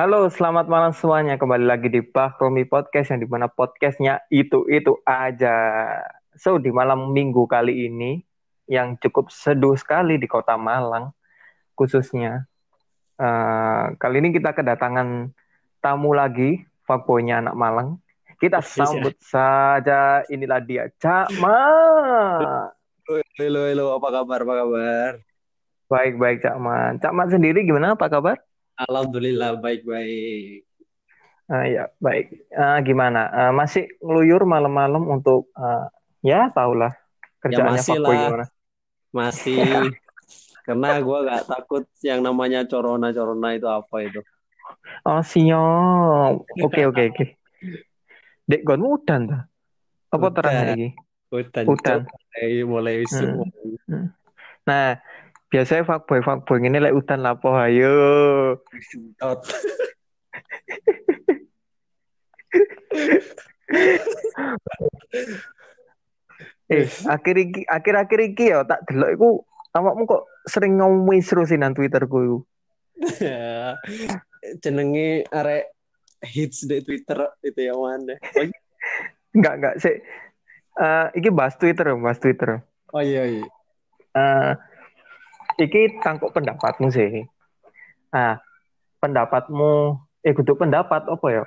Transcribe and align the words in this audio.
Halo, 0.00 0.32
selamat 0.32 0.64
malam 0.64 0.96
semuanya. 0.96 1.36
Kembali 1.36 1.68
lagi 1.68 1.92
di 1.92 2.00
Bah 2.00 2.32
Romi 2.40 2.64
Podcast 2.64 3.12
yang 3.12 3.20
di 3.20 3.28
mana 3.28 3.52
podcastnya 3.52 4.24
itu-itu 4.32 4.96
aja. 5.04 5.52
So, 6.40 6.56
di 6.56 6.72
malam 6.72 7.12
minggu 7.12 7.44
kali 7.44 7.84
ini 7.84 8.24
yang 8.64 8.96
cukup 8.96 9.28
seduh 9.28 9.76
sekali 9.76 10.16
di 10.16 10.24
kota 10.24 10.56
Malang, 10.56 11.12
khususnya. 11.76 12.48
Uh, 13.20 13.92
kali 14.00 14.24
ini 14.24 14.32
kita 14.32 14.56
kedatangan 14.56 15.36
tamu 15.84 16.16
lagi, 16.16 16.64
fuckboynya 16.88 17.44
anak 17.44 17.60
Malang. 17.60 18.00
Kita 18.40 18.64
sambut 18.64 19.20
saja, 19.20 20.24
inilah 20.32 20.64
dia, 20.64 20.88
Cak 20.96 21.28
Ma. 21.44 21.60
Halo, 23.36 23.68
halo, 23.68 23.84
apa 24.00 24.08
kabar, 24.16 24.48
apa 24.48 24.54
kabar? 24.64 25.10
Baik, 25.92 26.16
baik, 26.16 26.40
Cak 26.40 26.56
Ma. 26.56 26.96
Cak 26.96 27.12
Ma 27.12 27.28
sendiri 27.28 27.68
gimana, 27.68 28.00
apa 28.00 28.08
kabar? 28.08 28.40
Alhamdulillah 28.88 29.60
baik-baik. 29.60 30.64
Uh, 31.50 31.64
ya 31.66 31.84
baik. 32.00 32.48
Uh, 32.54 32.78
gimana? 32.80 33.28
Uh, 33.28 33.52
masih 33.52 33.90
ngeluyur 34.00 34.46
malam-malam 34.46 35.02
untuk 35.10 35.50
uh, 35.58 35.90
ya 36.24 36.48
tahulah 36.54 36.94
kerjaannya 37.42 37.76
ya, 37.76 37.82
masih 37.82 37.98
lah. 38.00 38.10
gimana? 38.14 38.46
Masih. 39.10 39.58
Karena 40.66 41.02
gue 41.02 41.18
gak 41.26 41.44
takut 41.50 41.84
yang 42.06 42.22
namanya 42.22 42.62
corona-corona 42.68 43.58
itu 43.58 43.66
apa 43.66 43.96
itu. 44.06 44.20
Oh 45.02 45.20
siap. 45.24 46.46
Oke 46.62 46.86
oke 46.86 47.02
oke. 47.10 47.24
Dek 48.46 48.62
gon 48.62 48.86
udan 48.86 49.20
tuh. 49.26 49.42
Apa 50.14 50.26
terang 50.30 50.54
lagi? 50.54 50.88
Udan. 51.34 51.64
Udan. 51.66 52.00
Mulai 52.06 52.50
mulai 52.62 52.96
hmm. 53.06 53.42
hmm. 53.90 54.06
Nah, 54.68 55.00
biasanya 55.50 55.82
fuckboy 55.82 56.22
fuckboy 56.22 56.62
ini 56.62 56.78
lek 56.78 56.94
udan 56.94 57.20
lapo 57.26 57.52
ayo. 57.54 57.92
Eh 66.70 66.86
akhir 66.86 67.34
iki 67.34 67.60
akhir 67.66 67.94
akhir 67.98 68.20
iki 68.30 68.54
ya 68.54 68.62
tak 68.62 68.86
delok 68.86 69.10
iku 69.14 69.28
awakmu 69.74 70.06
kok 70.06 70.22
sering 70.46 70.78
ngomong 70.78 71.18
terus 71.18 71.50
nang 71.58 71.74
Twitterku 71.74 72.18
iku. 72.22 72.38
Jenenge 74.62 75.26
arek 75.34 75.66
hits 76.22 76.70
di 76.70 76.78
Twitter 76.86 77.26
itu 77.42 77.60
yang 77.60 77.78
mana? 77.82 78.14
Enggak 79.34 79.54
enggak 79.58 79.74
sih 79.82 79.98
uh, 80.78 81.10
iki 81.14 81.30
bahas 81.34 81.58
Twitter 81.58 81.90
bahas 81.98 82.22
Twitter. 82.22 82.62
Oh 82.94 83.02
iya 83.02 83.26
iya. 83.26 83.46
Uh, 84.14 84.54
iki 85.60 86.00
tangkuk 86.00 86.32
pendapatmu 86.32 86.88
sih. 86.88 87.28
Nah, 88.10 88.40
pendapatmu 88.98 90.00
eh 90.24 90.32
kudu 90.32 90.56
pendapat 90.56 91.04
apa 91.06 91.26
ya? 91.28 91.44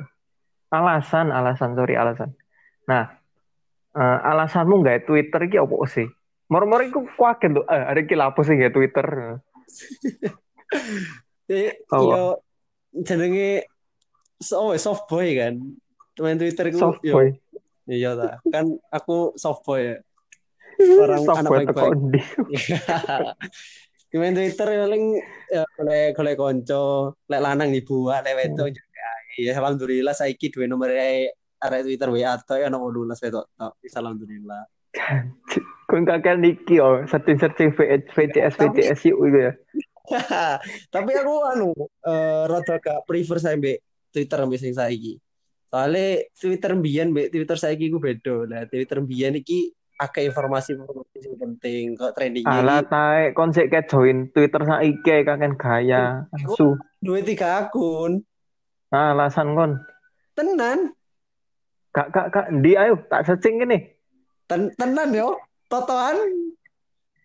Alasan, 0.74 1.30
alasan, 1.30 1.78
sorry 1.78 1.94
alasan. 1.94 2.34
Nah, 2.90 3.06
uh, 3.94 4.18
alasanmu 4.34 4.82
nggak 4.82 5.06
Twitter 5.06 5.42
iki 5.46 5.62
apa 5.62 5.76
sih? 5.90 6.08
Mor-mor 6.50 6.82
iku 6.86 7.06
kuaget 7.18 7.54
lho, 7.54 7.62
eh 7.70 7.82
ada 7.82 8.00
iki 8.02 8.16
lapo 8.18 8.42
sih 8.42 8.58
nggak 8.58 8.74
Twitter. 8.74 9.08
oh. 11.94 12.02
yo 12.02 12.42
jenenge 13.06 13.70
oh, 14.54 14.74
soft 14.78 15.10
boy 15.10 15.34
kan. 15.38 15.58
Main 16.20 16.38
Twitter 16.38 16.70
iku 16.70 16.80
soft 16.92 17.02
boy. 17.06 17.34
Iya 17.90 18.16
ta. 18.18 18.30
Kan 18.50 18.78
aku 18.90 19.34
soft 19.38 19.66
boy 19.66 19.94
ya. 19.94 19.98
Orang 21.06 21.26
soft 21.26 21.46
anak 21.46 21.52
baik-baik. 21.54 22.02
Gimana 24.14 24.38
Twitter 24.38 24.70
paling 24.70 25.06
ya 25.50 25.66
golek 25.74 26.14
golek 26.14 26.38
konco, 26.38 27.18
lek 27.26 27.42
lanang 27.42 27.74
dibuat, 27.74 28.22
lek 28.22 28.38
wedok 28.38 28.70
hmm. 28.70 28.78
juga. 28.78 29.10
Ya 29.42 29.58
alhamdulillah 29.58 30.14
saiki 30.14 30.54
duwe 30.54 30.70
nomor 30.70 30.94
arek 30.94 31.82
Twitter 31.82 32.14
WA 32.14 32.38
to 32.38 32.62
ya 32.62 32.70
ono 32.70 32.78
18 32.94 33.10
wedok 33.10 33.46
tok. 33.58 33.74
Alhamdulillah. 33.82 34.70
Kun 35.90 36.06
kakek 36.06 36.38
niki 36.38 36.78
oh, 36.78 37.02
searching-searching 37.10 37.74
VCS 38.14 38.54
VCS 38.62 39.00
yuk 39.10 39.18
gitu 39.26 39.40
ya. 39.50 39.52
Tapi 40.94 41.12
aku 41.18 41.34
anu 41.50 41.74
uh, 42.06 42.44
rada 42.46 42.78
gak 42.78 43.10
prefer 43.10 43.42
sampe 43.42 43.82
Twitter 44.14 44.38
sampe 44.46 44.62
sing 44.62 44.78
saiki. 44.78 45.18
Soalnya 45.74 46.22
Twitter 46.38 46.78
mbiyen 46.78 47.10
mbek 47.10 47.34
Twitter 47.34 47.58
saiki 47.58 47.90
ku 47.90 47.98
beda. 47.98 48.46
Lah 48.46 48.70
Twitter 48.70 49.02
mbiyen 49.02 49.42
iki 49.42 49.74
akeh 50.02 50.26
informasi-informasi 50.26 51.18
yang 51.22 51.38
penting 51.38 51.84
kok 51.94 52.18
trending 52.18 52.44
Alah 52.50 52.82
tae 52.82 53.32
kon 53.38 53.54
sik 53.54 53.70
join 53.86 54.30
Twitter 54.34 54.62
saiki 54.66 55.22
kangen 55.22 55.54
gaya 55.54 56.26
su. 56.58 56.74
Dua 56.98 57.22
tiga 57.22 57.68
akun. 57.68 58.26
Nah, 58.90 59.14
alasan 59.14 59.54
kon. 59.54 59.72
Tenan. 60.34 60.94
Kak 61.94 62.10
kak 62.10 62.28
kak 62.34 62.48
di 62.66 62.74
ayo 62.74 62.98
tak 63.06 63.30
searching 63.30 63.62
gini. 63.62 63.86
Ten 64.50 64.74
tenan 64.78 65.14
yo. 65.14 65.38
Totoan. 65.70 66.18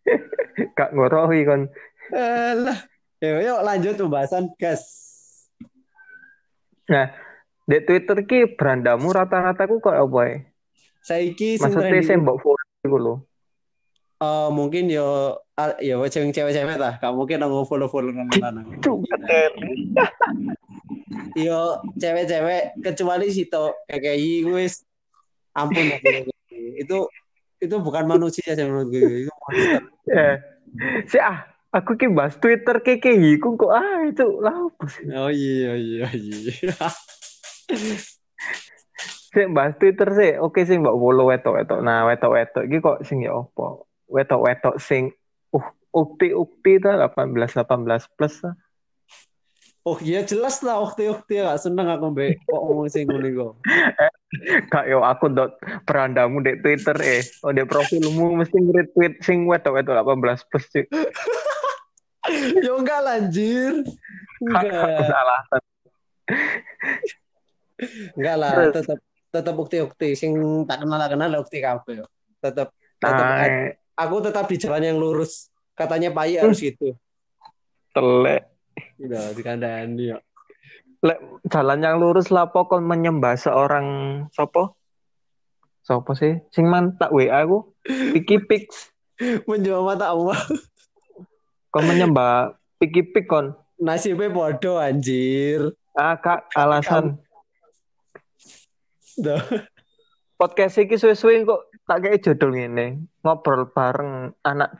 kak 0.78 0.92
ngorohi 0.92 1.48
kon. 1.48 1.72
Alah. 2.12 2.78
Yo 3.18 3.42
yuk 3.42 3.60
lanjut 3.64 3.98
pembahasan 3.98 4.52
gas. 4.60 4.84
Nah, 6.88 7.12
di 7.68 7.78
Twitter 7.84 8.24
ki 8.24 8.56
berandamu 8.56 9.12
rata-rata 9.12 9.68
ku 9.68 9.82
kok 9.82 9.92
apa 9.92 10.20
ya? 10.24 10.36
Saiki 11.04 11.60
Maksudnya 11.60 12.00
saya 12.04 12.20
mbok 12.20 12.40
follow 12.88 13.04
lho. 13.04 13.14
Uh, 14.18 14.50
mungkin 14.50 14.90
yo 14.90 15.38
yo 15.78 16.02
cewek-cewek 16.10 16.74
lah, 16.74 16.98
gak 16.98 17.14
mungkin 17.14 17.38
nang 17.38 17.54
follow-follow 17.62 18.10
nang 18.10 18.26
lanang. 18.34 18.66
Yo 21.38 21.78
cewek-cewek 21.94 22.82
kecuali 22.82 23.30
Sito 23.30 23.78
KKI 23.86 24.42
wis 24.50 24.82
ampun 25.54 25.86
itu 26.50 26.98
itu 27.62 27.74
bukan 27.78 28.10
manusia 28.10 28.54
sih 28.58 28.66
menurut 28.66 28.90
gue 28.90 29.26
itu 29.26 29.30
monster. 29.30 29.82
Yeah. 30.10 30.34
Si 31.06 31.18
ah 31.22 31.46
aku 31.70 31.94
ki 31.94 32.10
bahas 32.10 32.34
Twitter 32.42 32.82
KKI 32.82 33.38
ku 33.38 33.54
kok 33.54 33.70
ah 33.70 34.02
itu 34.02 34.26
lah 34.42 34.66
Oh 35.14 35.30
iya 35.30 35.78
iya 35.78 36.06
iya. 36.10 36.74
sih 39.28 39.44
bahas 39.52 39.76
Twitter 39.76 40.08
sih 40.16 40.32
oke 40.40 40.60
sih 40.64 40.80
mbak 40.80 40.96
follow 40.96 41.28
wetok 41.28 41.54
wetok 41.60 41.80
nah 41.84 42.08
wetok 42.08 42.32
wetok 42.32 42.64
gitu 42.72 42.80
kok 42.80 42.98
sing 43.04 43.20
ya 43.20 43.36
opo 43.36 43.84
wetok 44.08 44.40
wetok 44.40 44.76
sing 44.80 45.12
uh 45.52 45.66
ukti 45.92 46.32
ukti 46.32 46.80
ta 46.80 46.96
18 46.96 47.36
18 47.36 48.16
plus 48.16 48.34
lah 48.44 48.56
Oh 49.88 49.96
iya 50.04 50.20
jelas 50.20 50.60
lah 50.60 50.84
ukti 50.84 51.08
ukti 51.08 51.40
gak 51.40 51.64
seneng 51.64 51.88
aku 51.88 52.12
mbak 52.12 52.36
kok 52.44 52.60
ngomong 52.60 52.92
sing 52.92 53.08
ngono 53.08 53.24
kok. 53.32 53.52
Kak 54.74 54.84
yo 54.84 55.00
aku 55.00 55.32
dot 55.32 55.56
perandamu 55.88 56.44
di 56.44 56.60
Twitter 56.60 56.92
eh. 57.00 57.24
Oh 57.40 57.56
di 57.56 57.64
profilmu 57.64 58.36
mesti 58.36 58.60
nge-retweet 58.60 59.24
sing 59.24 59.48
wetok 59.48 59.80
wetok 59.80 59.96
18 60.04 60.44
plus 60.52 60.64
sih. 60.68 60.84
yo 62.68 62.76
enggak 62.76 63.00
lanjir. 63.00 63.80
Enggak. 64.44 65.08
alasan. 65.08 65.62
enggak 68.12 68.36
lah, 68.36 68.52
tetap 68.68 68.98
tetap 69.28 69.54
bukti-bukti 69.54 70.16
sing 70.16 70.32
tak 70.64 70.84
kenal 70.84 70.96
tak 70.96 71.10
kenal 71.14 71.30
bukti 71.40 71.58
kabeh 71.60 72.04
tetap 72.40 72.72
tetap 72.98 73.26
nah, 73.26 73.70
aku 73.94 74.16
tetap 74.24 74.44
di 74.50 74.56
jalan 74.58 74.82
yang 74.82 74.98
lurus. 74.98 75.50
Katanya 75.78 76.10
Pak 76.10 76.26
hmm. 76.26 76.38
harus 76.42 76.58
gitu. 76.58 76.98
Telek. 77.94 78.42
Udah 78.98 79.30
dikandani 79.34 80.14
ya 80.14 80.18
lek 80.98 81.18
jalan 81.46 81.78
yang 81.78 81.96
lurus 82.02 82.34
lah 82.34 82.50
pokok 82.50 82.82
menyembah 82.82 83.38
seorang 83.38 83.86
sopo? 84.34 84.74
Sopo 85.86 86.12
sih? 86.18 86.42
Sing 86.50 86.66
man 86.66 86.98
tak 86.98 87.14
WA 87.14 87.46
aku 87.46 87.70
Piki 87.86 88.42
Pix 88.42 88.90
menjual 89.48 89.86
mata 89.86 90.10
Allah. 90.10 90.38
Kon 91.70 91.86
menyembah 91.86 92.58
Piki 92.82 93.06
Pix 93.06 93.24
kon. 93.30 93.54
Nasibnya 93.78 94.26
bodoh 94.26 94.82
anjir. 94.82 95.70
Ah 95.94 96.18
kak 96.18 96.50
alasan 96.58 97.18
Podcast 100.38 100.78
iki 100.78 100.94
suwe-suwe 100.94 101.42
kok 101.42 101.66
tak 101.82 101.98
kayak 102.06 102.22
judul 102.22 102.54
ini 102.54 102.94
ngobrol 103.26 103.66
bareng 103.74 104.30
anak 104.46 104.70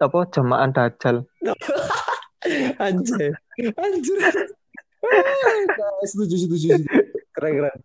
apa 0.00 0.18
jemaah 0.32 0.66
dajal. 0.72 1.28
anjir. 2.84 3.36
Anjir. 3.76 4.18
setuju 6.10 6.36
setuju. 6.48 6.68
Keren 7.36 7.52
keren. 7.60 7.76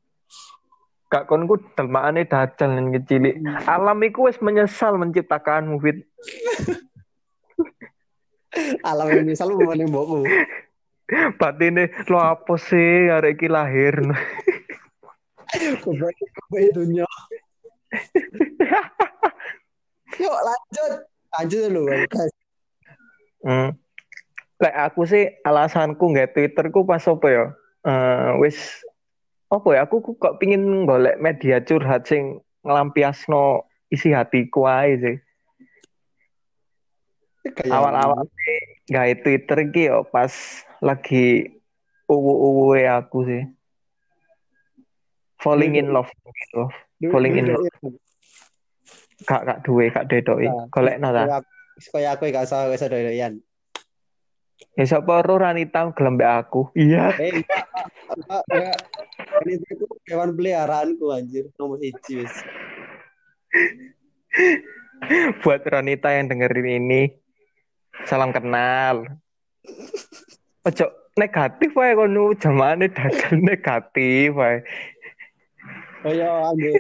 Kak 1.08 1.24
konku 1.28 1.60
delmakane 1.76 2.28
dajal 2.28 2.80
yang 2.80 2.92
kecil. 2.96 3.32
Alam 3.68 4.04
iku 4.04 4.28
wis 4.28 4.40
menyesal 4.44 5.00
menciptakan 5.00 5.80
Fit. 5.80 6.04
Alam 8.90 9.08
yang 9.14 9.24
menyesal 9.28 9.52
mau 9.54 9.68
mbokmu. 9.68 10.26
Batine 11.40 11.88
lo 12.12 12.20
apa 12.20 12.54
sih 12.60 13.08
arek 13.08 13.40
iki 13.40 13.48
lahir. 13.48 13.96
Kebaik 15.54 16.70
dunia. 16.76 17.08
Yuk 20.24 20.38
lanjut. 20.44 20.92
Lanjut 21.38 21.62
dulu 21.72 21.82
guys. 22.08 22.34
Hmm. 23.44 23.70
Kayak 24.58 24.76
aku 24.90 25.02
sih 25.06 25.24
alasanku 25.46 26.10
nggak 26.10 26.34
Twitterku 26.34 26.84
pas 26.84 27.04
apa 27.06 27.28
ya? 27.30 27.46
eh 27.88 28.32
wis 28.42 28.58
apa 29.48 29.68
ya 29.72 29.88
aku 29.88 30.04
ku- 30.04 30.20
kok 30.20 30.44
pingin 30.44 30.84
golek 30.84 31.22
media 31.24 31.64
curhat 31.64 32.04
sing 32.10 32.44
ngelampiasno 32.68 33.64
isi 33.88 34.12
hatiku 34.12 34.68
ae 34.68 34.92
sih. 35.00 35.16
Kayak 37.56 37.72
Awal-awal 37.72 38.28
gawe 38.92 39.14
Twitter 39.24 39.58
iki 39.72 39.88
yo 39.88 40.04
pas 40.10 40.34
lagi 40.84 41.48
uwu-uwu 42.12 42.76
aku 42.82 43.24
sih. 43.24 43.44
Falling 45.38 45.78
in 45.78 45.94
love 45.94 46.10
gitu. 46.10 46.64
Falling 47.14 47.38
in 47.38 47.54
love. 47.54 47.66
Kak 49.26 49.46
kak 49.46 49.60
duwe 49.66 49.90
kak 49.90 50.10
dedoki. 50.10 50.50
Nah, 50.50 50.70
Golekno 50.70 51.10
ta. 51.14 51.42
Kayak 51.94 52.18
aku- 52.18 52.34
gak 52.34 52.46
usah 52.50 52.70
usah 52.74 52.90
doyan. 52.90 53.42
Ya 54.78 54.86
sapa 54.86 55.22
ro 55.26 55.38
Ranita 55.42 55.90
gelem 55.94 56.18
aku. 56.22 56.70
Iya. 56.78 57.14
Eh, 57.18 57.42
enggak, 57.42 57.66
enggak, 58.14 58.42
enggak. 58.50 58.78
Ini 59.46 59.54
itu 59.58 59.86
hewan 60.10 60.34
peliharaanku 60.38 61.06
anjir, 61.14 61.50
nomor 61.58 61.82
siji 61.82 62.26
wis. 62.26 62.34
Buat 65.46 65.62
Ranita 65.66 66.14
yang 66.14 66.30
dengerin 66.30 66.82
ini, 66.82 67.02
salam 68.06 68.34
kenal. 68.34 69.06
Ojo 70.68 70.86
negatif 71.18 71.74
wae 71.74 71.98
kono 71.98 72.34
jamane 72.38 72.90
dadal 72.94 73.38
negatif 73.42 74.34
wae. 74.38 74.62
Kaya 76.04 76.30
ambil 76.54 76.78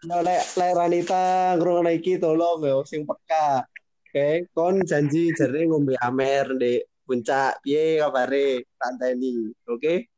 Nah, 0.00 0.24
lek 0.24 0.56
lek 0.56 0.72
Ranita 0.72 1.52
ngrungokno 1.60 1.92
iki 1.92 2.16
tolong 2.16 2.64
yo 2.64 2.80
sing 2.88 3.04
peka. 3.04 3.68
Oke, 4.08 4.48
kon 4.56 4.80
janji 4.88 5.28
jare 5.36 5.68
ngombe 5.68 5.92
amer 6.00 6.56
di 6.56 6.80
puncak. 7.04 7.60
Piye 7.60 8.00
kabare? 8.00 8.64
Tanteni. 8.80 9.52
Oke? 9.68 10.08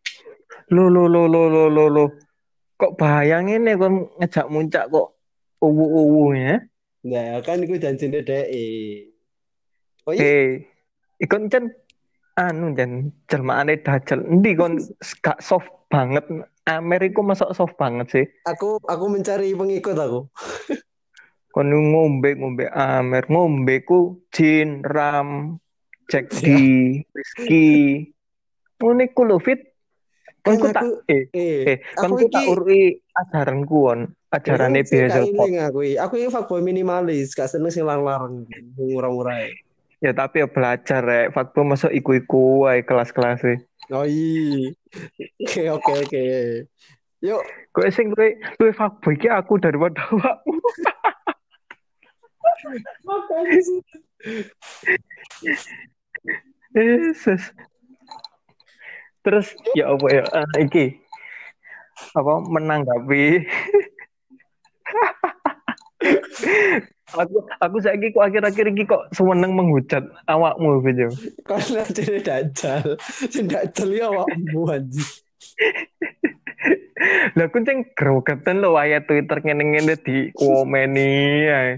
Lo 0.71 0.87
lo 0.87 1.11
lo 1.11 1.27
lo 1.27 1.51
lo 1.51 1.67
lo 1.67 1.85
lo. 1.91 2.05
Kok 2.79 2.95
bahaya 2.95 3.43
ngene 3.43 3.75
kon 3.75 4.07
ngejak 4.23 4.47
muncak 4.47 4.87
kok 4.87 5.19
uwu-uwu 5.59 6.31
ya. 6.39 6.63
Nah, 7.03 7.43
kan 7.43 7.67
iku 7.67 7.75
janjine 7.75 8.23
dhek. 8.23 8.47
Oh 10.07 10.15
iya, 10.15 10.23
Hei, 10.23 10.47
ikon 11.19 11.51
jan 11.51 11.75
anu 12.39 12.71
jan 12.79 13.11
jelmaane 13.27 13.83
dajal. 13.83 14.23
Endi 14.31 14.55
kon 14.55 14.79
gak 15.27 15.43
soft 15.43 15.91
banget. 15.91 16.23
Amer 16.63 17.03
iku 17.11 17.27
masuk 17.27 17.51
soft 17.59 17.75
banget 17.75 18.07
sih. 18.15 18.27
aku 18.47 18.79
aku 18.87 19.05
mencari 19.11 19.51
pengikut 19.51 19.99
aku. 19.99 20.21
Kon 21.53 21.69
ngombe 21.69 22.39
ngombe 22.39 22.65
Amer, 22.71 23.27
ngombe 23.29 23.83
ku 23.85 24.25
gin, 24.33 24.81
ram, 24.87 25.59
Jack 26.07 26.33
D, 26.33 26.47
whisky. 27.13 28.09
Ngono 28.79 29.03
iku 29.05 29.23
lho 29.27 29.37
fit. 29.43 29.61
Kon 30.43 30.59
ku 30.59 30.71
Kan 30.71 30.75
tak 30.75 30.85
eh 31.11 31.29
eh 31.35 31.55
eh 31.67 31.79
kon 31.99 32.15
ku 32.15 32.27
tak 32.31 32.47
iki 32.47 32.51
urui 32.51 32.83
ajaranku 33.15 33.79
kon. 33.91 34.01
Ajarane 34.33 34.81
sih 34.89 34.97
biasa 34.97 35.29
kok. 35.29 35.45
aku. 35.45 35.81
Aku 36.01 36.15
ini 36.17 36.33
fuckboy 36.33 36.65
minimalis, 36.65 37.37
gak 37.37 37.53
seneng 37.53 37.69
sing 37.69 37.85
larang-larang, 37.85 38.49
murah-murah. 38.81 39.45
Ya 40.01 40.17
tapi 40.17 40.41
ya 40.41 40.49
belajar 40.49 41.05
rek. 41.05 41.37
Fakta 41.37 41.61
masuk 41.61 41.93
iku-iku 41.93 42.65
wae 42.65 42.81
kelas-kelas 42.81 43.45
e. 43.45 43.55
Oh 43.93 44.09
iya. 44.09 44.73
Oke 45.45 45.63
oke 45.69 45.93
oke. 45.93 46.23
Yuk, 47.21 47.45
Kowe 47.77 47.89
sing 47.93 48.09
luwe 48.17 48.41
luwe 48.57 48.73
fuckboy 48.73 49.15
ki 49.21 49.29
aku 49.29 49.61
daripada 49.61 50.01
awakmu. 50.09 50.59
Yesus. 56.73 57.53
Terus 59.23 59.53
ya 59.77 59.93
apa 59.93 60.07
ya 60.09 60.25
ah, 60.35 60.49
iki 60.59 60.99
apa 62.17 62.33
menanggapi 62.49 63.45
aku 67.13 67.37
aku 67.61 67.77
saiki 67.85 68.15
kok 68.15 68.25
akhir-akhir 68.25 68.67
iki 68.73 68.85
kok 68.89 69.09
semeneng 69.13 69.53
menghujat 69.53 70.05
awakmu 70.27 70.81
gitu. 70.87 71.13
karena 71.49 71.83
jadi 71.89 72.19
dajal. 72.23 72.97
Sing 73.29 73.47
dajal 73.49 73.89
ya 73.93 74.09
awakmu 74.09 74.61
anjir. 74.71 75.07
Lah 77.35 77.45
aku 77.51 77.59
ceng 77.67 77.91
grogetan 77.99 78.63
lho 78.63 78.79
ayat 78.79 79.05
Twitter 79.11 79.43
ngene-ngene 79.43 79.95
di 79.99 80.31
komeni 80.33 81.47
ae. 81.51 81.73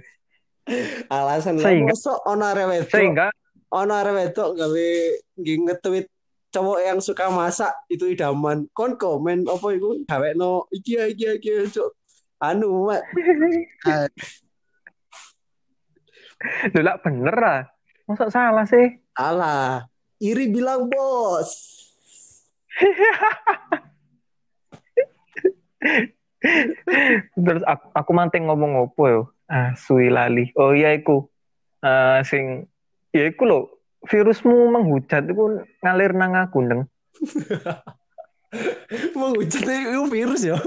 Alasan 1.13 1.61
Sehingga- 1.61 1.93
mosok 1.93 2.19
ono 2.25 2.45
arek 2.49 2.89
Sehingga 2.89 3.29
ono 3.73 3.93
arek 3.93 4.15
wedok 4.17 4.51
gawe 4.57 4.89
nge-tweet 5.41 6.07
cowok 6.55 6.79
yang 6.87 6.99
suka 7.03 7.29
masak 7.35 7.75
itu 7.91 8.15
idaman. 8.15 8.71
Kon 8.71 8.95
komen 8.95 9.49
apa 9.51 9.67
iku 9.75 9.99
gawekno 10.07 10.71
iki 10.71 10.95
ya, 10.95 11.05
iki 11.11 11.25
ya, 11.27 11.33
iki 11.35 11.49
ya, 11.51 11.63
cuk. 11.67 11.91
Anu, 12.51 12.93
Mak. 12.93 13.03
Ah, 16.45 16.69
lah 16.85 17.01
bener 17.01 17.37
ah. 17.41 17.63
Masa 18.05 18.29
salah 18.29 18.69
sih? 18.69 19.01
Alah, 19.17 19.89
iri 20.21 20.53
bilang 20.53 20.93
bos. 20.93 21.49
Terus 27.33 27.65
aku, 27.65 27.87
aku 27.97 28.11
manting 28.13 28.45
ngomong 28.45 28.77
opo 28.77 29.03
yo. 29.09 29.23
Ah, 29.49 29.73
suwi 29.73 30.13
lali. 30.13 30.53
Oh 30.61 30.77
iya 30.77 30.93
iku. 30.93 31.33
Eh 31.81 32.21
sing 32.29 32.69
ya 33.15 33.25
iku 33.25 33.49
lho, 33.49 33.61
virusmu 34.05 34.69
menghujat 34.69 35.25
iku 35.25 35.65
ngalir 35.81 36.13
nang 36.13 36.37
aku, 36.37 36.61
Ndeng. 36.61 36.85
Menghujat 39.19 39.65
itu 39.65 40.03
virus 40.13 40.45
ya. 40.45 40.61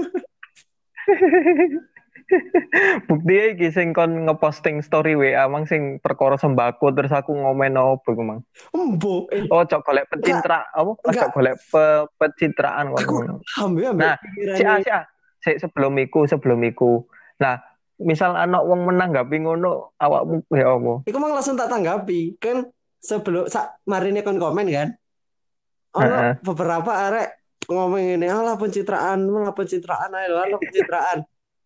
Bukti 3.08 3.56
iki 3.56 3.72
sing 3.72 3.96
kon 3.96 4.28
ngeposting 4.28 4.84
story 4.84 5.16
WA 5.16 5.48
mang 5.48 5.64
sing 5.64 5.96
perkara 5.98 6.36
sembako 6.36 6.92
terus 6.92 7.08
aku 7.08 7.32
ngomen 7.32 7.72
opo 7.74 8.12
iku 8.12 8.20
mang. 8.20 8.40
Embo. 8.70 9.24
Eh, 9.32 9.48
Oh, 9.48 9.64
cok 9.64 9.80
golek 9.80 10.04
pecintra 10.06 10.68
apa? 10.68 10.92
Enggak. 10.98 11.24
Cok 11.24 11.30
golek 11.32 11.56
pe- 11.56 12.06
pencitraan 12.14 12.92
kon 12.92 13.40
ambek 13.56 13.96
Nah, 13.96 14.14
Si 14.20 14.28
pikirannya- 14.44 14.76
Asia, 14.76 14.98
si 15.40 15.50
sebelum 15.56 15.96
iku, 15.96 16.28
sebelum 16.28 16.60
iku. 16.62 17.08
Nah, 17.40 17.56
misal 17.96 18.36
anak 18.36 18.60
wong 18.60 18.84
menanggapi 18.84 19.40
ngono 19.40 19.96
awakmu 19.96 20.44
ya 20.52 20.68
apa? 20.68 20.92
Iku 21.08 21.16
mang 21.16 21.32
langsung 21.32 21.56
tak 21.56 21.72
tanggapi 21.72 22.36
kan 22.36 22.68
sebelum 23.00 23.48
sak 23.48 23.80
marine 23.88 24.20
kon 24.20 24.36
komen 24.36 24.68
kan. 24.68 24.88
Ono 25.96 26.14
beberapa 26.44 27.08
arek 27.08 27.37
ngomong 27.68 28.00
ini 28.00 28.26
alah 28.26 28.56
pencitraan, 28.56 29.28
malah 29.28 29.52
pencitraan 29.52 30.08
ayo 30.16 30.40
alah 30.40 30.58
pencitraan. 30.58 31.18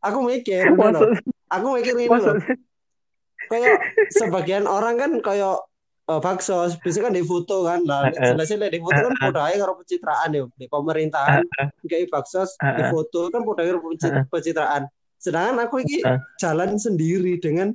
Aku 0.03 0.19
mikir. 0.27 0.67
Maksud, 0.79 1.23
aku 1.47 1.67
mikir 1.79 1.95
ini 1.95 2.11
loh. 2.11 2.19
maksud, 2.19 2.37
Kayak 3.47 3.77
sebagian 4.11 4.65
orang 4.67 4.99
kan 4.99 5.13
kayak 5.23 5.63
eh, 6.11 6.21
bakso, 6.23 6.67
biasanya 6.83 7.05
kan 7.07 7.15
di 7.15 7.23
foto 7.23 7.57
kan, 7.69 7.81
lah 7.85 8.09
jelasnya 8.11 8.71
di 8.73 8.81
foto 8.81 9.13
kan 9.13 9.35
aja 9.47 9.57
karo 9.61 9.73
pencitraan 9.79 10.31
ya, 10.33 10.43
di 10.57 10.67
pemerintahan 10.67 11.43
kayak 11.87 12.09
bakso 12.11 12.49
di 12.49 12.83
foto 12.91 13.29
kan 13.31 13.45
aja 13.45 13.71
karo 13.77 13.81
pencitraan. 14.27 14.83
Sedangkan 15.23 15.63
aku 15.63 15.87
ini 15.87 16.03
jalan 16.41 16.81
sendiri 16.81 17.39
dengan 17.39 17.71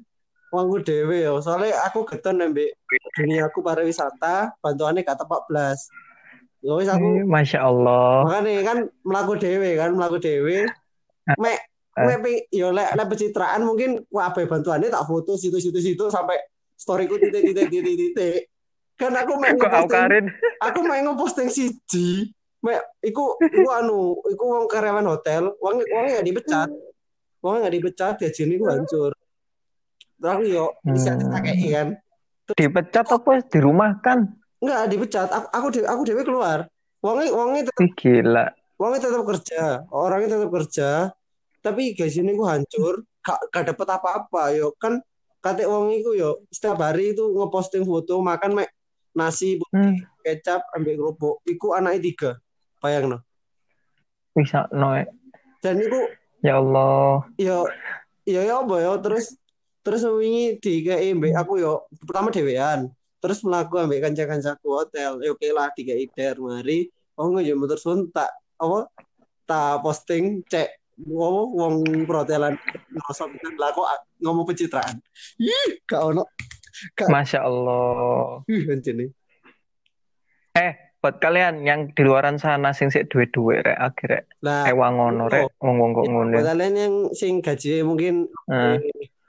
uangku 0.51 0.83
dewe 0.83 1.23
ya. 1.23 1.31
Soalnya 1.39 1.79
aku 1.87 2.03
geton 2.03 2.43
nambah 2.43 2.75
dunia 3.15 3.47
aku 3.47 3.63
pariwisata, 3.63 4.55
bantuannya 4.59 5.03
belas. 5.47 5.87
Ya 5.87 6.06
wis 6.75 6.91
aku 6.91 7.23
Masya 7.23 7.59
Allah. 7.63 8.27
makanya 8.27 8.61
kan 8.67 8.77
melaku 9.07 9.33
dewe 9.39 9.69
kan 9.79 9.89
melaku 9.95 10.17
dewe 10.19 10.67
mek 11.39 11.59
Eh. 11.97 12.05
mek 12.05 12.45
yo 12.53 12.69
lek 12.69 12.93
lek 12.93 13.09
pencitraan 13.09 13.65
mungkin 13.65 14.05
wae 14.13 14.45
bantuannya 14.45 14.93
tak 14.93 15.01
foto 15.09 15.33
situ-situ 15.33 15.81
situ 15.81 16.05
sampai 16.13 16.37
storyku 16.77 17.17
titik 17.17 17.41
titik 17.41 17.73
titik 17.73 17.95
titik 17.97 18.39
kan 19.01 19.17
aku 19.17 19.33
mek 19.41 19.57
ngeposting 19.57 20.29
aku 20.61 20.79
mek 20.85 21.01
ngeposting 21.09 21.49
siji 21.49 22.29
mek 22.61 22.85
iku 23.01 23.33
iku 23.41 23.65
anu 23.73 24.13
iku 24.29 24.43
wong 24.45 24.65
karyawan 24.69 25.09
hotel 25.09 25.57
wong 25.57 25.81
wongnya 25.89 26.21
gak 26.21 26.27
dipecat 26.29 26.69
wongnya 27.41 27.65
gak 27.65 27.75
dipecat 27.81 28.13
gajinya 28.21 28.53
iku 28.53 28.65
hancur 28.69 29.11
terus 30.21 30.45
yo 30.49 30.65
bisa 30.85 31.17
Hmm. 31.17 31.33
tak 31.33 31.41
kan 31.49 31.87
Dipecat 32.47 33.05
apa 33.11 33.43
dirumahkan? 33.43 34.17
Enggak 34.61 34.81
dipecat. 34.89 35.29
Aku 35.29 35.47
aku 35.53 35.67
dewe, 35.73 35.85
aku 35.87 36.01
dewe 36.05 36.21
keluar. 36.25 36.59
Wongnya 37.01 37.29
wongnya 37.33 37.61
tetap 37.69 37.87
gila. 37.97 38.45
Wongnya 38.77 38.99
tetap 39.09 39.23
kerja, 39.25 39.63
orangnya 39.89 40.37
tetap 40.37 40.49
kerja, 40.53 40.89
tapi 41.65 41.97
gajinya 41.97 42.29
gue 42.29 42.47
hancur, 42.47 42.93
gak, 43.25 43.39
gak 43.49 43.73
dapet 43.73 43.87
apa-apa, 43.89 44.53
yo. 44.53 44.73
Kan 44.77 45.01
kate 45.41 45.65
wong 45.69 45.93
iku 45.93 46.17
yo 46.17 46.43
setiap 46.49 46.81
hari 46.81 47.13
itu 47.13 47.23
ngeposting 47.23 47.85
foto 47.85 48.19
makan 48.19 48.57
mek 48.57 48.69
nasi 49.13 49.61
Hmm, 49.73 49.97
kecap 50.21 50.61
ambil 50.77 50.93
kerupuk, 50.97 51.35
iku 51.47 51.73
anaknya 51.73 51.99
tiga, 52.03 52.31
bayang 52.81 53.17
no. 53.17 53.17
bisa 54.37 54.69
noe. 54.69 55.09
Dan 55.65 55.81
iku 55.81 55.97
Ya 56.45 56.61
Allah. 56.61 57.25
yo 57.41 57.65
yo 58.29 58.41
yo 58.45 58.53
apa 58.61 58.75
yo? 58.77 58.93
Terus 59.01 59.33
terus 59.81 60.05
wingi 60.05 60.61
di 60.61 60.85
mbek 61.17 61.33
aku 61.33 61.57
yo 61.57 61.89
pertama 62.05 62.29
dewean, 62.29 62.93
terus 63.17 63.41
melaku 63.41 63.81
ambek 63.81 64.05
kanca-kancaku 64.05 64.67
hotel, 64.69 65.17
ya 65.25 65.29
oke 65.33 65.47
lah 65.49 65.73
tiga 65.73 65.97
der 66.13 66.37
mari 66.37 66.87
oh 67.17 67.33
enggak 67.33 67.49
ya 67.49 67.53
motor 67.57 67.79
sun 67.81 68.13
tak 68.13 68.29
apa 68.61 68.89
tak 69.49 69.81
posting 69.81 70.45
cek 70.45 70.69
ngomong 71.01 71.49
wong 71.53 71.75
protelan 72.09 72.57
ngerosok 72.89 73.29
kan 73.37 73.53
lah 73.57 73.69
kok 73.73 73.87
ngomong 74.21 74.45
pencitraan 74.49 74.97
ih 75.37 75.81
gak 75.85 76.01
ono 76.01 76.25
Masya 77.09 77.41
Allah. 77.41 78.41
ih 78.49 78.65
anjene 78.69 79.13
Eh, 80.57 80.73
buat 80.97 81.21
kalian 81.21 81.61
yang 81.61 81.93
di 81.93 82.01
luaran 82.01 82.41
sana 82.41 82.73
sing 82.73 82.89
sik 82.89 83.13
duwe-duwe 83.13 83.61
rek 83.61 83.77
akhirnya 83.77 84.21
lah 84.41 84.65
ewang 84.65 84.97
ngono 84.97 85.29
rek 85.29 85.53
ngomong 85.61 85.89
kok 85.93 86.05
ngono. 86.09 86.33
buat 86.33 86.49
kalian 86.49 86.73
yang 86.73 86.93
sing 87.13 87.45
gaji 87.45 87.85
mungkin 87.85 88.25
Heeh. 88.49 88.81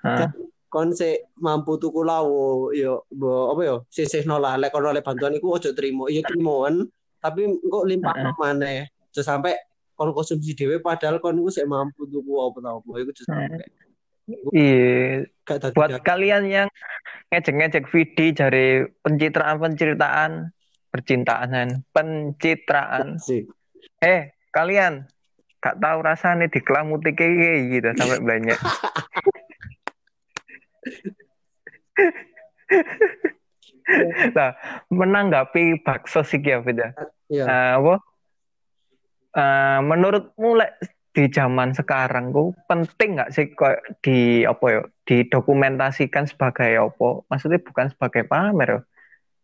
Heeh. 0.04 0.28
Kon 0.69 0.93
sik 0.93 1.33
mampu 1.41 1.81
tuku 1.81 2.05
lawo 2.05 2.69
yo 2.77 3.09
bo 3.09 3.57
apa 3.57 3.61
yo 3.65 3.77
sisih 3.89 4.29
nolah 4.29 4.61
lek 4.61 4.69
kon 4.69 4.85
oleh 4.85 5.01
bantuan 5.01 5.33
iku 5.33 5.57
ojo 5.57 5.73
trimo 5.73 6.13
iya 6.13 6.21
trimoan 6.25 6.85
tapi 7.19 7.49
kok 7.49 7.85
limpah 7.89 8.15
Heeh. 8.15 8.35
maneh. 8.39 8.81
Aja 9.11 9.25
sampai 9.25 9.57
kon 9.99 10.15
konsumsi 10.15 10.55
dhewe 10.55 10.79
padahal 10.79 11.19
kon 11.19 11.41
iku 11.41 11.51
sik 11.51 11.67
mampu 11.67 12.05
tuku 12.07 12.33
apa 12.39 12.59
ta 12.61 12.71
apa 12.77 12.91
iku 13.01 13.11
sampai 13.25 13.65
Iya, 14.53 15.25
buat 15.73 16.05
kalian 16.05 16.45
yang 16.45 16.69
ngejek-ngejek 17.33 17.89
video 17.89 18.29
dari 18.37 18.85
pencitraan-penceritaan 19.01 20.53
percintaan, 20.93 21.81
pencitraan. 21.97 23.17
sih 23.17 23.49
Eh, 24.05 24.37
kalian 24.53 25.09
gak 25.65 25.81
tahu 25.81 25.99
rasanya 26.05 26.45
diklamuti 26.47 27.17
kayak 27.17 27.73
gitu 27.73 27.89
sampai 27.97 28.21
banyak. 28.21 28.59
Nah, 34.37 34.52
menanggapi 34.92 35.80
bakso 35.80 36.21
sih 36.21 36.40
ya 36.45 36.61
beda. 36.61 36.92
iya 37.33 37.45
Eh, 37.49 37.73
apa? 37.80 37.95
Eh, 39.33 39.80
menurutmu 39.80 40.61
lek 40.61 40.76
di 41.16 41.25
zaman 41.33 41.73
sekarang 41.73 42.30
ku 42.30 42.52
penting 42.68 43.16
nggak 43.18 43.33
sih 43.33 43.50
kok 43.57 43.80
di 44.04 44.45
apa 44.45 44.64
ya 44.68 44.80
didokumentasikan 45.09 46.28
sebagai 46.28 46.76
apa? 46.76 47.25
Maksudnya 47.33 47.59
bukan 47.64 47.88
sebagai 47.88 48.28
pamer 48.28 48.68
ya. 48.68 48.80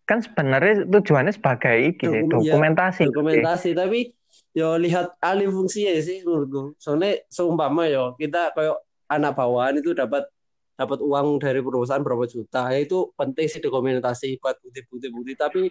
Kan 0.04 0.20
sebenarnya 0.20 0.84
tujuannya 0.84 1.32
sebagai 1.32 1.96
iki 1.96 2.04
Dokum- 2.04 2.44
ya, 2.44 2.52
dokumentasi. 2.52 3.08
dokumentasi 3.08 3.72
tapi 3.72 4.12
yo 4.52 4.76
lihat 4.76 5.16
alih 5.24 5.48
fungsi 5.50 5.88
ya 5.88 5.98
sih 5.98 6.22
menurutku 6.22 6.74
soalnya 6.78 7.22
seumpama 7.30 7.86
yo 7.90 8.14
kita 8.18 8.54
kayak 8.54 8.76
anak 9.10 9.34
bawahan 9.34 9.78
itu 9.78 9.94
dapat 9.94 10.26
dapat 10.74 10.98
uang 11.02 11.38
dari 11.38 11.62
perusahaan 11.62 12.02
berapa 12.02 12.26
juta. 12.26 12.70
Ya 12.74 12.82
itu 12.82 13.14
penting 13.14 13.46
sih 13.46 13.62
dokumentasi 13.62 14.42
buat 14.42 14.58
bukti-bukti 14.58 15.08
bukti 15.10 15.32
tapi 15.38 15.62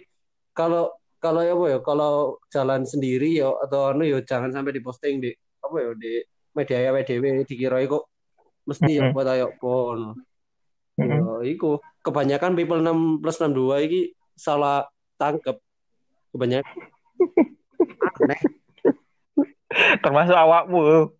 kalau 0.56 0.92
kalau 1.20 1.40
ya 1.40 1.56
apa 1.56 1.64
ya 1.72 1.78
kalau 1.80 2.36
jalan 2.52 2.84
sendiri 2.84 3.40
yo 3.40 3.56
atau 3.64 3.92
anu 3.92 4.04
yo 4.04 4.20
jangan 4.24 4.52
sampai 4.52 4.76
diposting 4.76 5.24
di 5.24 5.32
apa 5.64 5.76
ya 5.80 5.90
di 5.96 6.20
media 6.52 6.78
ya 6.84 6.90
WDW 6.92 7.48
dikira 7.48 7.80
kok 7.88 8.04
mesti 8.68 9.00
Mm-mm. 9.00 9.12
buat 9.12 9.28
ayo 9.28 9.52
pon. 9.60 10.16
Yo 11.00 11.44
iku. 11.44 11.80
Kebanyakan 12.04 12.52
people 12.52 12.84
6 12.84 13.24
plus 13.24 13.40
62 13.40 13.86
iki 13.88 14.00
salah 14.36 14.84
tangkep. 15.16 15.56
Kebanyakan. 16.36 16.76
Aneh 18.20 18.40
Termasuk 20.04 20.36
awakmu. 20.36 21.10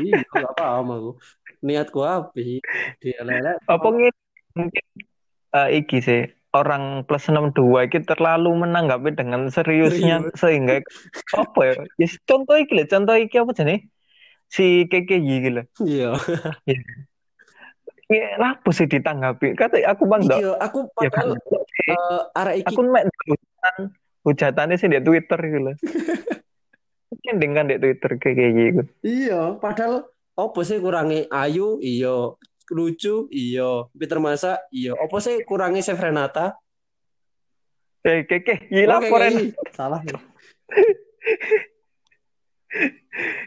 Iya, 0.00 0.24
gak 0.24 0.54
paham 0.56 0.86
aku. 0.94 1.10
Niatku 1.60 2.00
apa 2.00 2.30
sih? 2.34 2.62
Dia 3.02 3.22
lele. 3.22 3.58
Apa 3.66 3.88
mungkin 3.88 4.14
eh, 5.54 5.68
iki 5.78 5.98
sih 5.98 6.22
orang 6.48 7.04
plus 7.04 7.28
62 7.28 7.60
iki 7.84 8.00
terlalu 8.02 8.50
menanggapi 8.56 9.12
dengan 9.12 9.46
seriusnya 9.48 10.24
Serius. 10.24 10.38
sehingga 10.40 10.74
apa 11.42 11.60
ya? 11.62 11.74
Ya 11.98 12.08
contoh 12.24 12.56
iki 12.56 12.72
lho, 12.72 12.84
contoh 12.86 13.14
iki 13.14 13.36
apa 13.36 13.50
jenenge? 13.52 13.86
Si 14.48 14.88
KKY 14.88 15.28
iki 15.38 15.50
lho. 15.52 15.62
Iya. 15.82 16.10
Ya, 18.08 18.40
lapo 18.40 18.72
sih 18.72 18.88
ditanggapi? 18.88 19.52
Kata 19.52 19.84
aku 19.84 20.08
bang 20.08 20.24
dok. 20.24 20.38
Iya, 20.40 20.52
aku 20.56 20.78
Ya 21.04 21.10
kan. 21.12 21.28
padahal 21.28 21.30
eh, 21.84 22.20
arah 22.32 22.54
iki 22.56 22.72
Aku 22.72 22.80
mek 22.82 23.04
hujatan 23.04 23.74
hujatannya 24.24 24.76
sih 24.80 24.88
di 24.88 25.00
Twitter 25.04 25.36
gitu 25.36 25.60
loh. 25.60 25.76
Mungkin 27.12 27.34
dengan 27.36 27.64
di 27.68 27.76
Twitter 27.76 28.16
kayak 28.16 28.50
gitu. 28.56 28.82
iya, 29.04 29.52
padahal 29.60 30.08
apa 30.38 30.60
sih 30.62 30.78
kurangi 30.78 31.26
ayu? 31.26 31.82
Iya. 31.82 32.38
Lucu? 32.70 33.26
Iya. 33.34 33.90
Peter 33.90 34.22
Masa? 34.22 34.62
Iya. 34.70 34.94
Apa 34.94 35.18
sih 35.18 35.42
kurangi 35.42 35.82
Chef 35.82 35.98
Renata? 35.98 36.54
Eh 38.06 38.22
iya 38.22 38.38
Oke, 38.38 38.86
laporan. 38.86 39.32
kayak- 39.34 39.74
Salah. 39.74 40.00
ya. 40.06 40.18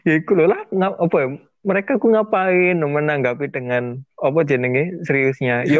Ya 0.04 0.18
iku 0.18 0.34
lho 0.34 0.50
lah 0.50 0.66
ngap, 0.74 0.98
apa 1.00 1.18
ya? 1.22 1.28
Mereka 1.62 2.02
ku 2.02 2.10
ngapain 2.10 2.74
menanggapi 2.74 3.54
dengan 3.54 4.02
apa 4.18 4.42
jenenge 4.42 4.98
seriusnya. 5.06 5.62
Ini 5.70 5.78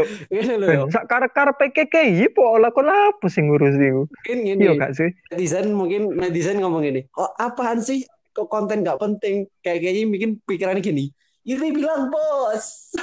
yo. 0.62 0.86
sak 0.94 1.10
karep-karep 1.10 1.58
KKI 1.58 2.30
po 2.38 2.62
lah 2.62 2.70
kok 2.70 2.86
lapo 2.86 3.26
sing 3.28 3.50
ngurus 3.50 3.76
iku. 3.82 4.06
Gini. 4.24 4.56
Iya 4.62 4.78
gak 4.78 4.94
sih? 4.94 5.10
Netizen 5.34 5.74
mungkin 5.74 6.14
netizen 6.16 6.62
ngomong 6.62 6.86
gini. 6.86 7.02
Oh, 7.18 7.34
apaan 7.34 7.82
sih? 7.82 8.06
Kok 8.32 8.48
konten 8.48 8.82
gak 8.82 8.98
penting? 8.98 9.48
Kayak 9.60 9.80
kayaknya 9.84 10.04
bikin 10.10 10.32
pikirannya 10.42 10.80
gini. 10.80 11.06
Ini 11.44 11.68
bilang 11.72 12.08
bos. 12.08 12.96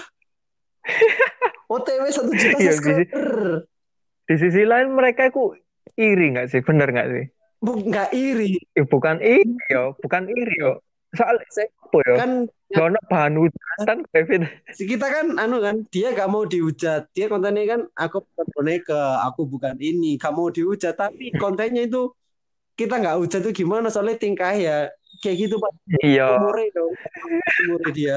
OTW 1.68 2.02
satu 2.08 2.32
juta 2.32 2.56
Iya, 2.56 2.72
subscriber. 2.72 3.28
Di 4.24 4.34
sisi 4.36 4.62
lain 4.64 4.92
mereka 4.92 5.28
ku 5.28 5.52
iri 5.94 6.32
nggak 6.32 6.48
sih? 6.48 6.60
Bener 6.64 6.88
nggak 6.88 7.08
sih? 7.12 7.24
Nggak 7.60 8.08
iri. 8.12 8.56
Ya, 8.72 8.84
bukan 8.84 9.20
iri 9.20 9.52
yo, 9.68 9.92
bukan 10.00 10.28
iri 10.28 10.54
yo. 10.56 10.80
Soal 11.12 11.40
Saya- 11.48 11.72
apa 11.84 11.98
yo? 12.04 12.14
Kan 12.16 12.32
Gak 12.68 12.84
ono 12.84 13.00
bahan 13.08 13.32
hujatan 13.40 14.04
Kevin. 14.12 14.44
si 14.76 14.84
kita 14.84 15.08
kan 15.08 15.40
anu 15.40 15.56
kan 15.56 15.88
dia 15.88 16.12
gak 16.12 16.28
mau 16.28 16.44
dihujat 16.44 17.08
dia 17.16 17.24
kontennya 17.24 17.64
kan 17.64 17.80
aku 17.96 18.20
bukan 18.20 18.46
boneka 18.52 19.24
aku 19.24 19.48
bukan 19.48 19.72
ini 19.80 20.20
gak 20.20 20.36
mau 20.36 20.52
dihujat 20.52 20.92
tapi 20.92 21.32
kontennya 21.32 21.88
itu 21.88 22.12
kita 22.78 22.94
nggak 23.02 23.18
hujat 23.18 23.40
itu 23.42 23.66
gimana? 23.66 23.90
Soalnya 23.90 24.16
tingkah 24.16 24.54
ya 24.54 24.86
kayak 25.20 25.36
gitu 25.36 25.58
pak. 25.58 25.70
Iya. 26.00 26.38
umurnya 26.38 26.70
dong. 26.78 26.92
Umurnya 27.66 27.90
dia. 27.90 28.16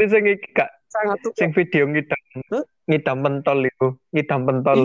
Ini 0.00 0.04
sing 0.08 0.24
iki 0.24 0.48
kak, 0.56 0.70
sangat 0.88 1.20
tuh. 1.20 1.32
Sing 1.36 1.52
video 1.52 1.84
ngidam. 1.84 2.20
Hah? 2.48 2.64
ngidam 2.86 3.18
pentol 3.20 3.58
itu, 3.66 3.88
ngidam 4.14 4.40
pentol. 4.46 4.80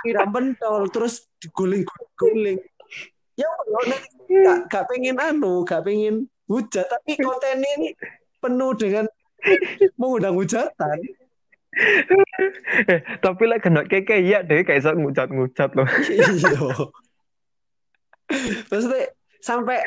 kira 0.00 0.24
pentol 0.28 0.88
terus 0.88 1.28
diguling 1.40 1.84
guling 2.16 2.58
ya 3.36 3.48
Allah, 3.48 4.00
gak, 4.28 4.58
gak 4.68 4.84
pengen 4.88 5.16
anu 5.20 5.64
gak 5.64 5.84
pengen 5.84 6.28
hujat 6.48 6.88
tapi 6.88 7.20
kontennya 7.20 7.68
ini 7.80 7.88
penuh 8.40 8.72
dengan 8.76 9.04
mengundang 10.00 10.36
hujatan. 10.36 10.98
Eh, 12.90 13.00
tapi 13.22 13.42
lek 13.46 13.62
kena 13.62 13.86
keke 13.86 14.18
iya 14.18 14.42
deh 14.42 14.66
kayak 14.66 14.82
iso 14.82 14.90
ngucat-ngucat 14.90 15.70
loh. 15.78 15.86
Iya 18.30 18.62
maksudnya 18.66 19.04
sampai 19.40 19.78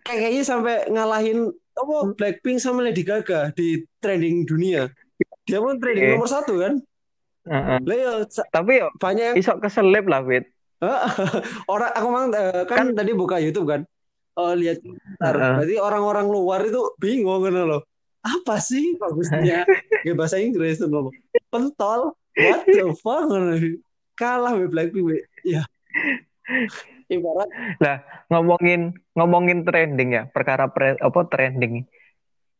kayaknya 0.00 0.42
sampai 0.42 0.74
ngalahin 0.88 1.48
apa 1.74 2.14
Blackpink 2.14 2.58
sama 2.58 2.82
Lady 2.82 3.02
Gaga 3.02 3.50
di 3.50 3.82
trending 3.98 4.44
dunia 4.44 4.90
dia 5.44 5.58
pun 5.58 5.78
trending 5.78 6.04
Oke. 6.06 6.12
nomor 6.14 6.30
satu 6.30 6.54
kan 6.58 6.74
Heeh. 7.44 7.76
lah 7.84 7.96
ya 7.96 8.12
sa- 8.26 8.48
Tapi 8.48 8.80
yo 8.80 8.88
banyak 8.96 9.24
yang 9.32 9.36
iso 9.36 9.52
keselip 9.60 10.08
lah, 10.08 10.24
Wit. 10.24 10.48
orang 11.68 11.92
aku 11.92 12.06
memang 12.08 12.26
eh, 12.32 12.64
kan, 12.64 12.92
tadi 12.92 13.12
buka 13.12 13.36
YouTube 13.36 13.68
kan 13.68 13.84
oh 14.34 14.52
lihat 14.52 14.80
bentar. 14.80 15.32
Heeh. 15.32 15.52
berarti 15.60 15.74
orang-orang 15.76 16.26
luar 16.28 16.60
itu 16.64 16.80
bingung 16.96 17.44
kan 17.44 17.52
loh 17.54 17.84
apa 18.24 18.56
sih 18.56 18.96
bagusnya 18.96 19.68
Gak 20.00 20.16
bahasa 20.20 20.40
Inggris 20.40 20.80
tuh 20.80 20.88
loh 20.88 21.12
pentol 21.52 22.16
what 22.32 22.64
the 22.64 22.88
fuck 22.96 23.28
kalah 24.16 24.56
with 24.56 24.72
Blackpink 24.72 25.04
we. 25.04 25.20
ya 25.44 25.60
ibarat 27.16 27.48
Ngomongin 28.32 28.96
ngomongin 29.14 29.62
trending 29.62 30.10
ya, 30.16 30.22
perkara 30.26 30.72
pre, 30.72 30.98
apa 30.98 31.20
trending. 31.30 31.86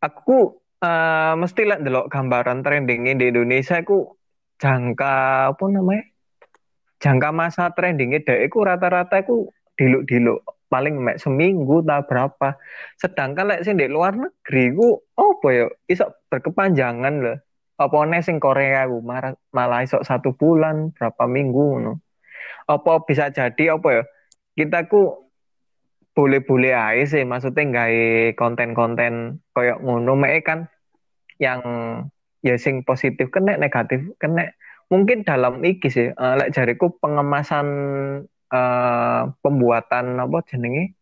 Aku 0.05 0.61
eh, 0.85 1.35
mesti 1.35 1.63
lah 1.65 1.79
delok 1.81 2.13
gambaran 2.13 2.63
trendingnya 2.63 3.17
di 3.17 3.33
Indonesia 3.33 3.81
aku 3.81 4.15
jangka 4.61 5.51
apa 5.57 5.65
namanya? 5.73 6.05
Jangka 7.03 7.29
masa 7.35 7.73
trendingnya 7.75 8.23
dek 8.23 8.49
aku 8.49 8.59
rata-rata 8.65 9.21
aku 9.21 9.51
diluk-diluk 9.75 10.41
paling 10.75 10.99
mek 10.99 11.23
seminggu 11.23 11.87
tak 11.87 12.11
berapa. 12.11 12.59
Sedangkan 12.99 13.55
lek 13.55 13.63
di 13.63 13.87
luar 13.87 14.19
negeri 14.19 14.75
ku 14.75 14.99
apa 15.15 15.49
ya 15.55 15.67
iso 15.87 16.11
berkepanjangan 16.27 17.15
loh. 17.23 17.39
Apa 17.75 18.07
nih 18.07 18.23
sing 18.23 18.39
Korea 18.39 18.87
ku 18.87 19.03
malah, 19.03 19.35
malah 19.55 19.83
iso 19.87 20.03
satu 20.03 20.35
bulan 20.35 20.95
berapa 20.95 21.27
minggu 21.31 21.63
ngono. 21.79 21.93
Apa 22.67 23.07
bisa 23.07 23.31
jadi 23.31 23.79
apa 23.79 23.89
ya? 23.91 24.03
Kita 24.55 24.87
ku 24.87 25.31
boleh-boleh 26.15 26.71
aja 26.71 27.05
sih 27.11 27.27
maksudnya 27.27 27.63
nggak 27.67 27.91
konten-konten 28.39 29.43
koyok 29.51 29.83
ngono 29.83 30.15
mek 30.15 30.47
kan 30.47 30.71
yang 31.43 31.59
ya 32.39 32.55
sing 32.55 32.87
positif 32.87 33.35
kena 33.35 33.59
negatif 33.59 33.99
kena 34.23 34.55
mungkin 34.95 35.27
dalam 35.27 35.59
iki 35.67 35.91
sih 35.91 36.15
eh, 36.15 36.35
lek 36.39 36.55
jariku 36.55 36.95
pengemasan 37.03 37.67
eh, 38.31 39.23
pembuatan 39.43 40.23
apa 40.23 40.39
jenenge 40.47 40.95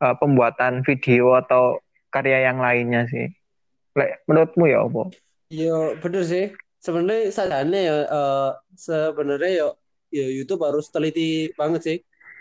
Eh, 0.00 0.16
pembuatan 0.16 0.80
video 0.80 1.36
atau 1.36 1.76
karya 2.08 2.48
yang 2.48 2.56
lainnya 2.56 3.04
sih. 3.04 3.28
Lek 3.92 4.24
menurutmu 4.24 4.64
ya 4.64 4.80
apa? 4.88 5.12
Yo 5.52 5.92
bener 6.00 6.24
sih. 6.24 6.56
Sebenarnya 6.80 7.28
sadane 7.28 7.80
ya 7.84 7.96
eh, 8.08 8.50
sebenarnya 8.80 9.50
yo 9.60 9.68
ya 10.08 10.24
YouTube 10.24 10.64
harus 10.64 10.88
teliti 10.88 11.52
banget 11.52 11.80
sih. 11.84 11.98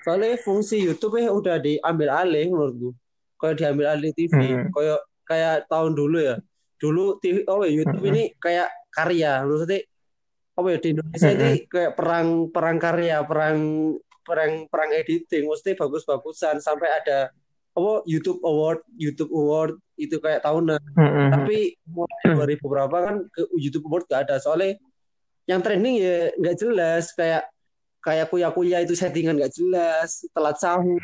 Soalnya 0.10 0.42
fungsi 0.42 0.82
YouTube 0.82 1.22
ya 1.22 1.30
udah 1.30 1.62
diambil 1.62 2.10
alih 2.10 2.50
menurutku. 2.50 2.98
Kayak 3.38 3.56
diambil 3.62 3.86
alih 3.94 4.10
TV. 4.18 4.34
Hmm. 4.34 4.74
Kayak 4.74 5.00
kayak 5.22 5.56
tahun 5.70 5.94
dulu 5.94 6.18
ya. 6.18 6.42
Dulu 6.82 7.22
TV 7.22 7.46
oh 7.46 7.62
YouTube 7.62 8.02
Hmm. 8.02 8.12
ini 8.18 8.34
kayak 8.42 8.74
karya. 8.90 9.46
Maksudnya 9.46 9.86
apa 10.58 10.68
ya 10.74 10.78
di 10.82 10.88
Indonesia 10.98 11.30
Hmm. 11.30 11.38
ini 11.38 11.52
kayak 11.70 11.92
perang 11.94 12.28
perang 12.50 12.78
karya, 12.82 13.22
perang 13.22 13.58
perang 14.26 14.66
perang 14.66 14.90
editing. 14.98 15.46
Mesti 15.46 15.78
bagus-bagusan 15.78 16.58
sampai 16.58 16.90
ada 16.90 17.30
apa 17.78 18.02
YouTube 18.10 18.42
Award, 18.42 18.82
YouTube 18.98 19.30
Award 19.30 19.78
itu 19.94 20.18
kayak 20.18 20.42
tahunan. 20.42 20.82
Hmm. 20.98 21.30
Tapi 21.38 21.78
mulai 21.86 22.58
2000 22.58 22.66
berapa 22.66 22.98
kan 22.98 23.16
ke 23.30 23.46
YouTube 23.62 23.86
Award 23.86 24.10
gak 24.10 24.26
ada. 24.26 24.42
Soalnya 24.42 24.74
yang 25.46 25.62
trending 25.62 26.02
ya 26.02 26.34
nggak 26.34 26.58
jelas 26.58 27.14
kayak 27.14 27.46
kayak 28.10 28.28
kuya-kuya 28.34 28.82
itu 28.82 28.98
settingan 28.98 29.38
nggak 29.38 29.54
jelas, 29.54 30.26
telat 30.34 30.58
sahur, 30.58 30.98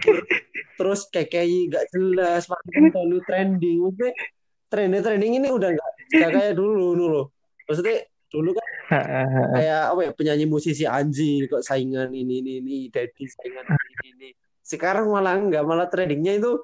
terus 0.73 1.05
KKI 1.13 1.69
nggak 1.69 1.85
jelas, 1.93 2.49
makin 2.49 2.89
terlalu 2.89 3.17
trending. 3.29 3.77
Maksudnya 3.85 4.13
trending 4.73 5.01
trending 5.05 5.33
ini 5.37 5.47
udah 5.53 5.69
nggak 5.69 5.91
nggak 6.17 6.31
kayak 6.33 6.53
dulu 6.57 6.97
dulu. 6.97 7.21
Maksudnya 7.69 7.97
dulu 8.33 8.49
kan 8.57 8.67
kayak 9.55 9.81
apa 9.93 10.01
ya 10.01 10.11
penyanyi 10.17 10.45
musisi 10.49 10.83
Anji 10.89 11.45
kok 11.45 11.61
saingan 11.61 12.09
ini 12.11 12.41
ini 12.41 12.51
ini 12.59 12.75
Dedi 12.89 13.23
saingan 13.29 13.65
ini 13.69 14.07
ini. 14.17 14.29
Sekarang 14.65 15.13
malah 15.13 15.37
nggak 15.37 15.61
malah 15.61 15.85
trendingnya 15.85 16.41
itu 16.41 16.57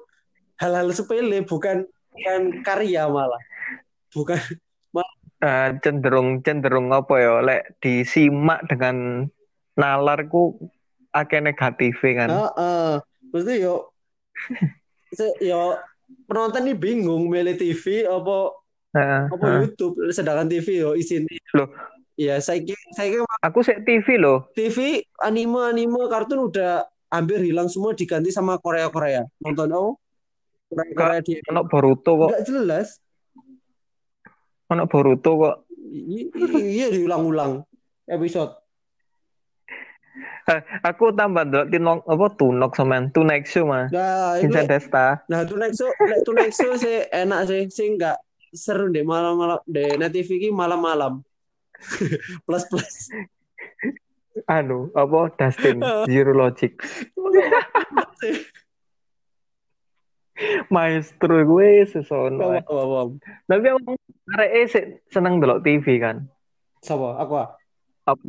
hal-hal 0.58 0.90
sepele 0.90 1.46
bukan 1.46 1.86
bukan 2.12 2.40
karya 2.66 3.06
malah 3.06 3.40
bukan 4.10 4.38
Eh, 5.42 5.70
cenderung 5.82 6.38
cenderung 6.46 6.94
apa 6.94 7.18
ya? 7.18 7.42
Lek 7.42 7.74
disimak 7.82 8.62
dengan 8.70 9.26
nalarku 9.74 10.58
akeh 11.10 11.40
negatif 11.40 11.96
kan. 11.98 12.28
Heeh. 12.28 12.90
Maksudnya 13.28 13.56
yo 13.58 13.74
se- 15.16 15.38
yo 15.40 15.76
penonton 16.24 16.64
ini 16.64 16.74
bingung 16.74 17.26
milih 17.26 17.54
TV 17.54 18.04
apa 18.04 18.52
Heeh, 18.92 19.22
apa 19.28 19.40
heeh. 19.42 19.58
YouTube 19.64 19.96
sedangkan 20.08 20.46
TV 20.46 20.66
yo 20.78 20.92
isinya 20.92 21.32
Loh. 21.54 21.68
ya 22.12 22.36
saya 22.38 22.60
kira 22.60 22.76
saya 22.92 23.08
kira 23.10 23.24
Aku 23.40 23.60
sek 23.60 23.82
TV 23.82 24.16
loh. 24.16 24.52
TV 24.52 25.00
anime 25.18 25.64
anime 25.64 25.96
kartun 26.06 26.44
udah 26.46 26.84
hampir 27.08 27.40
hilang 27.40 27.68
semua 27.68 27.92
diganti 27.92 28.28
sama 28.28 28.56
Korea 28.56 28.88
Korea 28.88 29.24
nonton 29.38 29.68
oh 29.72 29.96
Korea 30.68 30.92
Korea 30.92 31.20
di 31.20 31.40
Ono 31.46 31.64
Boruto 31.64 32.10
kok. 32.18 32.28
nggak 32.30 32.44
jelas 32.46 33.00
Ono 34.68 34.84
Boruto 34.86 35.30
kok. 35.38 35.56
Iya 36.54 36.88
diulang-ulang 36.88 37.64
episode 38.06 38.61
aku 40.88 41.14
tambah 41.14 41.46
ndelok 41.46 41.66
tinok 41.70 41.98
apa 42.06 42.26
tunok 42.34 42.72
sama 42.74 43.06
tunek 43.14 43.46
show 43.46 43.66
mah. 43.66 43.86
nah 43.92 44.38
Vincent 44.38 44.68
Desta. 44.68 45.22
nah 45.30 45.46
tuh 45.46 45.56
next 45.58 45.78
show 45.78 45.90
tuh 46.26 46.34
next 46.34 46.58
show 46.58 46.74
sih 46.74 47.06
enak 47.10 47.46
sih 47.46 47.70
sih 47.70 47.94
nggak 47.94 48.18
seru 48.52 48.92
deh 48.92 49.06
malam-malam 49.06 49.62
deh 49.64 49.96
net 49.96 50.12
TV 50.12 50.50
malam-malam 50.52 51.24
plus 52.46 52.64
plus 52.68 53.10
Anu, 54.48 54.88
apa 54.96 55.28
Dustin 55.36 55.78
Zero 56.08 56.32
Logic. 56.32 56.72
Maestro 60.72 61.44
gue 61.44 61.84
sesono. 61.84 62.56
Tapi 63.44 63.66
aku 63.68 63.92
areke 64.32 64.60
sik 64.72 64.84
seneng 65.12 65.38
ndelok 65.38 65.60
TV 65.60 66.00
kan. 66.00 66.24
Siapa? 66.80 67.20
Aku 67.20 67.32
ah. 67.38 67.48
Apa 68.08 68.24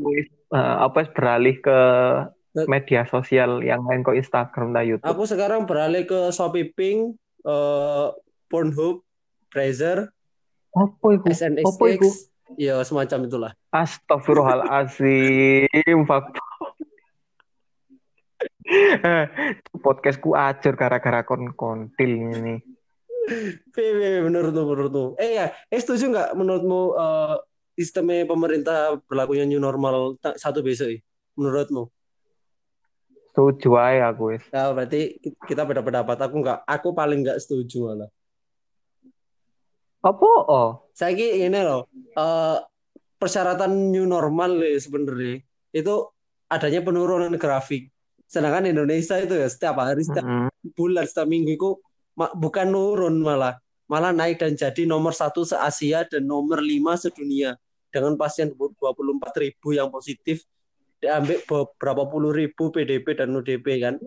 eh, 0.53 0.75
apa 0.85 1.09
beralih 1.09 1.57
ke 1.59 1.79
media 2.69 3.01
sosial 3.09 3.65
yang 3.65 3.81
lain 3.89 4.05
kok 4.05 4.13
Instagram 4.13 4.77
dan 4.77 4.85
YouTube. 4.85 5.09
Aku 5.09 5.25
sekarang 5.25 5.65
beralih 5.65 6.05
ke 6.05 6.29
Shopee 6.29 6.69
Pink, 6.69 7.17
eh, 7.43 8.07
Pornhub, 8.47 9.01
Brazzer, 9.49 10.13
Apa 10.73 11.13
iku? 11.17 11.29
Apa 11.29 11.85
iku? 11.93 12.09
SNXX, 12.09 12.57
ya 12.57 12.81
semacam 12.81 13.29
itulah. 13.29 13.53
Astagfirullahalazim. 13.69 16.01
Eh, 18.63 19.25
Podcastku 19.83 20.39
acur 20.39 20.79
gara-gara 20.79 21.27
kon 21.27 21.51
kontil 21.53 22.31
ini. 22.31 22.63
Piye 23.75 24.23
menurutmu 24.23 24.63
menurutmu? 24.67 25.05
Eh 25.19 25.35
ya, 25.35 25.51
eh 25.67 25.79
setuju 25.79 26.11
nggak 26.11 26.29
menurutmu 26.35 26.81
eh, 26.95 27.35
sistemnya 27.73 28.25
pemerintah 28.25 28.97
berlakunya 29.05 29.45
new 29.45 29.61
normal 29.61 30.17
satu 30.37 30.61
besok 30.61 30.93
ya? 30.93 30.99
Menurutmu? 31.33 31.89
Setuju 33.33 33.69
ae 33.81 33.97
aku 33.97 34.37
wis. 34.37 34.45
Nah, 34.53 34.69
berarti 34.77 35.17
kita 35.49 35.65
beda 35.65 35.81
pendapat. 35.81 36.17
Aku 36.21 36.35
nggak, 36.37 36.69
aku 36.69 36.93
paling 36.93 37.25
nggak 37.25 37.41
setuju 37.41 37.89
malah. 37.89 38.09
Apa? 40.05 40.29
Oh, 40.45 40.69
Saya 40.93 41.17
ini 41.17 41.57
loh, 41.57 41.89
eh, 41.97 42.57
persyaratan 43.17 43.89
new 43.89 44.05
normal 44.05 44.61
ya 44.61 44.77
sebenarnya 44.77 45.41
itu 45.73 45.95
adanya 46.51 46.85
penurunan 46.85 47.33
grafik. 47.39 47.89
Sedangkan 48.29 48.69
Indonesia 48.69 49.17
itu 49.17 49.33
ya 49.33 49.49
setiap 49.49 49.81
hari, 49.81 50.05
setiap 50.05 50.21
Mm-mm. 50.21 50.53
bulan, 50.77 51.09
setiap 51.09 51.25
minggu 51.25 51.57
itu 51.57 51.71
bukan 52.13 52.67
nurun 52.69 53.17
malah, 53.17 53.57
malah 53.89 54.13
naik 54.13 54.37
dan 54.37 54.53
jadi 54.53 54.85
nomor 54.85 55.17
satu 55.17 55.41
se 55.41 55.57
Asia 55.57 56.05
dan 56.05 56.29
nomor 56.29 56.61
lima 56.61 56.93
sedunia 56.93 57.57
dengan 57.93 58.17
pasien 58.17 58.49
24 58.49 58.89
ribu 59.37 59.77
yang 59.77 59.93
positif 59.93 60.41
diambil 60.97 61.37
beberapa 61.45 62.03
puluh 62.09 62.31
ribu 62.33 62.73
PDP 62.73 63.19
dan 63.19 63.29
UDP 63.35 63.67
kan. 63.83 64.01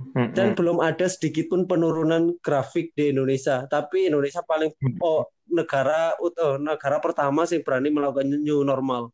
Mm-mm. 0.00 0.32
Dan 0.32 0.56
belum 0.56 0.80
ada 0.80 1.08
sedikit 1.08 1.52
pun 1.52 1.68
penurunan 1.68 2.36
grafik 2.40 2.92
di 2.96 3.12
Indonesia. 3.12 3.64
Tapi 3.68 4.08
Indonesia 4.08 4.40
paling 4.44 4.72
oh 5.00 5.28
negara 5.50 6.16
oh, 6.20 6.56
negara 6.56 7.02
pertama 7.02 7.44
sih 7.44 7.60
berani 7.60 7.92
melakukan 7.92 8.28
new 8.28 8.64
normal. 8.64 9.12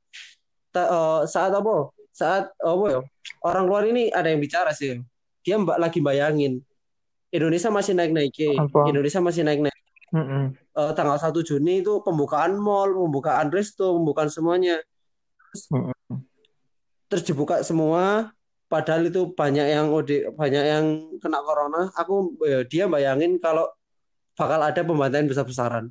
Ta- 0.70 0.90
eh, 0.90 1.20
saat 1.26 1.50
apa? 1.54 1.90
Saat 2.14 2.54
apa 2.58 2.84
ya? 2.86 3.00
Orang 3.42 3.66
luar 3.66 3.86
ini 3.88 4.10
ada 4.10 4.30
yang 4.30 4.38
bicara 4.38 4.70
sih. 4.70 4.98
Dia 5.42 5.58
mbak 5.58 5.78
lagi 5.78 5.98
bayangin 6.02 6.62
Indonesia 7.34 7.70
masih 7.70 7.94
naik-naik. 7.94 8.32
Apa? 8.58 8.90
Indonesia 8.90 9.20
masih 9.22 9.42
Mm-mm. 10.14 10.54
Eh, 10.54 10.92
tanggal 10.94 11.18
1 11.18 11.42
Juni 11.42 11.82
itu 11.82 11.98
pembukaan 12.04 12.54
mall, 12.60 12.94
pembukaan 12.94 13.50
resto, 13.50 13.96
pembukaan 13.98 14.30
semuanya. 14.30 14.78
Mm-mm. 15.72 16.22
Terus 17.10 17.22
dibuka 17.26 17.62
semua 17.66 18.30
padahal 18.66 19.10
itu 19.10 19.30
banyak 19.34 19.66
yang 19.66 19.86
OD, 19.90 20.34
banyak 20.34 20.64
yang 20.66 20.84
kena 21.18 21.42
corona. 21.42 21.90
Aku 21.98 22.34
eh, 22.46 22.62
dia 22.66 22.86
bayangin 22.86 23.38
kalau 23.42 23.66
bakal 24.36 24.60
ada 24.62 24.82
pembantaian 24.82 25.26
besar-besaran. 25.26 25.90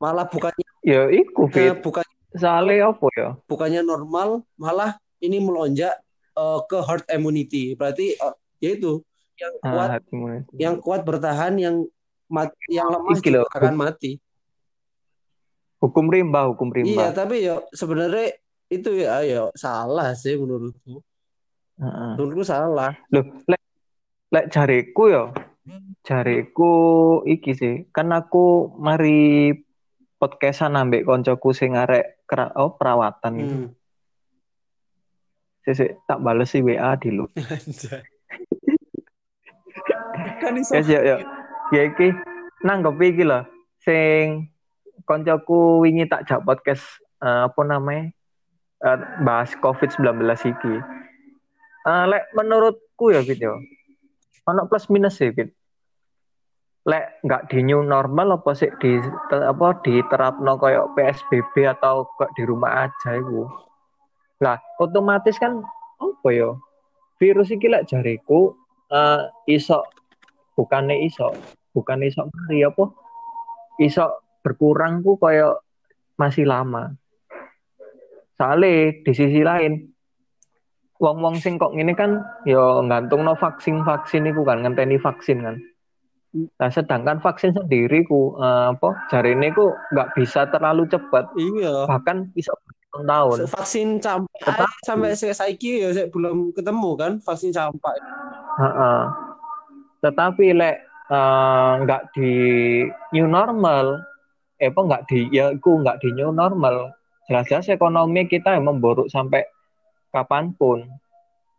Malah 0.00 0.28
bukannya 0.28 0.66
Ya 0.86 1.04
iku 1.10 1.50
fit. 1.50 1.74
bukan 1.84 2.06
Soalnya 2.32 2.92
apa 2.94 3.06
ya? 3.18 3.28
bukannya 3.50 3.82
normal, 3.82 4.44
malah 4.60 4.96
ini 5.20 5.40
melonjak 5.40 5.96
eh, 6.36 6.60
ke 6.68 6.78
herd 6.84 7.04
immunity. 7.12 7.72
Berarti 7.76 8.14
eh, 8.16 8.34
yaitu 8.60 9.00
yang 9.38 9.54
kuat 9.62 9.88
Ah, 9.94 10.00
yang 10.58 10.74
kuat 10.82 11.00
bertahan, 11.06 11.54
yang 11.60 11.86
mat, 12.28 12.52
yang 12.68 12.88
lemah 12.88 13.12
Iki 13.16 13.28
juga 13.32 13.48
akan 13.56 13.74
mati. 13.74 14.12
Hukum 15.78 16.10
rimba, 16.10 16.50
hukum 16.50 16.68
Iya, 16.74 16.82
rimba. 16.82 17.04
tapi 17.14 17.46
ya 17.46 17.62
sebenarnya 17.70 18.34
itu 18.68 18.90
ya 18.98 19.22
ya 19.24 19.48
salah 19.54 20.12
sih 20.12 20.36
menurutku. 20.36 21.00
Heeh. 21.78 22.12
Menurutku 22.18 22.42
salah. 22.44 22.92
Loh, 23.14 23.24
lek 23.48 23.62
lek 24.34 24.46
jariku 24.52 25.04
ya. 25.08 25.24
Jariku 26.02 26.72
iki 27.24 27.54
sih. 27.54 27.74
Kan 27.94 28.10
aku 28.10 28.74
mari 28.76 29.54
podcastan 30.18 30.74
ambek 30.74 31.06
koncoku 31.06 31.54
sing 31.54 31.78
arek 31.78 32.26
oh, 32.58 32.74
perawatan 32.74 33.34
itu. 33.38 33.56
Hmm. 33.70 33.70
Sik 35.68 36.00
tak 36.08 36.18
bales 36.24 36.48
sih 36.48 36.64
WA 36.64 36.96
di 36.96 37.12
lu. 37.12 37.28
Kan 40.42 40.58
iso. 40.58 40.74
Ya 40.74 40.82
ya 40.82 41.00
ya. 41.14 41.37
Ya 41.68 41.84
iki 41.84 42.16
nanggep 42.64 42.96
iki 43.04 43.24
lho. 43.28 43.44
Sing 43.84 44.48
koncoku 45.04 45.84
wingi 45.84 46.08
tak 46.08 46.24
jak 46.24 46.40
podcast 46.44 46.84
eh, 47.20 47.44
apa 47.44 47.60
namanya? 47.64 48.08
Eh, 48.78 48.98
bahas 49.20 49.52
COVID-19 49.60 50.24
iki. 50.48 50.74
Eh, 51.88 52.04
lek 52.08 52.24
menurutku 52.32 53.12
ya 53.12 53.20
Fit 53.20 53.40
ya. 53.40 53.52
Ono 54.48 54.64
plus 54.64 54.88
minus 54.88 55.20
sih 55.20 55.28
Fit. 55.32 55.52
Lek 56.88 57.20
nggak 57.20 57.52
di 57.52 57.60
new 57.60 57.84
normal 57.84 58.40
apa 58.40 58.56
sih 58.56 58.72
di 58.80 58.96
te- 59.28 59.44
apa 59.44 59.76
diterapno 59.84 60.56
kayak 60.56 60.96
PSBB 60.96 61.68
atau 61.68 62.08
kok 62.16 62.32
di 62.32 62.48
rumah 62.48 62.88
aja 62.88 63.20
itu. 63.20 63.44
Lah, 64.40 64.56
otomatis 64.80 65.36
kan 65.36 65.60
apa 66.00 66.28
ya? 66.32 66.56
Virus 67.18 67.50
iki 67.50 67.66
lek 67.66 67.90
jariku 67.90 68.54
uh, 68.94 69.26
iso 69.50 69.82
bukannya 70.54 71.06
iso, 71.06 71.34
bukan 71.78 72.02
iso 72.02 72.26
mari 72.26 72.66
apa? 72.66 72.90
Iso 73.78 74.26
berkurang 74.42 75.06
ku 75.06 75.14
kaya 75.14 75.54
masih 76.18 76.42
lama. 76.42 76.98
Soalnya 78.34 78.98
di 79.06 79.12
sisi 79.14 79.46
lain 79.46 79.94
wong-wong 80.98 81.38
sing 81.38 81.62
kok 81.62 81.74
ngene 81.78 81.94
kan 81.94 82.26
ya 82.42 82.82
gantung 82.90 83.22
no 83.22 83.38
vaksin 83.38 83.86
vaksin 83.86 84.26
itu 84.26 84.42
kan 84.42 84.66
ngenteni 84.66 84.98
vaksin 84.98 85.46
kan. 85.46 85.56
Nah, 86.34 86.68
sedangkan 86.68 87.22
vaksin 87.24 87.56
sendiri 87.56 88.04
ku 88.04 88.36
uh, 88.36 88.74
apa 88.74 89.08
jarine 89.08 89.54
ku 89.54 89.72
nggak 89.94 90.12
bisa 90.18 90.44
terlalu 90.50 90.84
cepat. 90.90 91.30
Iya. 91.38 91.86
Bahkan 91.86 92.34
bisa 92.34 92.52
tahun. 92.92 93.46
Vaksin 93.46 94.02
campak 94.02 94.70
sampai 94.82 95.14
saiki 95.14 95.86
ya 95.86 95.94
saya 95.94 96.10
belum 96.10 96.50
ketemu 96.52 96.90
kan 96.98 97.12
vaksin 97.22 97.54
campak. 97.54 97.94
Uh 98.58 98.66
-uh. 98.66 99.00
Tetapi 100.02 100.54
lek 100.54 100.87
nggak 101.08 102.02
uh, 102.04 102.08
di 102.12 102.32
new 103.16 103.24
normal, 103.24 104.04
eh 104.60 104.68
apa 104.68 104.80
nggak 104.80 105.02
di 105.08 105.32
ya 105.32 105.56
ku 105.56 105.80
nggak 105.80 106.04
di 106.04 106.12
new 106.12 106.28
normal. 106.28 106.92
Jelas-jelas 107.28 107.68
ekonomi 107.72 108.24
kita 108.28 108.56
yang 108.56 108.68
memburuk 108.68 109.08
sampai 109.08 109.44
kapan 110.12 110.52
pun. 110.56 110.84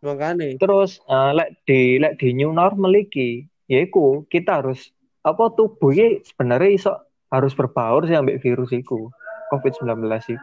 Makanya. 0.02 0.56
Terus 0.58 1.02
uh, 1.10 1.34
lek 1.34 1.54
di 1.66 1.98
lek 1.98 2.18
di 2.18 2.34
new 2.34 2.54
normal 2.54 2.94
iki, 2.94 3.46
yaiku 3.66 4.26
kita 4.30 4.62
harus 4.62 4.94
apa 5.26 5.52
tubuhnya 5.52 6.22
sebenarnya 6.24 6.70
iso 6.70 6.92
harus 7.30 7.52
berbaur 7.54 8.08
sih 8.08 8.16
ambil 8.16 8.40
virus 8.42 8.70
iku 8.74 9.10
COVID-19 9.50 10.06
iku. 10.30 10.34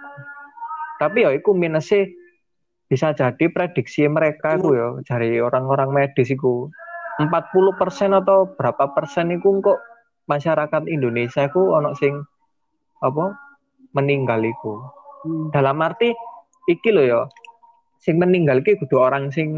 Tapi 0.97 1.23
ya 1.23 1.31
iku 1.35 1.55
minusnya 1.55 2.11
bisa 2.87 3.11
jadi 3.11 3.51
prediksi 3.51 4.07
mereka 4.07 4.55
ku 4.55 4.71
ya 4.71 4.95
dari 5.03 5.43
orang-orang 5.43 5.91
medis 5.91 6.31
iku 6.31 6.71
40% 7.17 8.13
atau 8.13 8.53
berapa 8.53 8.93
persen 8.93 9.33
iku 9.33 9.57
kok 9.65 9.79
masyarakat 10.29 10.85
Indonesia 10.85 11.49
ku 11.49 11.73
ono 11.73 11.97
sing 11.97 12.21
apa 13.01 13.33
meninggal 13.97 14.45
iku. 14.45 14.85
Hmm. 15.25 15.49
Dalam 15.49 15.81
arti 15.81 16.13
iki 16.69 16.93
lo 16.93 17.01
ya 17.01 17.21
sing 17.97 18.21
meninggal 18.21 18.61
ki 18.61 18.77
kudu 18.77 19.01
orang 19.01 19.33
sing 19.33 19.49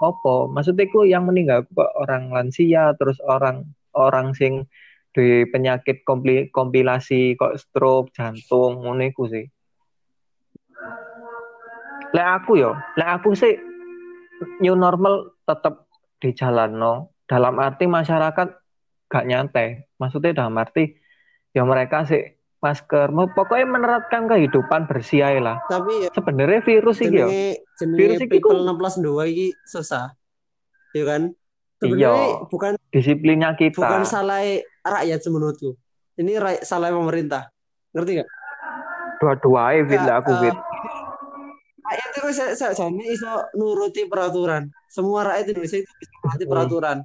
opo 0.00 0.48
maksudnya 0.48 0.88
ku 0.88 1.04
yang 1.04 1.28
meninggal 1.28 1.68
kok 1.76 1.92
orang 2.00 2.32
lansia 2.32 2.96
terus 2.96 3.20
orang 3.20 3.68
orang 3.92 4.32
sing 4.32 4.64
di 5.14 5.46
penyakit 5.46 6.02
kompli, 6.02 6.50
kompilasi 6.50 7.38
kok 7.38 7.54
stroke 7.54 8.10
jantung 8.10 8.82
ngono 8.82 9.04
iku 9.06 9.30
sih 9.30 9.46
lek 12.14 12.28
aku 12.42 12.58
yo 12.58 12.74
lek 12.98 13.10
aku 13.20 13.36
sih 13.38 13.54
new 14.58 14.74
normal 14.74 15.30
tetap 15.46 15.83
di 16.18 16.30
jalan 16.32 16.78
no 16.78 16.94
dalam 17.24 17.56
arti 17.60 17.88
masyarakat 17.88 18.48
gak 19.08 19.24
nyantai. 19.28 19.88
Maksudnya 19.96 20.44
dalam 20.44 20.56
arti 20.60 20.94
ya 21.54 21.62
mereka 21.64 22.04
sih 22.08 22.34
masker. 22.60 23.12
Mau 23.12 23.28
pokoknya 23.32 23.66
menerapkan 23.68 24.28
kehidupan 24.28 24.88
bersih 24.88 25.24
aja 25.24 25.40
lah. 25.40 25.56
Tapi 25.68 26.08
ya, 26.08 26.10
sebenarnya 26.12 26.60
virus 26.64 26.98
ini 27.04 27.18
ya. 27.20 27.28
virus 27.84 28.20
ini 28.24 28.28
people 28.28 28.64
16 28.64 29.04
dua 29.04 29.28
ini 29.28 29.52
susah. 29.68 30.12
Ya 30.96 31.04
kan? 31.04 31.32
Sebenarnya 31.82 32.14
iya, 32.14 32.46
bukan 32.48 32.72
disiplinnya 32.94 33.50
kita. 33.58 33.82
bukan 33.82 34.02
salah 34.08 34.40
rakyat 34.80 35.20
menurutku. 35.28 35.76
Ini 36.16 36.38
salah 36.62 36.94
pemerintah. 36.94 37.50
Ngerti 37.92 38.22
gak? 38.22 38.28
Dua-dua 39.18 39.74
ya 39.74 39.82
fit 39.86 40.02
lah 40.02 40.16
aku 40.22 40.32
uh, 40.34 40.40
fit 40.42 40.56
rakyat 41.84 42.10
itu 42.16 42.28
saya 42.56 42.72
jadi 42.72 43.04
iso 43.12 43.32
nuruti 43.54 44.08
peraturan. 44.08 44.72
Semua 44.88 45.28
rakyat 45.28 45.52
Indonesia 45.52 45.78
itu 45.84 45.92
bisa 46.00 46.12
menuruti 46.20 46.44
peraturan. 46.48 46.96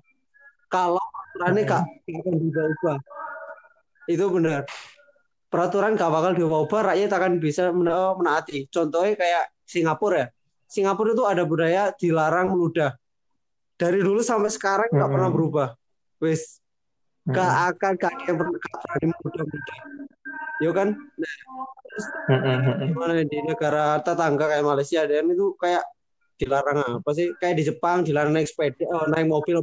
Kalau 0.71 1.03
peraturannya 1.03 1.63
kak 1.67 1.83
akan 1.83 2.33
diubah 2.39 2.97
itu 4.09 4.25
benar. 4.33 4.61
Peraturan 5.49 5.97
gak 5.97 6.11
bakal 6.13 6.31
diubah 6.37 6.93
rakyat 6.93 7.09
akan 7.09 7.31
bisa 7.41 7.69
oh, 7.69 8.13
menaati. 8.17 8.69
Contohnya 8.69 9.13
kayak 9.17 9.43
Singapura 9.65 10.15
ya. 10.25 10.27
Singapura 10.69 11.09
itu 11.13 11.25
ada 11.25 11.43
budaya 11.45 11.83
dilarang 11.97 12.53
meludah. 12.53 12.93
Dari 13.79 13.99
dulu 14.03 14.21
sampai 14.21 14.51
sekarang 14.53 14.89
nggak 14.91 15.07
hmm. 15.09 15.15
pernah 15.15 15.29
berubah. 15.33 15.67
Wes 16.21 16.61
gak 17.29 17.45
hmm. 17.49 17.69
akan 17.73 17.91
gak 17.97 18.11
ada 18.13 18.23
yang 18.25 18.37
pernah 18.37 18.53
berani 18.57 19.05
meludah 19.13 19.43
yo 20.59 20.71
kan? 20.75 20.91
Nah, 20.91 21.33
gimana 22.89 23.13
di 23.25 23.37
negara 23.43 23.99
tetangga 24.01 24.45
kayak 24.49 24.65
Malaysia 24.65 25.01
dan 25.05 25.29
itu 25.29 25.53
kayak 25.59 25.83
dilarang 26.39 27.03
apa 27.03 27.09
sih? 27.11 27.31
Kayak 27.35 27.55
di 27.59 27.63
Jepang 27.67 27.97
dilarang 28.01 28.31
naik 28.31 28.47
sepeda 28.47 28.87
oh, 28.89 29.05
naik 29.11 29.27
mobil 29.27 29.59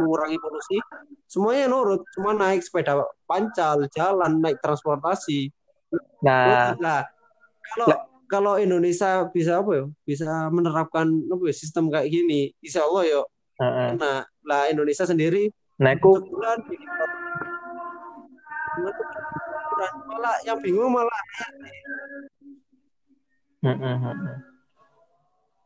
mengurangi 0.00 0.40
polusi. 0.40 0.76
Semuanya 1.28 1.68
nurut 1.68 2.02
cuma 2.16 2.32
naik 2.32 2.64
sepeda 2.64 3.04
pancal 3.28 3.84
jalan 3.92 4.40
naik 4.40 4.60
transportasi. 4.64 5.52
Nah, 6.24 6.72
nah 6.80 7.04
kalau 7.72 7.86
nah. 7.92 8.00
kalau 8.26 8.54
Indonesia 8.56 9.28
bisa 9.28 9.60
apa 9.60 9.70
ya? 9.76 9.84
Bisa 10.08 10.48
menerapkan 10.48 11.06
apa 11.06 11.42
ya, 11.46 11.54
sistem 11.54 11.92
kayak 11.92 12.08
gini 12.08 12.56
Insya 12.64 12.88
Allah 12.88 13.04
yo 13.06 13.22
uh-uh. 13.60 13.90
nah 13.96 14.18
lah 14.44 14.62
Indonesia 14.70 15.04
sendiri 15.08 15.50
naik 15.80 16.00
nah, 16.00 16.56
bulan 19.76 19.92
malah 20.08 20.36
yang 20.48 20.58
bingung 20.64 20.90
malah 20.96 21.22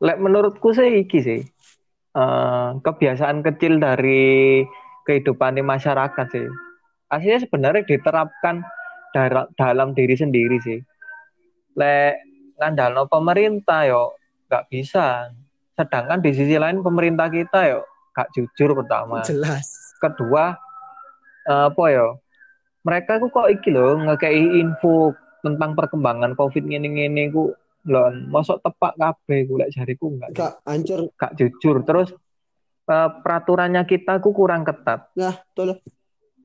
Lek 0.01 0.17
menurutku 0.17 0.73
sih 0.75 1.05
iki 1.05 1.19
sih 1.23 1.41
uh, 2.17 2.75
kebiasaan 2.81 3.45
kecil 3.45 3.79
dari 3.79 4.65
kehidupan 5.05 5.57
di 5.57 5.63
masyarakat 5.63 6.27
sih. 6.33 6.47
Aslinya 7.11 7.39
sebenarnya 7.43 7.83
diterapkan 7.85 8.65
dalam 9.55 9.91
diri 9.95 10.15
sendiri 10.15 10.57
sih. 10.59 10.79
Lek 11.77 12.19
ngandalno 12.57 13.07
pemerintah 13.07 13.87
yo 13.87 14.17
nggak 14.49 14.67
bisa. 14.73 15.29
Sedangkan 15.77 16.19
di 16.19 16.31
sisi 16.35 16.57
lain 16.59 16.83
pemerintah 16.83 17.31
kita 17.31 17.69
yo 17.69 17.85
gak 18.11 18.27
jujur 18.35 18.75
pertama. 18.75 19.23
Jelas. 19.23 19.95
Kedua 20.01 20.57
uh, 21.47 21.69
apa 21.71 21.85
yo? 21.93 22.19
Mereka 22.81 23.21
kok 23.21 23.49
iki 23.53 23.69
loh 23.69 23.93
ngekei 24.01 24.57
info 24.57 25.13
tentang 25.45 25.77
perkembangan 25.77 26.33
COVID 26.33 26.63
ngene-ngene 26.65 27.29
ku. 27.29 27.53
Lon 27.81 28.29
masuk 28.29 28.61
tepak 28.61 28.93
kabeh 28.93 29.49
gue 29.49 29.57
lek 29.57 29.73
jariku 29.73 30.13
enggak. 30.13 30.29
Gak 30.37 30.53
hancur. 30.69 31.09
Gak 31.17 31.33
jujur. 31.33 31.81
Terus 31.81 32.13
uh, 32.85 33.09
peraturannya 33.25 33.89
kita 33.89 34.21
ku 34.21 34.37
kurang 34.37 34.61
ketat. 34.61 35.09
Nah 35.17 35.33
betul. 35.33 35.81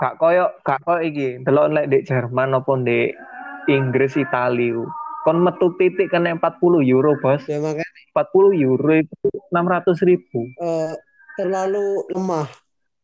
Gak 0.01 0.17
koyo 0.17 0.57
gak 0.65 0.81
koyo 0.81 1.01
iki 1.05 1.45
delok 1.45 1.77
lek 1.77 1.87
di 1.93 1.99
Jerman 2.09 2.57
maupun 2.57 2.89
di 2.89 3.13
Inggris 3.69 4.17
Italia 4.17 4.81
kon 5.29 5.43
metu 5.43 5.77
titik 5.77 6.09
kena 6.09 6.33
40 6.41 6.89
euro 6.89 7.21
bos. 7.21 7.45
Ya 7.45 7.61
makanya. 7.61 7.85
40 8.17 8.57
euro 8.65 8.93
itu 8.97 9.29
600 9.53 10.09
ribu. 10.09 10.41
Uh, 10.57 10.97
terlalu 11.37 12.01
lemah. 12.17 12.49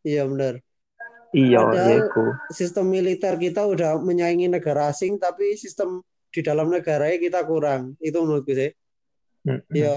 Iya 0.09 0.25
benar 0.25 0.64
iya 1.33 1.61
iya 1.73 2.07
sistem 2.53 2.92
militer 2.92 3.37
kita 3.40 3.64
udah 3.64 3.97
menyaingi 3.99 4.53
negara 4.53 4.92
asing 4.92 5.16
tapi 5.16 5.57
sistem 5.57 6.05
di 6.33 6.40
dalam 6.40 6.73
negara 6.73 7.12
kita 7.21 7.45
kurang. 7.45 7.95
Itu 8.01 8.25
menurutku 8.25 8.57
sih. 8.57 8.73
Mm-hmm. 9.42 9.75
yo 9.75 9.97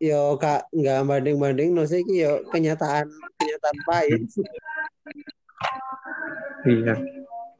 yo 0.00 0.40
kak 0.40 0.72
nggak 0.72 1.04
banding 1.04 1.36
banding 1.36 1.76
no 1.76 1.84
sih 1.84 2.00
yo 2.08 2.40
kenyataan 2.50 3.04
kenyataan 3.38 3.76
pahit. 3.84 4.20
Iya. 6.66 6.94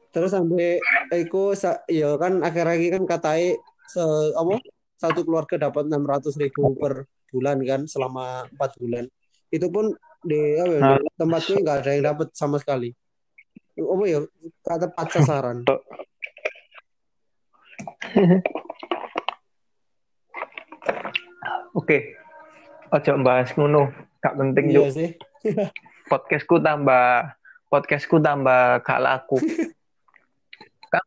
Terus 0.09 0.33
sampai 0.33 0.81
Eko 1.13 1.53
yo 1.87 2.17
kan 2.17 2.41
akhir 2.41 2.65
lagi 2.65 2.87
kan 2.91 3.03
katai 3.05 3.55
se 3.87 4.03
apa 4.33 4.57
satu 4.99 5.23
keluarga 5.23 5.69
dapat 5.69 5.87
enam 5.87 6.03
ratus 6.03 6.35
ribu 6.35 6.75
per 6.75 7.07
bulan 7.29 7.61
kan 7.63 7.85
selama 7.85 8.49
empat 8.51 8.75
bulan. 8.81 9.05
Itu 9.53 9.69
pun 9.69 9.93
di 10.19 10.59
apa 10.59 10.73
ya, 10.75 10.79
nah, 10.81 10.99
tempatku 11.15 11.61
nggak 11.61 11.77
ada 11.85 11.91
yang 11.95 12.05
dapat 12.11 12.27
sama 12.35 12.59
sekali 12.59 12.91
apa 13.83 14.03
ya 14.07 14.19
kata 14.65 14.87
tepat 14.87 15.07
sasaran 15.15 15.57
Oke. 21.77 22.17
Ojo 22.89 23.11
bahas 23.21 23.53
ngono, 23.53 23.93
gak 24.17 24.33
penting 24.33 24.73
iya 24.73 24.89
sih. 24.89 25.09
Podcastku 26.11 26.57
tambah 26.57 27.37
podcastku 27.69 28.17
tambah 28.17 28.81
gak 28.81 29.01
laku. 29.01 29.37
kan 30.93 31.05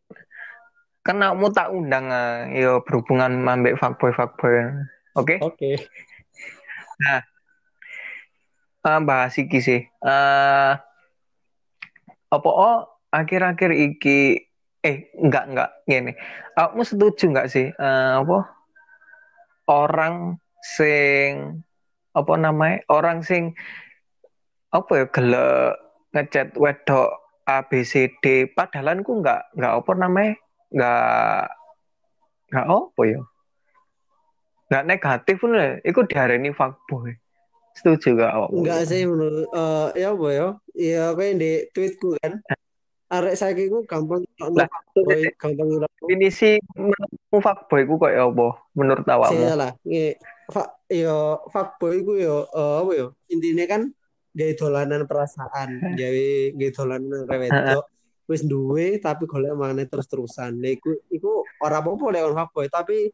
kan 1.03 1.17
kamu 1.19 1.51
tak 1.51 1.75
undang 1.75 2.07
uh, 2.07 2.47
yo 2.55 2.87
berhubungan 2.87 3.43
ambek 3.43 3.75
fuckboy 3.83 4.15
fuckboy. 4.15 4.63
Oke? 5.19 5.37
Okay? 5.37 5.39
Oke. 5.43 5.57
Okay. 5.59 5.75
Nah, 7.03 7.21
uh, 8.87 9.01
bahas 9.03 9.35
iki 9.35 9.59
sih. 9.59 9.83
Uh, 9.99 10.79
apa 12.33 12.49
oh 12.49 12.89
akhir-akhir 13.13 13.77
iki 13.77 14.49
eh 14.81 15.13
enggak 15.21 15.45
enggak 15.53 15.71
gini 15.85 16.13
kamu 16.57 16.83
setuju 16.83 17.25
enggak 17.29 17.49
sih 17.53 17.69
uh, 17.77 18.25
apa 18.25 18.39
orang 19.69 20.41
sing 20.65 21.61
apa 22.17 22.35
namanya 22.41 22.81
orang 22.89 23.21
sing 23.21 23.53
apa 24.73 24.91
ya 24.97 25.05
gelek 25.13 25.77
ngechat 26.17 26.57
wedok 26.57 27.21
A 27.45 27.67
B 27.67 27.85
C 27.85 28.09
D 28.23 28.49
padahal 28.49 29.05
ku 29.05 29.21
nggak 29.21 29.53
nggak 29.59 29.75
apa 29.83 29.93
namanya 29.99 30.33
nggak 30.73 31.45
nggak 32.53 32.69
apa 32.69 33.01
ya. 33.05 33.21
Nggak 34.73 34.87
negatif 34.89 35.37
pun 35.37 35.53
lah 35.53 35.77
itu 35.85 36.01
diarani 36.09 36.49
fuckboy 36.49 37.13
setuju 37.73 38.09
gak 38.21 38.33
awak 38.33 38.49
Enggak 38.53 38.81
sih 38.89 39.03
menurut 39.09 39.49
eh 39.53 39.89
ya 40.01 40.09
apa 40.13 40.27
ya? 40.33 40.49
Ya 40.77 41.05
kayak 41.17 41.35
di 41.41 41.53
tweetku 41.73 42.17
kan. 42.21 42.43
Arek 43.13 43.37
saiki 43.37 43.69
ku 43.69 43.85
gampang 43.85 44.25
Lah, 44.41 44.65
fuckboy, 44.73 45.29
gampang 45.43 45.69
ngilang. 45.69 45.93
definisi 46.01 46.57
menurutmu 46.73 47.39
fuckboy 47.45 47.83
ku 47.85 48.01
kayak 48.01 48.25
apa 48.25 48.47
menurut 48.73 49.05
awakmu 49.05 49.37
Saya 49.37 49.53
lah. 49.53 49.73
Nge, 49.85 50.17
fa, 50.49 50.63
yo 50.89 51.45
fuckboy 51.53 52.01
ku 52.09 52.17
yo 52.17 52.49
eh, 52.49 52.75
apa 52.81 52.91
yo? 52.97 53.07
Intinya 53.29 53.69
kan 53.69 53.83
gawe 54.33 54.53
dolanan 54.57 55.05
perasaan, 55.05 55.69
gawe 56.01 56.27
gawe 56.57 56.71
dolanan 56.73 57.21
rewedok. 57.29 57.85
Wis 58.33 58.49
duwe 58.49 58.97
tapi 58.97 59.29
golek 59.29 59.53
maneh 59.61 59.85
terus-terusan. 59.93 60.57
Nah, 60.57 60.73
iku 60.73 60.97
iku 61.13 61.45
ora 61.61 61.85
apa-apa 61.85 62.17
lek 62.17 62.25
on 62.25 62.37
fuckboy, 62.39 62.73
tapi 62.73 63.13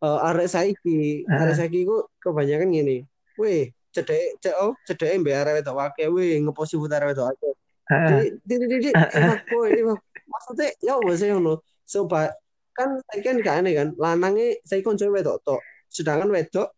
eh, 0.00 0.18
arek 0.32 0.48
saiki, 0.48 1.28
arek 1.28 1.52
saiki 1.60 1.84
ku 1.84 2.08
kebanyakan 2.16 2.72
gini. 2.72 3.04
Weh, 3.36 3.68
cedek 3.94 4.42
cek 4.42 4.54
oh, 4.58 4.74
cedek 4.82 5.22
wedok 5.22 5.78
akeh, 5.78 6.10
weh 6.10 6.34
ngepost 6.42 6.74
foto 6.74 6.94
arek 6.98 7.14
wedok 7.14 7.28
akeh. 7.30 7.54
Heeh. 7.84 8.34
Di 8.42 8.54
di 8.58 8.66
di 8.80 8.90
ini 8.90 9.80
fuck- 9.86 10.04
maksudnya 10.24 10.68
ya 10.80 10.98
apa 10.98 11.12
sih 11.14 11.28
ngono? 11.30 11.60
Coba 11.84 12.32
kan 12.74 12.98
saya 13.06 13.20
kan 13.22 13.36
gak 13.38 13.56
aneh 13.62 13.72
kan, 13.78 13.88
lanangnya 13.94 14.58
saya 14.66 14.82
konco 14.82 15.06
wedok 15.06 15.38
tok, 15.46 15.60
sedangkan 15.92 16.32
wedok 16.32 16.74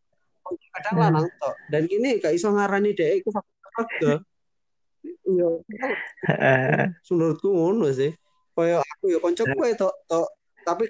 kadang 0.77 0.97
lanang 1.01 1.27
tok. 1.41 1.57
Dan 1.73 1.89
gini 1.89 2.21
gak 2.21 2.37
iso 2.37 2.53
ngarani 2.53 2.93
dhek 2.93 3.25
iku 3.25 3.33
fuckboy. 3.33 4.21
Iya, 5.07 5.49
Heeh. 6.27 6.91
menurutku 7.09 7.49
ngono 7.49 7.89
sih. 7.95 8.13
Kayak 8.53 8.83
aku 8.83 9.05
ya 9.15 9.19
koncoku 9.23 9.57
wedok 9.57 9.95
tok, 10.11 10.29
tapi 10.67 10.85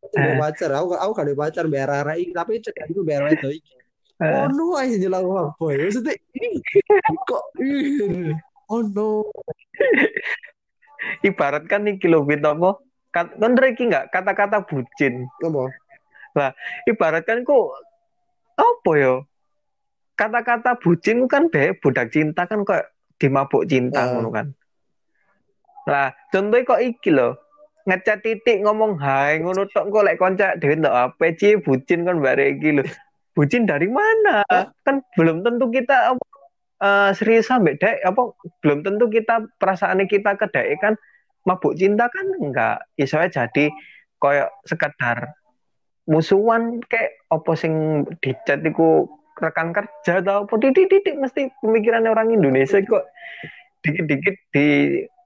aku 0.00 0.32
pacar, 0.38 0.70
aku 0.78 0.94
aku 0.94 1.10
gak 1.12 1.26
ada 1.26 1.34
pacar 1.34 1.64
biar 1.66 1.90
iki, 2.16 2.32
tapi 2.32 2.62
cedek 2.62 2.86
iku 2.88 3.02
biar 3.02 3.26
wedok 3.26 3.50
iki. 3.50 3.74
Oh 4.20 4.46
no, 4.52 4.76
aja 4.76 5.00
jelang 5.00 5.24
fuckboy. 5.24 5.80
Maksudnya 5.80 6.12
ih, 6.36 6.60
kok 7.24 7.44
oh 8.68 8.84
no. 8.84 9.24
ibarat 11.28 11.64
kan 11.64 11.88
lho 11.88 12.20
Fit, 12.28 12.44
apa? 12.44 12.76
Kan 13.10 13.56
iki 13.56 13.88
nggak? 13.88 14.12
Kata-kata 14.12 14.60
bucin. 14.68 15.24
Apa? 15.40 15.72
ibarat 16.84 17.24
kan 17.24 17.40
kok 17.48 17.66
apa 18.60 18.90
ya? 19.00 19.14
Kata-kata 20.20 20.76
bucin 20.76 21.24
kan 21.24 21.48
deh 21.48 21.72
budak 21.80 22.12
cinta 22.12 22.44
kan 22.44 22.60
kok 22.68 22.92
dimabuk 23.16 23.64
cinta 23.64 24.04
Ah. 24.04 24.12
ngono 24.12 24.28
kan? 24.28 24.46
Lah 25.88 26.12
contohnya 26.28 26.68
kok 26.68 26.84
iki 26.84 27.08
lho. 27.08 27.40
Ngecat 27.88 28.20
titik 28.20 28.60
ngomong 28.60 29.00
hai 29.00 29.40
ngono 29.40 29.64
tok 29.64 29.88
kok 29.88 30.04
lek 30.04 30.20
konca 30.20 30.60
dhewe 30.60 30.76
ndak 30.76 30.92
apa 30.92 31.32
cie 31.40 31.56
bucin 31.56 32.04
kan 32.04 32.20
bare 32.20 32.52
iki 32.52 32.76
lho 32.76 32.84
bucin 33.32 33.64
dari 33.64 33.86
mana? 33.86 34.42
Kan 34.82 35.02
belum 35.14 35.42
tentu 35.46 35.70
kita 35.70 36.14
apa 36.14 36.24
eh, 36.80 37.10
serius 37.14 37.46
sampai 37.48 37.76
dek 37.76 38.02
apa 38.02 38.34
belum 38.64 38.82
tentu 38.82 39.06
kita 39.08 39.46
perasaannya 39.60 40.06
kita 40.08 40.34
ke 40.36 40.46
dek 40.50 40.66
kan 40.80 40.94
mabuk 41.46 41.76
cinta 41.76 42.06
kan 42.10 42.26
enggak. 42.40 42.84
Isonya 42.96 43.32
jadi 43.32 43.72
koyo 44.20 44.48
sekedar 44.68 45.32
musuhan 46.10 46.82
kayak 46.90 47.16
apa 47.30 47.52
sing 47.54 48.04
dicat 48.20 48.60
iku 48.66 49.06
rekan 49.40 49.72
kerja 49.72 50.20
atau 50.20 50.44
apa. 50.44 50.54
Titik-titik 50.60 51.16
mesti 51.16 51.48
pemikirannya 51.64 52.12
orang 52.12 52.34
Indonesia 52.34 52.82
kok 52.82 53.08
dikit-dikit 53.80 54.36
di 54.52 54.66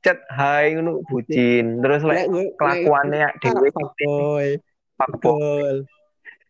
chat 0.05 0.21
hai 0.31 0.77
ngono 0.77 1.03
bucin. 1.09 1.81
Terus 1.83 2.05
Lek 2.05 2.29
gue- 2.31 2.53
kelakuannya 2.61 3.29
dhewe 3.41 3.69
fuckboy 3.73 4.49
Betul. 4.95 5.89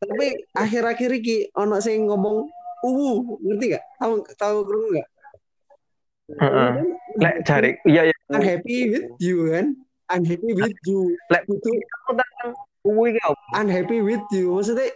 Tapi 0.01 0.27
akhir-akhir 0.53 1.11
iki 1.23 1.37
ono 1.55 1.79
sing 1.79 2.07
ngomong 2.07 2.49
uwu, 2.85 3.41
ngerti 3.41 3.79
gak? 3.79 3.85
Tahu 3.99 4.15
tahu 4.37 4.57
krungu 4.67 4.89
gak? 5.01 5.09
Heeh. 6.25 6.73
lek 7.21 7.37
jari 7.45 7.71
iya 7.85 8.09
ya 8.09 8.17
I'm 8.33 8.41
happy 8.41 8.89
with 8.89 9.13
you 9.21 9.53
kan? 9.53 9.77
I'm 10.09 10.25
happy 10.25 10.51
with 10.57 10.73
you. 10.89 11.13
lek 11.29 11.45
Itu 11.45 11.71
tentang 12.09 12.57
uwi 12.85 13.17
ki 13.17 13.21
apa 13.23 13.43
I'm 13.55 13.69
happy 13.69 14.01
with 14.01 14.25
you. 14.33 14.57
Maksudnya 14.57 14.89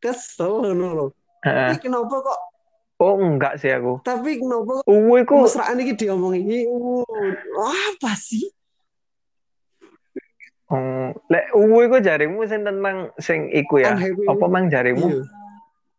kesel 0.00 0.64
ngono 0.64 0.88
loh. 0.96 1.10
Heeh. 1.44 1.76
Kenapa 1.78 2.16
kok? 2.24 2.40
oh 3.02 3.18
enggak 3.18 3.58
sih 3.58 3.74
aku 3.74 3.98
Tapi 4.06 4.38
kenapa 4.38 4.78
kok 4.80 4.86
uwi 4.86 5.26
ku 5.26 5.42
mesraan 5.42 5.82
iki 5.82 5.98
diomongin 5.98 6.46
ini? 6.46 6.60
Uh, 6.70 7.02
apa 7.66 8.14
sih? 8.14 8.46
Oh, 10.72 11.12
lek 11.28 11.52
uwi 11.52 11.84
ku 11.92 12.00
jarimu 12.00 12.48
sing 12.48 12.64
tentang 12.64 13.12
sing 13.20 13.52
iku 13.52 13.84
ya? 13.84 13.92
Apa 14.26 14.44
mang 14.48 14.72
jarimu 14.72 15.22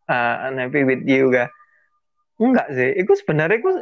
ah 0.04 0.52
unhappy 0.52 0.84
with 0.84 1.00
you 1.08 1.32
ga 1.32 1.48
enggak 2.36 2.68
sih 2.76 2.92
itu 2.92 3.16
sebenarnya 3.16 3.56
itu 3.56 3.72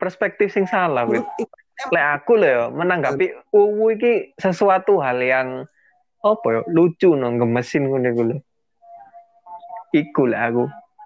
perspektif 0.00 0.48
sing 0.54 0.64
salah 0.64 1.04
wit. 1.04 1.20
Menurut- 1.20 1.92
lek 1.94 2.06
aku 2.18 2.34
loh 2.34 2.48
ya 2.50 2.64
menanggapi 2.74 3.54
uwu 3.54 3.94
iki 3.94 4.34
sesuatu 4.34 4.98
hal 4.98 5.22
yang 5.22 5.62
apa 6.18 6.46
ya 6.50 6.60
lucu 6.66 7.14
no 7.14 7.30
gemesin 7.38 7.86
ngono 7.86 8.08
iku 8.10 8.22
lho. 8.26 8.36
Iku 9.94 10.22
lah 10.26 10.50
aku. 10.50 10.64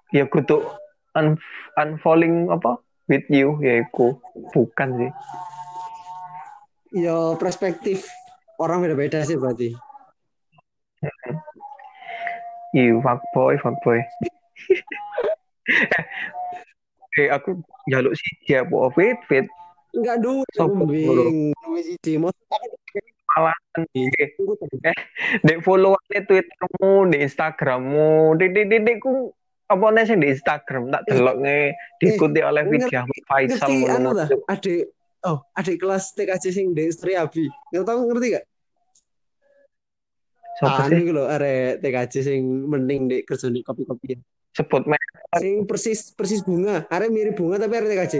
Ya 0.09 0.25
kudu 0.25 0.65
un 1.13 1.37
unfolding 1.77 2.49
apa? 2.49 2.81
With 3.05 3.29
you 3.29 3.61
ya 3.61 3.85
iku. 3.85 4.17
Bukan 4.49 4.89
sih. 4.97 5.11
Ya 6.93 7.37
perspektif 7.37 8.09
orang 8.59 8.83
beda-beda 8.83 9.23
sih 9.23 9.35
berarti. 9.35 9.75
Iya, 12.73 12.97
fuckboy, 13.05 13.53
fuckboy. 13.61 14.01
eh, 17.21 17.29
aku 17.29 17.61
jaluk 17.85 18.17
sih 18.17 18.33
dia 18.49 18.65
bu 18.65 18.89
fit 18.97 19.13
fit 19.29 19.45
Enggak 19.93 20.17
duwe 20.25 20.41
Sopo, 20.57 20.89
kambing. 20.89 21.53
Duwe 21.53 21.79
siji. 21.85 22.17
Mas 22.17 22.33
malahan 23.29 23.85
eh 23.93 24.09
dek 25.41 25.57
followannya 25.61 26.19
twittermu 26.25 27.13
di 27.13 27.17
instagrammu 27.21 28.37
di 28.37 28.45
di 28.49 28.61
di 28.65 28.77
di 28.81 28.93
ku 28.97 29.29
apa 29.69 29.85
nih 29.89 30.05
sih 30.05 30.17
di 30.17 30.27
instagram 30.33 30.89
tak 30.89 31.05
delok 31.05 31.37
nge 31.41 31.73
diikuti 31.97 32.41
oleh 32.41 32.61
ngerti- 32.65 32.89
video 32.89 33.01
Faisal 33.25 33.69
anu 33.69 34.17
ngono. 34.17 34.25
adik 34.49 34.81
oh 35.23 35.37
adik 35.55 35.79
kelas 35.79 36.11
TKJ 36.15 36.45
sing 36.51 36.67
di 36.75 36.91
Sri 36.91 37.15
Abi. 37.15 37.47
Nggak 37.71 37.85
tahu 37.87 37.99
ngerti 38.11 38.27
gak 38.39 38.45
anu 40.63 40.85
sih? 40.85 41.01
iki 41.01 41.11
lho 41.11 41.23
arek 41.25 41.81
TKJ 41.81 42.13
sing 42.23 42.41
mending 42.69 43.09
di 43.09 43.17
kerja 43.25 43.49
di 43.49 43.65
kopi-kopi. 43.65 44.19
Sebut 44.53 44.85
me 44.85 44.99
sing 45.39 45.65
persis 45.65 46.13
persis 46.13 46.45
bunga. 46.45 46.85
Arek 46.91 47.09
mirip 47.09 47.35
bunga 47.35 47.57
tapi 47.57 47.73
arek 47.79 47.89
TKJ 47.89 48.15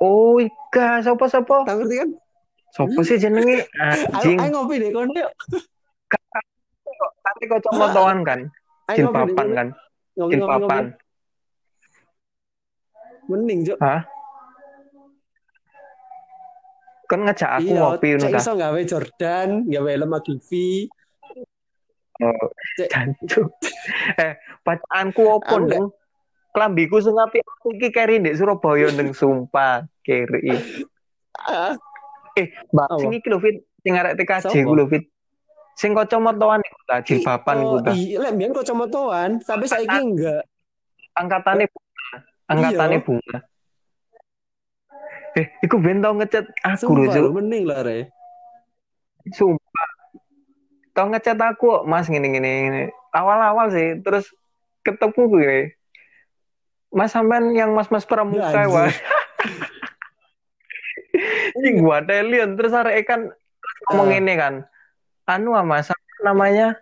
oh 0.00 0.40
ika 0.40 1.04
siapa 1.04 1.24
siapa? 1.28 1.68
Tahu 1.68 1.76
ngerti 1.84 1.96
kan? 2.00 2.10
Siapa 2.72 3.00
sih 3.04 3.16
jenenge? 3.20 3.68
Anjing 4.16 4.40
ayo 4.42 4.48
ngopi 4.56 4.80
deh 4.80 4.90
kono 4.90 5.12
yuk. 5.12 5.32
Tapi 7.20 7.44
kan? 8.24 8.40
deh 8.88 8.96
jilbaban 8.96 9.28
kono. 9.36 9.52
kan? 9.52 9.68
Ngopi 10.16 10.32
jilbaban 10.34 10.84
ngopi 10.88 11.08
mending 13.30 13.62
cok 13.62 13.78
hah 13.78 14.02
kan 17.10 17.26
ngajak 17.26 17.50
aku 17.58 17.74
iya 17.74 17.82
ngopi 17.82 18.08
ngono 18.14 18.38
iso 18.38 18.52
gawe 18.54 18.80
Jordan 18.86 19.48
gawe 19.66 19.90
lemah 19.98 20.22
TV 20.22 20.50
oh 22.22 22.46
jancuk. 22.92 23.50
Eh 24.22 24.32
pacaranku 24.62 25.22
opo 25.26 25.42
Aku 25.42 25.56
ndeng 25.66 25.86
klambiku 26.54 27.02
sing 27.02 27.16
apik 27.18 27.42
iki 27.74 27.90
keri 27.90 28.22
ndek 28.22 28.38
Surabaya 28.38 28.86
ndeng 28.94 29.10
sumpah 29.10 29.88
keri. 30.06 30.54
Eh 32.38 32.46
mbak 32.70 32.86
Apa? 32.86 33.00
sing 33.02 33.10
iki 33.18 33.26
lho 33.26 33.42
Fit. 33.42 33.56
Sing 33.82 33.92
arek 33.98 34.14
TKJ 34.20 34.54
ku 34.62 34.74
lho 34.78 34.86
Fit. 34.86 35.04
Sing 35.74 35.96
kacamataan 35.96 36.60
iku 36.60 36.80
ta 36.84 37.00
jilbaban 37.00 37.56
oh, 37.58 37.64
iku 37.64 37.76
ta? 37.88 37.92
iya 37.96 38.16
lek 38.20 38.32
mbiyen 38.36 38.52
kacamataan 38.52 39.40
tapi 39.40 39.64
saiki 39.64 39.98
enggak. 39.98 40.44
angkatane 41.16 41.64
bunga. 41.66 42.08
Angkatane 42.52 42.96
Iya. 43.00 43.04
bunga 43.06 43.38
eh 45.38 45.46
iku 45.62 45.76
ben 45.78 46.02
tau 46.02 46.14
ngecat 46.18 46.46
aku 46.64 46.90
lho 46.90 47.06
sumpah 47.06 47.14
Cuk. 47.14 47.32
mending 47.38 47.64
lah 47.68 47.80
re 47.86 47.98
sumpah 49.30 49.88
tau 50.90 51.06
ngecat 51.10 51.38
aku 51.38 51.86
mas 51.86 52.10
gini 52.10 52.26
gini 52.30 52.50
gini 52.66 52.82
awal-awal 53.14 53.70
sih 53.70 54.00
terus 54.02 54.26
ketemu 54.82 55.22
gue 55.30 55.56
mas 56.90 57.14
sampean 57.14 57.54
yang 57.54 57.70
mas-mas 57.70 58.02
pramuka 58.02 58.50
Ya, 58.50 58.66
wah 58.66 58.90
ini 61.60 61.78
gua 61.82 62.02
telion 62.02 62.54
terus 62.58 62.74
arek 62.74 63.06
kan 63.06 63.30
ngomong 63.90 64.10
Ah. 64.10 64.18
ini 64.18 64.34
kan 64.34 64.54
anu 65.26 65.54
ah 65.54 65.62
mas 65.62 65.90
namanya 66.22 66.78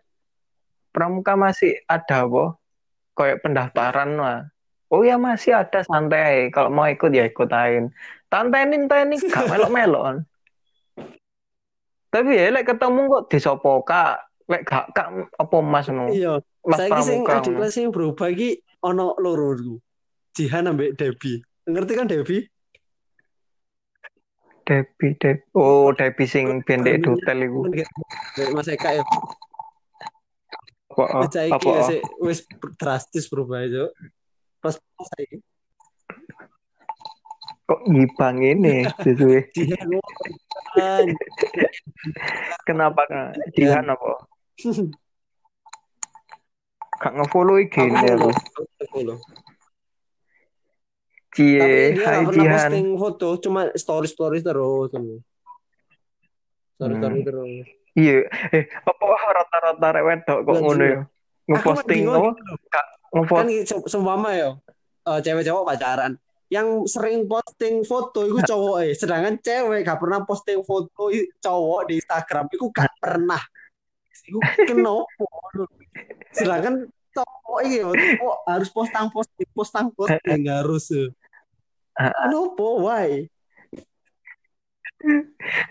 pramuka 0.92 1.36
masih 1.36 1.78
ada 1.84 2.24
apa 2.24 2.56
kayak 3.14 3.42
pendaftaran 3.42 4.14
lah. 4.18 4.38
Oh 4.88 5.04
ya 5.04 5.20
masih 5.20 5.52
ada 5.52 5.84
santai. 5.84 6.48
Kalau 6.48 6.72
mau 6.72 6.88
ikut 6.88 7.12
ya 7.12 7.28
ikutain. 7.28 7.92
Tantenin 8.28 8.84
tenin 8.86 9.20
gak 9.32 9.48
melok-melok. 9.50 10.24
Tapi 12.08 12.30
ya 12.36 12.52
lek 12.52 12.68
ketemu 12.68 13.00
kok 13.08 13.24
disopo 13.32 13.84
kak. 13.84 14.24
Lek 14.48 14.64
gak 14.64 14.92
kak 14.92 15.08
apa 15.36 15.56
mas 15.64 15.88
no. 15.88 16.08
Iya. 16.12 16.40
Mas 16.64 16.80
Saya 16.80 17.00
sing 17.00 17.24
adik 17.24 17.56
kelas 17.56 17.72
sing 17.72 17.88
berubah 17.88 18.28
iki 18.28 18.60
ono 18.84 19.16
loro 19.16 19.56
iku. 19.56 19.76
Jihan 20.36 20.68
ambek 20.68 20.96
Debbie. 21.00 21.40
Ngerti 21.68 21.92
kan 21.96 22.08
Debbie? 22.08 22.44
Debi, 24.68 25.16
Debi. 25.16 25.40
Oh, 25.56 25.96
Debi 25.96 26.28
sing 26.28 26.60
bendek 26.60 27.00
hotel 27.08 27.48
iku. 27.48 27.72
Mas 28.52 28.68
Eka 28.68 29.00
ya. 29.00 29.04
Apa? 30.92 31.24
oh, 31.24 31.24
Apa? 31.24 31.68
ya 31.88 32.04
wis 32.20 32.44
drastis 32.76 33.32
berubah 33.32 33.64
itu. 33.64 33.88
Pas 34.60 34.76
saiki 35.16 35.40
Kok 37.68 37.84
ngibang 37.84 38.40
ini 38.40 38.88
sesuai. 38.96 39.52
Kan. 40.78 41.04
Kenapa 42.64 43.04
Kak? 43.04 43.36
Jihan 43.52 43.84
apa? 43.84 44.24
Gak 46.98 47.12
nge-follow 47.14 47.60
IG 47.60 47.76
ini 47.78 48.10
follow. 48.90 49.20
Cie, 51.30 51.94
hai 51.94 52.26
Jihan. 52.26 52.50
posting 52.66 52.98
foto, 52.98 53.38
cuma 53.38 53.70
story 53.76 54.08
story 54.10 54.42
terus. 54.42 54.90
Story 56.74 56.94
story 56.98 57.18
Hmm. 57.20 57.26
terus. 57.26 57.68
Iya, 57.94 58.26
eh 58.50 58.64
apa 58.82 59.04
rata-rata 59.30 59.86
rek 59.92 60.04
wedok 60.06 60.38
kok 60.42 60.54
ngono 60.56 60.82
ya? 60.82 60.98
Ngeposting 61.46 62.02
apa? 62.06 62.18
bingung 62.18 62.34
Kak 62.68 62.86
Kan 63.08 63.46
ngepost 63.46 63.48
se- 63.64 63.86
seumpama 63.88 64.30
ya, 64.34 64.50
eh, 65.06 65.18
cewek-cewek 65.22 65.64
pacaran. 65.64 66.18
Yang 66.48 66.68
sering 66.96 67.28
posting 67.28 67.84
foto 67.84 68.24
itu 68.24 68.40
cowok 68.40 68.76
eh. 68.88 68.92
Sedangkan 68.96 69.36
cewek 69.40 69.84
gak 69.84 70.00
pernah 70.00 70.24
posting 70.24 70.64
foto 70.64 71.12
cowok 71.40 71.80
di 71.92 72.00
Instagram. 72.00 72.48
Itu 72.48 72.72
gak 72.72 72.92
pernah. 72.96 73.42
Itu 74.24 74.40
kenapa? 74.64 75.24
Sedangkan 76.32 76.88
cowok 77.12 77.60
ini 77.68 77.84
cowok 77.84 78.36
harus 78.48 78.68
postang 78.72 79.06
posting, 79.12 79.48
postang 79.52 79.88
posting 79.92 80.48
harus. 80.48 80.88
eh. 80.92 81.08
Ah. 81.98 82.14
Kenapa? 82.26 82.66
Why? 82.78 83.26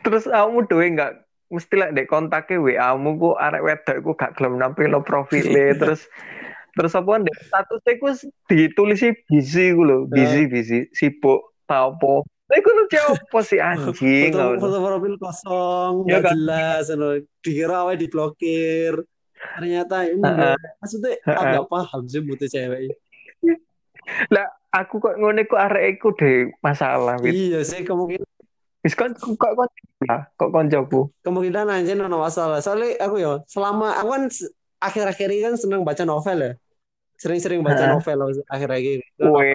terus 0.03 0.23
kamu 0.23 0.71
doe 0.71 0.87
nggak 0.87 1.11
mesti 1.51 1.75
lah 1.79 1.89
dek 1.91 2.07
kontaknya 2.11 2.59
WA-mu 2.59 3.09
ku 3.19 3.29
arek 3.35 3.63
wedok 3.63 3.97
ku 4.03 4.11
gak 4.15 4.35
gelem 4.35 4.59
nampilno 4.59 5.03
profile 5.03 5.75
terus 5.79 6.07
terus 6.77 6.93
apa 6.93 7.11
ndek 7.17 7.35
statusnya 7.49 7.91
ku 7.97 8.07
ditulis 8.47 9.01
busy 9.25 9.65
ku 9.73 9.81
lho, 9.81 10.05
busy 10.05 10.45
busy 10.45 10.79
sibuk 10.93 11.41
ta 11.65 11.89
apa. 11.89 12.21
Lah 12.47 12.55
iku 12.55 12.69
lucu 12.71 12.95
apa 12.95 13.39
sih 13.43 13.59
anjing 13.59 14.31
foto, 14.31 14.39
ngono. 14.39 14.59
foto 14.63 14.77
profil 14.79 15.15
kosong, 15.19 15.93
Iya 16.07 16.07
nggak 16.07 16.21
kan? 16.23 16.31
jelas, 16.31 16.83
dikira 17.43 17.79
wae 17.83 17.99
diblokir. 17.99 18.93
Ternyata 19.37 20.07
ini 20.07 20.23
maksudnya 20.79 21.19
agak 21.27 21.67
paham 21.67 22.07
sih 22.07 22.23
butuh 22.23 22.47
cewek. 22.47 22.95
Lah 24.31 24.47
aku 24.71 25.03
kok 25.03 25.19
ngene 25.19 25.43
ku 25.43 25.59
arek 25.59 25.99
iku 25.99 26.15
deh 26.15 26.47
masalah 26.63 27.19
wit. 27.19 27.35
Iya 27.35 27.67
sih 27.67 27.83
kemungkinan 27.83 28.23
Wis 28.85 28.95
kan 28.95 29.11
kok 29.11 29.35
kok 29.35 29.67
lah, 30.07 30.29
kok 30.39 30.53
koncoku. 30.53 31.11
kemungkinan 31.25 31.67
aja 31.67 31.91
nono 31.99 32.23
masalah. 32.23 32.63
Soalnya 32.63 32.95
aku 33.03 33.19
ya 33.19 33.43
selama 33.49 33.91
aku 33.99 34.07
kan 34.15 34.23
akhir-akhir 34.79 35.27
ini 35.33 35.41
kan 35.43 35.55
seneng 35.59 35.83
baca 35.83 36.07
novel 36.07 36.37
ya. 36.39 36.51
Sering-sering 37.17 37.65
baca 37.65 37.82
Heeh. 37.82 37.97
novel 37.97 38.19
akhir-akhir 38.45 39.01
ini. 39.01 39.08
Novel 39.17 39.49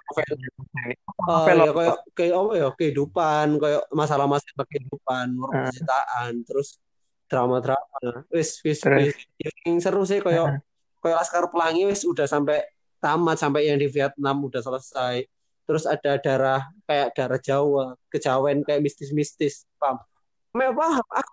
Oh, 1.23 1.47
Novel 1.47 1.59
ya 1.63 1.71
kayak 1.71 1.97
kayak 2.19 2.35
apa 2.35 2.53
ya 2.59 2.69
kehidupan, 2.75 3.47
kayak 3.63 3.83
masalah-masalah 3.95 4.67
kehidupan, 4.67 5.39
percintaan, 5.39 6.43
terus 6.43 6.83
drama-drama. 7.31 8.27
Wis 8.35 8.59
wis 8.67 8.83
yang 8.83 9.79
seru 9.79 10.03
sih 10.03 10.19
kayak 10.19 10.59
kayak 10.99 11.17
Laskar 11.23 11.47
Pelangi 11.55 11.87
wis 11.87 12.03
udah 12.03 12.27
sampai 12.27 12.67
tamat 12.99 13.39
sampai 13.39 13.71
yang 13.71 13.79
di 13.79 13.87
Vietnam 13.87 14.43
udah 14.43 14.59
selesai. 14.59 15.23
Terus 15.63 15.87
ada 15.87 16.19
darah 16.19 16.67
kayak 16.91 17.15
darah 17.15 17.39
Jawa, 17.39 17.95
kejawen 18.11 18.67
kayak 18.67 18.83
mistis-mistis. 18.83 19.63
Paham? 19.79 20.03
Memang 20.51 20.75
paham, 20.75 21.07
aku 21.07 21.33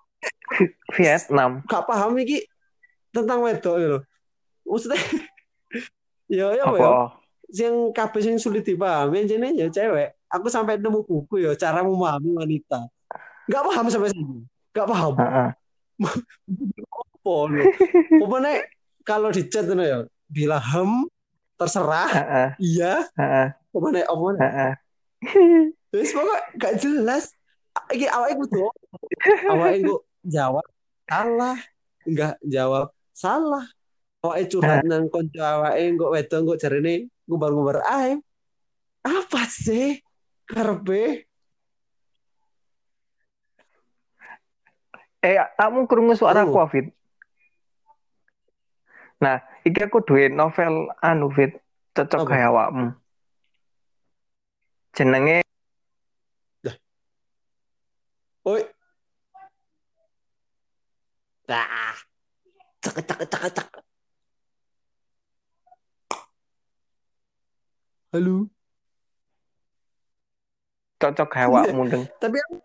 Vietnam. 0.95 1.65
gak 1.65 1.83
paham 1.89 2.13
iki 2.21 2.45
tentang 3.09 3.41
wedok 3.41 3.75
itu. 3.81 3.99
Maksudnya 4.69 5.01
ya 6.29 6.53
ya 6.55 6.63
apa 6.69 6.77
ya? 6.77 6.89
Apa? 6.89 7.05
yang 7.49 7.89
kabeh 7.89 8.21
sing 8.21 8.37
sulit 8.37 8.61
dipahami 8.61 9.25
jene 9.25 9.57
ya 9.57 9.67
cewek. 9.73 10.13
Aku 10.29 10.45
sampai 10.47 10.77
nemu 10.77 11.01
buku 11.01 11.41
ya 11.41 11.57
cara 11.57 11.81
memahami 11.81 12.37
wanita. 12.37 12.85
Gak 13.49 13.63
paham 13.65 13.89
sampai 13.89 14.13
sini. 14.13 14.45
Gak 14.69 14.85
paham. 14.85 15.17
Heeh. 15.17 15.49
Apa 16.93 17.33
lho. 17.49 17.63
Pokoknya 18.21 18.63
kalau 19.01 19.33
di 19.33 19.49
chat 19.49 19.65
ya 19.65 20.05
bilang 20.29 20.61
hem 20.61 20.91
terserah 21.57 22.09
iya 22.61 23.03
Heeh. 23.17 23.47
pokoknya 23.73 24.05
apa 24.07 24.25
Heeh. 24.39 24.71
terus 25.91 26.13
pokoknya 26.13 26.37
gak 26.55 26.73
jelas 26.79 27.33
iki 27.91 28.05
awake 28.07 28.37
kudu 28.37 28.69
awake 29.51 29.81
ku 29.83 29.97
jawab 30.23 30.63
salah 31.09 31.57
enggak 32.05 32.37
jawab 32.45 32.93
salah 33.11 33.65
awake 34.19 34.51
curhat 34.51 34.83
nang 34.83 35.07
kanca 35.07 35.63
awake 35.63 35.79
engko 35.79 36.11
wedok 36.11 36.39
engko 36.43 36.53
jarene 36.59 37.07
ngubar-ngubar 37.27 37.79
ae 37.87 38.19
apa 38.99 39.41
sih? 39.47 39.95
Karepe? 40.43 41.23
Eh, 45.23 45.35
kamu 45.55 45.87
krungu 45.87 46.15
suara 46.19 46.43
Oh. 46.43 46.51
aku, 46.51 46.67
Fit. 46.71 46.87
Nah, 49.19 49.43
iki 49.67 49.83
aku 49.83 49.99
duwe 50.03 50.27
novel 50.31 50.89
anu, 50.99 51.31
Fit. 51.31 51.59
Cocok 51.95 52.27
kayak 52.27 52.49
awakmu. 52.51 52.95
Jenenge 54.95 55.43
oi. 58.47 58.63
Ah 61.49 61.95
cek 62.81 63.03
cek 63.05 63.19
cek 63.29 63.43
cek 63.57 63.67
halo 68.09 68.49
cocok 70.99 71.27
kayak 71.29 71.49
Iya. 71.49 71.71
Deng. 71.87 72.03
tapi 72.19 72.37
aku 72.41 72.55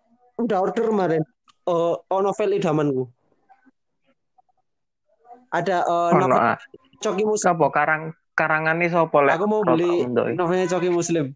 udah 0.43 0.59
order 0.59 0.85
kemarin 0.89 1.23
eh 1.65 1.95
oh, 1.95 2.21
novel 2.21 2.51
idamanku 2.53 3.05
ada 5.49 5.77
eh, 5.85 6.09
Ono 6.11 6.27
novel 6.27 6.41
ah. 6.51 6.59
Coki 6.99 7.23
Muslim 7.23 7.45
Sapa 7.45 7.67
karang 7.71 8.03
karangane 8.35 8.91
sapa 8.91 9.19
lek? 9.23 9.39
aku 9.39 9.47
mau 9.47 9.63
beli 9.63 10.03
novelnya 10.35 10.67
Coki 10.69 10.91
Muslim 10.91 11.27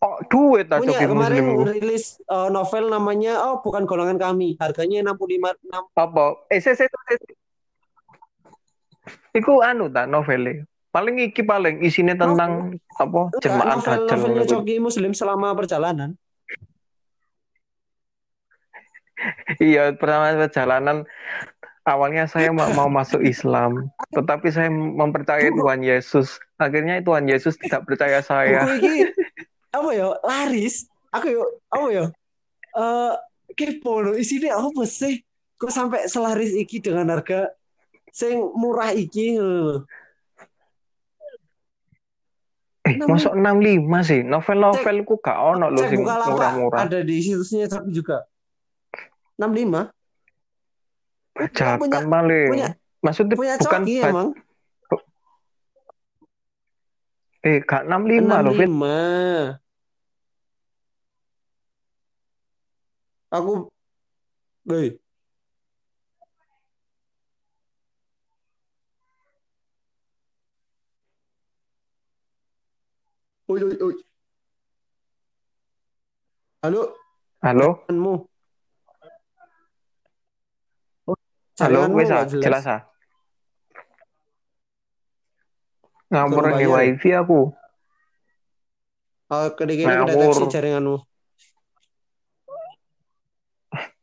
Oh, 0.00 0.16
duit 0.26 0.64
ta 0.64 0.80
punya 0.80 0.96
Coki 0.96 1.06
kemarin 1.06 1.44
Muslim. 1.44 1.76
rilis 1.76 2.04
eh, 2.24 2.48
novel 2.48 2.88
namanya 2.88 3.36
oh 3.44 3.60
bukan 3.60 3.84
golongan 3.84 4.16
kami 4.16 4.56
harganya 4.56 5.04
65 5.04 5.60
enam 5.60 5.84
Apa? 5.92 6.40
Eh, 6.48 6.56
se, 6.56 6.72
se. 6.72 6.88
Iku 9.30 9.60
anu 9.60 9.86
ta 9.86 10.08
novele. 10.08 10.64
Paling 10.90 11.22
iki 11.22 11.46
paling 11.46 11.86
isine 11.86 12.18
tentang 12.18 12.74
apa? 12.98 13.30
enggak, 13.30 13.42
Jemaah 13.46 13.66
novel 13.78 13.94
dajjal 14.10 14.18
novelnya. 14.18 14.46
Coki 14.50 14.74
Muslim 14.82 15.12
selama 15.14 15.54
perjalanan 15.54 16.18
Iya, 19.62 19.94
pertama 19.94 20.34
perjalanan 20.34 21.06
awalnya 21.86 22.26
saya 22.26 22.50
mau, 22.50 22.68
mau 22.74 22.88
masuk 22.90 23.22
Islam, 23.22 23.88
tetapi 24.12 24.48
saya 24.52 24.68
mempercayai 24.70 25.52
Tuhan 25.52 25.80
Yesus. 25.84 26.40
Akhirnya 26.60 27.00
Tuhan 27.00 27.28
Yesus 27.28 27.56
tidak 27.56 27.86
percaya 27.88 28.20
saya. 28.20 28.66
buku 28.66 28.76
ini 28.80 29.00
apa 29.70 29.90
ya 29.94 30.18
laris 30.26 30.90
aku 31.14 31.30
yo 31.30 31.46
apa 31.70 31.86
ya 31.94 32.04
eh 32.74 33.14
kepo 33.54 34.02
loh 34.02 34.18
isinya 34.18 34.58
apa 34.58 34.82
sih 34.82 35.22
kok 35.54 35.70
sampai 35.70 36.10
selaris 36.10 36.50
iki 36.58 36.82
dengan 36.82 37.14
harga 37.14 37.54
sing 38.10 38.42
murah 38.58 38.90
iki. 38.90 39.38
Eh, 42.80 42.96
masuk 42.98 43.32
65 43.34 44.00
sih. 44.00 44.20
Novel-novelku 44.22 45.20
gak 45.20 45.36
ono 45.36 45.68
lho 45.68 45.84
sing 45.84 46.00
murah-murah. 46.00 46.80
ada 46.82 46.98
di 47.00 47.20
situsnya 47.20 47.68
tapi 47.68 47.92
juga 47.92 48.24
65 49.36 49.92
Bajakan 51.30 52.04
paling. 52.08 52.50
punya- 52.50 52.76
Maksudnya 53.00 53.36
punya 53.36 53.54
bukan 53.56 53.80
coki 53.80 53.94
emang 54.00 54.28
eh 57.40 57.58
gak 57.60 57.84
65 57.84 58.38
loh, 58.38 58.52
Fit. 58.52 58.68
65 58.68 59.60
aku 63.30 63.52
Woi. 64.62 64.99
Uy, 73.50 73.58
uy, 73.66 73.74
uy. 73.82 73.94
Halo, 76.62 76.94
Halo? 77.42 77.82
Oh, 81.10 81.18
Halo, 81.58 81.82
jaringanmu 81.82 81.98
wis 81.98 82.10
ah, 82.14 82.22
nggak 82.22 82.30
jelas. 82.30 82.64
ah. 82.70 82.80
Bayar 86.30 86.62
ya? 86.62 86.94
wifi 86.94 87.10
aku. 87.10 87.50
Oh, 89.34 89.46
Ngawur. 89.50 90.06
kedeteksi 90.14 90.46
jaringanmu. 90.46 90.96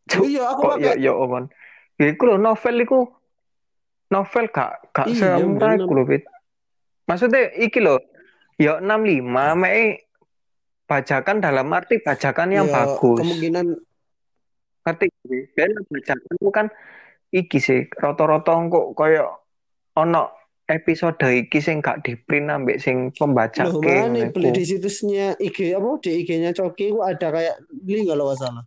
Iya, 0.27 0.43
aku 0.51 0.59
kok 0.59 0.75
pakai. 0.75 0.99
ya 1.07 1.11
omon. 1.15 1.47
Ya 1.95 2.11
iku 2.11 2.23
lho 2.27 2.35
novel 2.35 2.75
iku. 2.83 2.99
Novel 4.11 4.45
gak 4.51 4.91
gak 4.91 5.07
Iya, 5.07 5.39
semurah 5.39 5.71
bener. 5.79 5.87
iku 5.87 5.93
lho, 5.95 6.03
Fit. 6.03 6.23
Maksudnya 7.07 7.47
iki 7.55 7.79
lho, 7.79 7.95
ya 8.57 8.81
65 8.81 9.21
mek 9.57 10.09
bajakan 10.87 11.37
dalam 11.43 11.67
arti 11.73 12.01
bajakan 12.01 12.49
yang 12.49 12.67
Iya, 12.67 12.73
bagus. 12.73 13.19
kemungkinan 13.21 13.65
Ngerti? 14.87 15.07
Ben 15.51 15.71
bajakan 15.91 16.33
itu 16.39 16.49
kan 16.49 16.67
iki 17.27 17.59
sih 17.59 17.91
rata-rata 17.91 18.55
kok 18.71 18.95
koyo 18.95 19.43
ono 19.99 20.31
episode 20.63 21.19
iki 21.27 21.59
sing 21.59 21.83
gak 21.83 22.07
di 22.07 22.15
print 22.15 22.47
ambek 22.47 22.79
sing 22.79 23.11
pembajak 23.11 23.67
loh 23.67 23.83
mana 23.83 24.31
beli 24.31 24.55
di 24.55 24.63
situsnya 24.63 25.35
IG 25.35 25.75
apa 25.75 25.99
di 25.99 26.23
IG-nya 26.23 26.55
Coki 26.55 26.95
itu 26.95 26.99
ada 27.03 27.27
kayak 27.31 27.55
link 27.83 28.07
kalau 28.07 28.31
nggak 28.31 28.39
salah. 28.39 28.65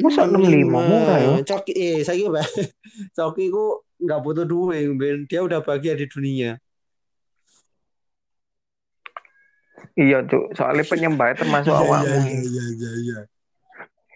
Masa 0.00 0.22
65 0.24 0.70
murah 0.70 1.18
ya? 1.18 1.30
Coki, 1.44 1.72
eh 1.76 2.00
saya 2.06 2.16
kira 2.20 2.40
Coki 3.16 3.52
ku 3.52 3.80
nggak 4.00 4.20
butuh 4.24 4.44
duit, 4.48 4.88
Ben. 4.96 5.28
Dia 5.28 5.44
udah 5.44 5.60
bahagia 5.60 5.94
di 5.94 6.08
dunia. 6.08 6.56
Iya, 9.96 10.24
Cuk. 10.24 10.56
Soalnya 10.56 10.84
penyembah 10.88 11.36
termasuk 11.36 11.72
awakmu. 11.80 12.20
iya, 12.24 12.64
iya, 12.76 12.90
iya. 13.00 13.18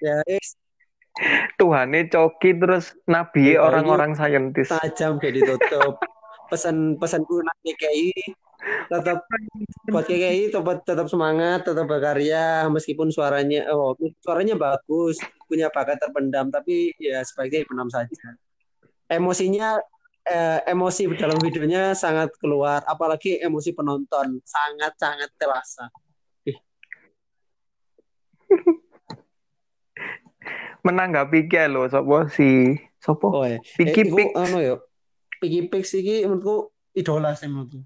Ya, 0.02 0.16
eh, 0.28 0.42
Tuhane 1.54 2.10
coki 2.10 2.58
terus 2.58 2.90
nabi 3.06 3.54
Ya, 3.54 3.62
orang-orang 3.62 4.18
saintis. 4.18 4.68
tajam 4.68 5.22
kayak 5.22 5.40
ditutup. 5.40 6.00
Pesan-pesanku 6.50 7.40
nanti 7.40 7.72
KKI 7.72 8.10
tetap 8.88 9.24
buat 9.88 10.04
KKI 10.04 10.52
tetap 10.52 10.84
tetap 10.84 11.06
semangat, 11.08 11.64
tetap 11.64 11.88
berkarya 11.88 12.68
meskipun 12.68 13.08
suaranya 13.08 13.70
oh 13.72 13.96
suaranya 14.20 14.54
bagus, 14.58 15.16
punya 15.48 15.72
bakat 15.72 15.96
terpendam 16.00 16.52
tapi 16.52 16.92
ya 17.00 17.24
sebaiknya 17.24 17.64
dipendam 17.64 17.88
saja. 17.88 18.36
Emosinya 19.04 19.76
eh, 20.24 20.64
emosi 20.64 21.04
dalam 21.20 21.36
videonya 21.36 21.92
sangat 21.92 22.32
keluar, 22.40 22.80
apalagi 22.88 23.36
emosi 23.40 23.76
penonton 23.76 24.40
sangat-sangat 24.40 25.28
terasa. 25.36 25.92
Menanggapi 30.84 31.48
ke 31.48 31.64
lo 31.68 31.88
sopo 31.88 32.28
si 32.28 32.76
sopo? 33.00 33.28
Oh 33.32 33.44
ya, 33.44 33.58
Piki 33.60 34.00
eh, 34.04 34.12
Pik. 34.12 34.30
anu 34.36 34.58
yo. 34.60 34.76
Piki 35.40 35.68
Pix 35.68 35.94
iki 35.96 36.24
menurutku 36.24 36.72
idola 36.96 37.36
sih 37.36 37.48
menurutku. 37.48 37.84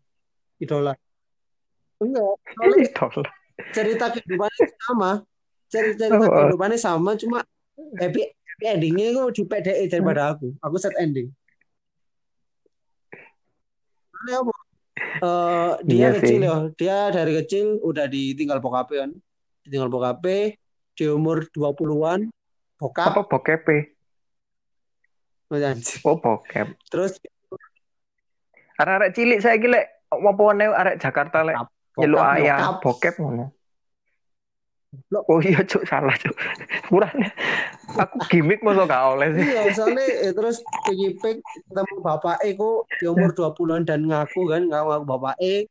Idola. 0.62 0.94
Enggak, 1.98 2.34
soalnya 2.54 2.78
Idol. 2.86 3.22
cerita 3.74 4.04
kehidupannya 4.14 4.66
sama. 4.78 5.10
Cerita, 5.68 6.08
cerita 6.08 6.26
Oh, 6.26 6.32
kehidupannya 6.32 6.78
sama, 6.80 7.12
cuma 7.20 7.44
happy, 8.00 8.24
happy 8.24 8.37
endingnya 8.58 9.14
itu 9.14 9.22
di 9.38 9.42
PDE 9.46 9.84
daripada 9.86 10.34
aku. 10.34 10.54
Aku 10.58 10.76
set 10.78 10.94
ending. 10.98 11.30
Apa? 14.28 14.52
Eh, 14.98 15.72
dia 15.86 15.94
Iya 15.94 16.08
kecil 16.18 16.40
ya, 16.42 16.56
dia 16.74 16.98
dari 17.14 17.32
kecil 17.38 17.78
udah 17.82 18.06
ditinggal 18.10 18.58
bokap 18.58 18.90
kan. 18.90 19.14
Ditinggal 19.62 19.90
bokap 19.90 20.22
di 20.98 21.04
umur 21.06 21.46
20-an 21.54 22.26
bokap 22.78 23.14
Apa 23.14 23.22
anjir. 25.74 26.02
Oh 26.02 26.18
bokep. 26.18 26.74
Terus 26.90 27.18
Arek-arek 28.78 29.10
cilik 29.10 29.42
saya 29.42 29.58
gila. 29.58 29.82
Apa 30.08 30.40
wane 30.40 30.70
arek 30.70 31.02
Jakarta 31.02 31.42
lek 31.42 31.58
nyeluk 31.98 32.22
nyokap. 32.22 32.78
bokep 32.78 33.14
ngono. 33.18 33.57
Oh 35.12 35.40
iya 35.44 35.60
cuk 35.64 35.84
salah 35.84 36.16
cuk. 36.16 36.32
Murahnya. 36.88 37.28
Aku 37.96 38.16
gimmick 38.32 38.64
masa 38.64 38.88
gak 38.88 39.04
oleh 39.16 39.28
sih. 39.36 39.44
Iya, 39.52 39.62
soalnya 39.76 40.04
eh, 40.04 40.32
terus 40.32 40.64
Pig 41.20 41.40
ketemu 41.44 41.94
bapak 42.00 42.40
Eko 42.44 42.88
di 42.96 43.04
umur 43.08 43.32
20-an 43.36 43.84
dan 43.84 44.04
ngaku 44.08 44.48
kan, 44.48 44.64
ngaku 44.64 44.86
ngaku 44.88 45.04
bapak 45.04 45.34
E. 45.40 45.68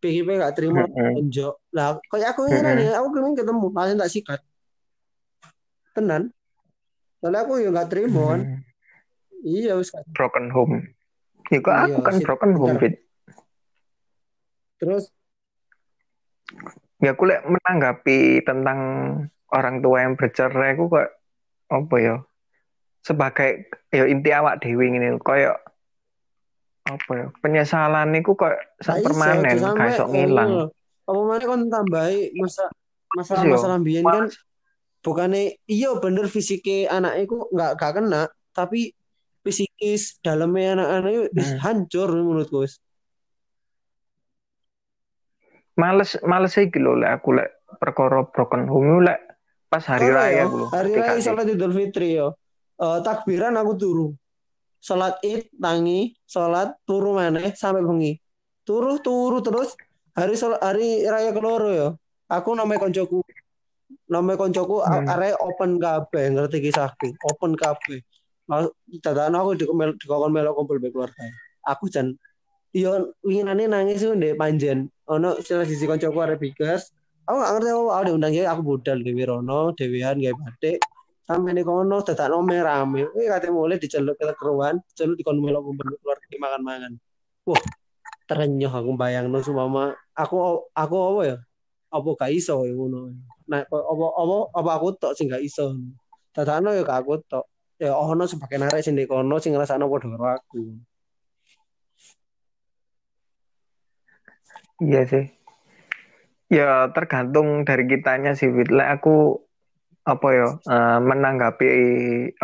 Pig 0.00 0.24
gak 0.24 0.56
terima 0.56 0.88
Heeh. 0.88 1.12
tonjok. 1.16 1.54
Lah, 1.76 2.00
kayak 2.08 2.36
aku 2.36 2.48
ini 2.48 2.60
nih, 2.60 2.92
aku 2.96 3.08
kemarin 3.12 3.36
ketemu, 3.36 3.66
langsung 3.72 4.00
tak 4.00 4.12
sikat. 4.12 4.40
Tenan. 5.92 6.22
Soalnya 7.20 7.40
aku 7.44 7.52
ya 7.60 7.68
gak 7.68 7.88
terima 7.92 8.22
kan. 8.36 8.40
Iya, 9.44 9.76
wis 9.76 9.92
Broken 10.16 10.48
home. 10.48 10.96
Ya 11.52 11.60
kok 11.60 11.72
Iya, 11.72 11.84
aku 11.92 12.00
kan 12.00 12.12
sih, 12.16 12.24
broken 12.24 12.52
home 12.56 12.76
fit. 12.80 12.94
Terus 14.80 15.12
Ya 17.02 17.14
aku 17.14 17.26
lek 17.26 17.42
menanggapi 17.46 18.44
tentang 18.46 18.78
orang 19.50 19.82
tua 19.82 20.06
yang 20.06 20.14
bercerai 20.14 20.78
aku 20.78 20.84
kok 20.90 21.08
apa 21.70 21.96
ya? 21.98 22.16
Sebagai 23.04 23.68
ya 23.92 24.04
inti 24.08 24.30
awak 24.30 24.62
dewi 24.62 24.88
ini 24.90 25.18
koyo 25.20 25.58
apa 26.84 27.10
ya? 27.16 27.26
Penyesalan 27.40 28.12
niku 28.14 28.36
kok 28.36 28.54
sak 28.80 29.00
iso, 29.00 29.06
permanen, 29.10 29.58
gak 29.74 29.88
iso 29.94 30.04
ngilang. 30.08 30.50
Apa 31.04 31.20
mana 31.20 31.44
kan 31.44 31.60
tambahi 31.68 32.32
masa 32.38 32.68
Terus 33.14 33.30
yo, 33.30 33.54
masalah-masalah 33.54 33.78
biyen 33.78 34.04
kan 34.04 34.26
bukannya 35.04 35.54
iya 35.70 35.94
bener 36.00 36.26
fisiknya 36.26 36.90
anak 36.90 37.28
itu 37.28 37.36
nggak 37.52 37.70
gak 37.78 37.92
kena 38.00 38.26
tapi 38.56 38.90
psikis 39.44 40.18
dalamnya 40.24 40.80
anak-anak 40.80 41.10
itu 41.12 41.44
Hmm. 41.44 41.60
hancur 41.60 42.08
menurutku 42.10 42.64
wis. 42.64 42.80
Males 45.74 46.16
males 46.22 46.54
iki 46.56 46.78
lho 46.78 46.94
lek 46.98 47.10
aku 47.20 47.34
lek 47.34 47.50
perkara 47.82 48.22
broken 48.30 48.70
home 48.70 49.02
lek 49.02 49.18
pas 49.66 49.82
hari 49.90 50.06
Ora 50.06 50.30
raya 50.30 50.34
ya, 50.34 50.42
aku 50.46 50.56
lho. 50.56 50.66
hari 50.70 50.90
ngerti 50.94 51.10
raya 51.10 51.22
salat 51.22 51.46
Idul 51.50 51.74
Fitri 51.74 52.08
yo. 52.14 52.28
Eh, 52.74 52.98
takbiran 53.02 53.54
aku 53.58 53.72
turu. 53.74 54.08
Salat 54.78 55.16
Id 55.24 55.50
tangi, 55.56 56.14
salat 56.22 56.76
turu 56.84 57.16
maneh 57.16 57.50
sampai 57.56 57.82
bengi. 57.82 58.12
Turu 58.62 59.00
turu 59.00 59.42
terus 59.42 59.74
hari 60.14 60.38
salat 60.38 60.60
hari 60.62 61.02
raya 61.02 61.34
keloro 61.34 61.70
yo. 61.74 61.88
Aku 62.30 62.54
namanya 62.54 62.86
koncoku. 62.86 63.24
Namanya 64.06 64.36
koncoku 64.38 64.84
Hmm. 64.84 65.08
area 65.08 65.34
open 65.40 65.80
kabeh, 65.80 66.34
ngerti 66.36 66.60
kisahku. 66.60 67.10
Open 67.32 67.56
kabeh. 67.56 67.98
Lalu 68.46 68.68
dadakno 69.00 69.36
aku 69.40 69.50
di 69.56 69.64
dikokon 69.98 70.30
melok 70.30 70.54
kumpul 70.54 70.76
keluarga. 70.78 71.24
Aku 71.64 71.88
jan 71.88 72.12
yo 72.74 73.14
winginane 73.22 73.70
nangis 73.70 74.02
yo 74.02 74.18
ndek 74.18 74.34
panjen. 74.34 74.90
Ono 75.06 75.38
salah 75.38 75.64
sisi 75.64 75.86
koncoku 75.86 76.18
arek 76.18 76.42
bigas. 76.42 76.90
Aku 77.24 77.40
gak 77.40 77.50
ngerti 77.56 77.70
aku 77.72 78.02
diundang 78.04 78.34
ya 78.36 78.52
aku 78.52 78.60
budal 78.60 79.00
Dewi 79.00 79.24
Rono, 79.24 79.72
Dewian 79.72 80.20
gawe 80.20 80.34
batik. 80.34 80.82
Sampai 81.24 81.56
di 81.56 81.64
kono 81.64 82.04
dadakno 82.04 82.44
rame. 82.44 83.08
Kuwi 83.08 83.30
kate 83.32 83.48
mulai 83.48 83.80
diceluk 83.80 84.20
ke 84.20 84.28
keruan, 84.36 84.76
diceluk 84.92 85.16
dikon 85.16 85.40
melok 85.40 85.64
kumpul 85.64 85.88
be 85.88 85.96
keluarga 86.04 86.36
makan-mangan. 86.36 86.92
Wah, 87.48 87.62
terenyuh 88.28 88.68
aku 88.68 88.92
bayangno 88.92 89.40
sumama 89.40 89.96
aku 90.12 90.68
aku 90.76 90.96
apa 91.00 91.20
ya? 91.24 91.36
Apa 91.88 92.08
gak 92.18 92.32
iso 92.34 92.60
ya 92.68 92.76
ngono. 92.76 93.16
Nah, 93.48 93.64
apa 93.64 94.06
apa 94.20 94.36
apa 94.52 94.70
aku 94.76 94.88
tok 95.00 95.12
sing 95.16 95.32
gak 95.32 95.40
iso. 95.40 95.80
Dadakno 96.36 96.76
ya 96.76 96.84
gak 96.84 97.08
aku 97.08 97.24
tok. 97.24 97.48
Ya 97.80 97.96
ono 97.96 98.28
sebagian 98.28 98.68
arek 98.68 98.84
sing 98.84 98.92
di 98.92 99.08
kono 99.08 99.40
sing 99.40 99.56
ngrasakno 99.56 99.88
padha 99.88 100.12
karo 100.12 100.26
aku. 100.28 100.60
Iya 104.84 105.00
sih. 105.10 105.24
Ya 106.52 106.92
tergantung 106.94 107.64
dari 107.68 107.84
kitanya 107.88 108.36
sih, 108.38 108.48
Fit. 108.52 108.68
Lek 108.70 108.88
aku 109.00 109.40
apa 110.04 110.28
ya 110.36 110.48
eh, 110.74 110.98
menanggapi 111.00 111.68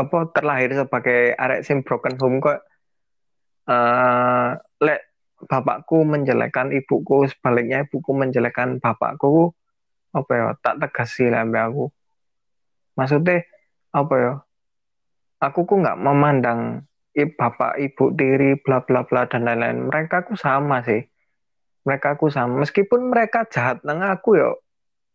apa 0.02 0.18
terlahir 0.32 0.70
sebagai 0.80 1.36
arek 1.36 1.60
sim 1.66 1.78
broken 1.84 2.16
home 2.16 2.40
kok 2.40 2.58
eh 3.70 4.48
lek 4.84 5.00
bapakku 5.50 5.98
menjelekkan 6.12 6.68
ibuku 6.78 7.16
sebaliknya 7.32 7.78
ibuku 7.88 8.10
menjelekkan 8.12 8.68
bapakku 8.82 9.52
apa 10.18 10.32
ya 10.40 10.46
tak 10.64 10.74
tegasi 10.82 11.24
lah 11.32 11.40
ambek 11.46 11.62
aku 11.70 11.84
maksudnya 12.98 13.36
apa 14.00 14.14
ya 14.24 14.32
aku 15.46 15.60
ku 15.68 15.74
nggak 15.82 15.98
memandang 16.06 16.60
i- 17.20 17.34
bapak 17.38 17.72
ibu 17.86 18.04
tiri 18.18 18.50
bla 18.64 18.78
bla 18.86 19.00
bla 19.08 19.22
dan 19.30 19.42
lain-lain 19.46 19.78
mereka 19.88 20.16
ku 20.26 20.34
sama 20.38 20.76
sih 20.88 21.00
mereka 21.86 22.16
ku 22.20 22.28
sama 22.28 22.60
meskipun 22.60 23.08
mereka 23.08 23.44
jahat 23.48 23.80
nang 23.84 24.04
aku 24.04 24.36
yo 24.36 24.50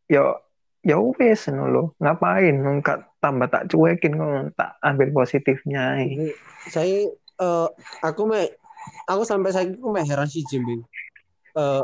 yo 0.09 0.41
ya 0.86 0.97
wes 1.01 1.49
lho 1.49 1.93
ngapain 1.97 2.53
nggak 2.53 2.99
tambah 3.18 3.49
tak 3.49 3.66
cuekin 3.74 4.18
kok 4.22 4.53
tak 4.53 4.78
ambil 4.86 5.09
positifnya. 5.26 5.97
Saya 6.70 7.09
eh, 7.41 7.68
aku 8.05 8.22
me 8.30 8.53
aku 9.09 9.26
sampai 9.26 9.49
saya 9.49 9.66
aku 9.74 9.89
me 9.89 10.05
heran 10.05 10.30
sih 10.30 10.45
Jimbing. 10.45 10.86
eh 11.57 11.84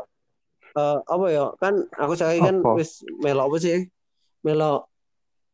eh, 0.78 0.98
apa 1.02 1.26
ya 1.34 1.50
kan 1.58 1.74
aku 1.98 2.14
saya 2.14 2.38
kan 2.38 2.62
Apa? 2.62 2.78
wis 2.78 3.02
melok 3.24 3.46
apa 3.50 3.58
sih 3.58 3.90
melok 4.46 4.86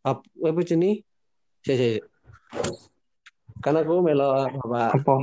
apa 0.03 0.21
apa 0.23 0.61
jenis 0.67 1.03
sih 1.63 1.75
sih 1.79 1.95
kan 3.63 3.79
aku 3.79 4.03
melok 4.03 4.51
bapak 4.59 4.91
Apa? 4.99 5.13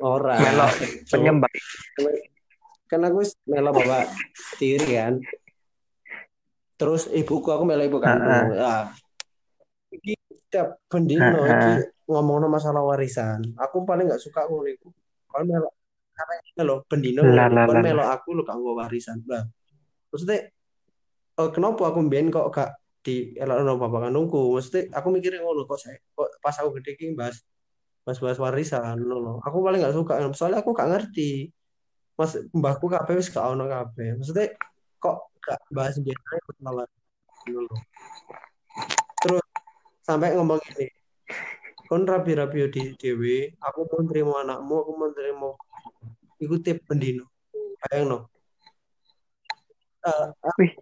ora 0.00 0.36
Melok 0.40 0.70
Cuk. 0.80 0.88
penyembah. 1.12 1.50
Kan 2.86 3.02
aku 3.02 3.22
wis 3.22 3.34
melok 3.46 3.82
bapak 3.82 4.10
tiri 4.58 4.98
kan. 4.98 5.18
Terus 6.76 7.10
ibuku 7.10 7.48
aku 7.50 7.64
melok 7.66 7.86
ibu 7.90 7.98
kandung 7.98 8.54
ah. 8.58 8.90
Iki 9.90 10.14
tiap 10.50 10.78
bendino 10.86 11.42
Ha-ha. 11.42 11.54
iki 11.54 11.72
ngomongno 12.06 12.46
masalah 12.46 12.82
warisan. 12.86 13.54
Aku 13.58 13.82
paling 13.82 14.06
nggak 14.06 14.22
suka 14.22 14.46
ngono 14.46 14.70
iku. 14.70 14.88
Kon 15.26 15.50
melok 15.50 15.76
karena 16.16 16.62
lo 16.64 16.74
kon 16.88 17.00
lah. 17.04 17.84
melok 17.84 18.08
aku 18.08 18.28
lo 18.32 18.42
gak 18.42 18.56
nggo 18.56 18.72
warisan 18.72 19.20
lah 19.28 19.44
maksudnya 20.08 20.48
eh, 21.36 21.50
kenapa 21.52 21.92
aku 21.92 22.00
mbien 22.08 22.32
kok 22.32 22.48
gak 22.48 22.80
di 23.06 23.38
elokno 23.38 23.78
bapak 23.78 24.10
kandungku? 24.10 24.58
Maksudnya 24.58 24.90
aku 24.98 25.14
mikirnya 25.14 25.44
ngono 25.44 25.62
kok 25.68 25.78
saya 25.78 25.94
kok 26.16 26.42
pas 26.42 26.56
aku 26.58 26.80
gede 26.80 26.98
ki 26.98 27.14
bahas 27.14 27.38
bahas 28.02 28.18
bahas 28.18 28.38
warisan 28.40 28.98
ngono 28.98 29.38
aku 29.44 29.60
paling 29.60 29.84
gak 29.84 29.94
suka 29.94 30.18
soalnya 30.32 30.64
aku 30.64 30.72
gak 30.72 30.88
ngerti 30.90 31.52
mas 32.16 32.32
mbahku 32.50 32.88
kabeh 32.88 33.14
wis 33.20 33.28
gak 33.32 33.46
ono 33.46 33.64
kabeh. 33.68 34.16
Maksudnya 34.16 34.56
kok 35.00 35.30
gak 35.44 35.60
bahas 35.70 35.96
biasa 36.00 36.34
masalah 36.48 36.88
warisan 37.46 37.52
ngono 37.54 37.76
terus 39.22 39.44
sampai 40.02 40.34
ngomong 40.34 40.60
ini. 40.74 40.86
Kon 41.86 42.02
rapi-rapi 42.02 42.66
di 42.70 42.82
dewe 42.98 43.54
aku 43.62 43.86
mau 43.86 44.02
terima 44.10 44.42
anakmu 44.42 44.74
aku 44.82 44.92
mau 44.98 45.10
terima 45.14 45.50
ikuti 46.42 46.74
pendino. 46.82 47.30
Bayang 47.86 48.10
no. 48.10 48.18
Wih. 50.58 50.72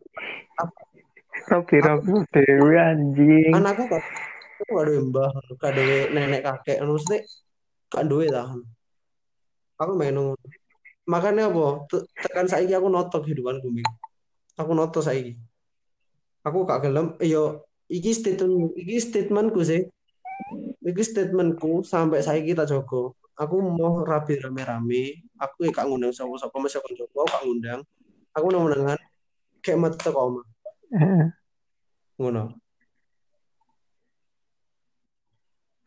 Robi 1.45 1.77
Robi 1.81 2.13
Dewi 2.33 2.75
anjing. 2.81 3.53
anakku 3.53 3.85
kok 3.89 4.01
aku 4.01 4.71
gak 4.73 4.85
ada 4.89 4.93
mbah 5.05 5.31
gak 5.61 5.73
ada 5.77 5.85
nenek 6.13 6.43
kakek. 6.45 6.81
Maksudnya 6.81 7.21
gak 7.93 8.05
duwe 8.09 8.33
lah. 8.33 8.49
Aku 9.77 9.93
main 9.99 10.17
ngono 10.17 10.41
makanya 11.05 11.53
apa? 11.53 11.85
Te- 11.89 12.07
tekan 12.25 12.47
saiki 12.49 12.73
aku 12.73 12.89
notok 12.89 13.25
hidupanku 13.29 13.69
Ming. 13.71 13.89
aku 14.55 14.71
notok 14.73 15.03
saiki. 15.05 15.35
Aku 16.45 16.69
gak 16.69 16.85
gelem 16.85 17.17
yo 17.25 17.65
iki 17.89 18.13
statement 18.15 18.77
iki 18.77 19.01
statementku 19.01 19.61
sih. 19.65 19.85
Iki 20.85 21.03
statementku 21.03 21.83
sampai 21.83 22.21
saiki 22.21 22.53
tak 22.53 22.69
jogo 22.69 23.17
aku 23.35 23.59
mau 23.61 24.03
rapi 24.07 24.39
rame-rame. 24.39 25.27
Aku 25.39 25.67
gak 25.71 25.87
ngundang 25.91 26.15
sapa-sapa 26.15 26.55
masih 26.63 26.81
koncoku 26.81 27.17
aku 27.19 27.29
gak 27.31 27.43
ngundang. 27.45 27.81
Aku 28.35 28.47
nang-nangan 28.51 28.99
kayak 29.63 29.79
metu 29.81 30.11
kok 30.11 30.19
omah 30.19 30.47
ngono. 32.19 32.55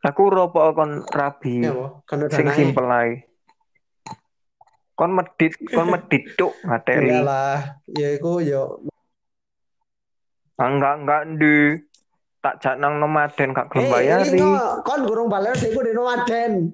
Aku 0.03 0.22
ropo 0.32 0.61
kon 0.72 1.03
rabi. 1.09 1.68
ya 1.68 1.74
Sing 2.32 2.47
ae. 2.47 3.26
Kon 4.97 5.13
medit, 5.13 5.53
kon 5.69 5.93
medit 5.93 6.33
cuk 6.33 6.57
materi. 6.65 7.13
iyalah 7.13 7.77
ya 7.85 8.17
iku 8.17 8.41
yo 8.41 8.81
Ah, 10.57 10.73
Enggak 10.73 11.05
enggak 11.05 11.21
di 11.37 11.77
tak 12.41 12.57
jak 12.65 12.75
nang 12.81 12.97
nomaden 12.97 13.53
gak 13.53 13.69
gelem 13.69 13.85
Eh, 13.85 13.89
bayari. 13.93 14.41
ini 14.41 14.57
kon 14.81 15.05
gurung 15.05 15.29
baler 15.29 15.53
iku 15.53 15.85
di 15.85 15.93
nomaden. 15.93 16.73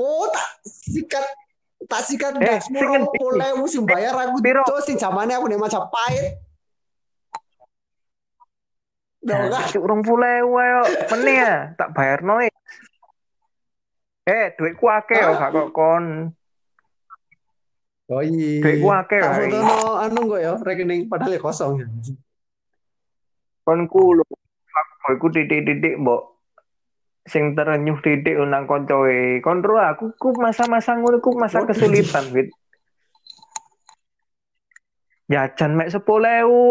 Oh, 0.00 0.24
tak 0.32 0.48
sikat 0.64 1.28
tak 1.84 2.08
sikat 2.08 2.40
Eh, 2.40 2.56
ngendi? 2.72 3.20
boleh 3.20 3.52
musim 3.60 3.84
bayar 3.84 4.16
aku 4.16 4.40
tuh 4.64 4.80
sing 4.80 4.96
zamane 4.96 5.36
aku 5.36 5.44
nek 5.52 5.60
Majapahit. 5.60 6.40
Dong 9.20 9.52
Nah, 9.52 9.68
puluh 10.00 10.28
ewu 10.40 10.56
ayo 10.56 10.80
meneh 11.12 11.36
ya 11.36 11.54
tak 11.76 11.92
bayar 11.92 12.24
noe. 12.24 12.48
Eh, 14.24 14.56
duitku 14.56 14.88
akeh 14.88 15.20
yo 15.20 15.36
gak 15.36 15.52
kok 15.52 15.68
kon. 15.76 16.32
Oh 18.08 18.24
iya. 18.24 18.64
Duitku 18.64 18.88
akeh 18.88 19.20
wae. 19.20 19.52
foto 19.52 19.58
no 19.60 19.76
anu 20.00 20.20
kok 20.32 20.40
ya 20.40 20.52
rekening 20.56 21.12
padahal 21.12 21.36
ya 21.36 21.40
kosong 21.44 21.72
ya. 21.84 21.86
Kon 23.68 23.84
ku 23.84 24.16
lho. 24.16 24.24
Aku 25.08 25.32
titik-titik 25.32 26.00
mbok 26.00 26.36
sing 27.28 27.52
terenyuh 27.52 28.00
titik 28.00 28.40
nang 28.48 28.64
koncoe. 28.64 29.44
Kon 29.44 29.60
ro 29.60 29.76
aku 29.76 30.16
ku 30.16 30.32
masa-masa 30.40 30.96
ngono 30.96 31.20
ku 31.20 31.36
masa 31.36 31.68
kesulitan, 31.68 32.32
Wit. 32.32 32.48
Jajan 35.28 35.76
mek 35.76 35.92
10.000, 35.92 36.00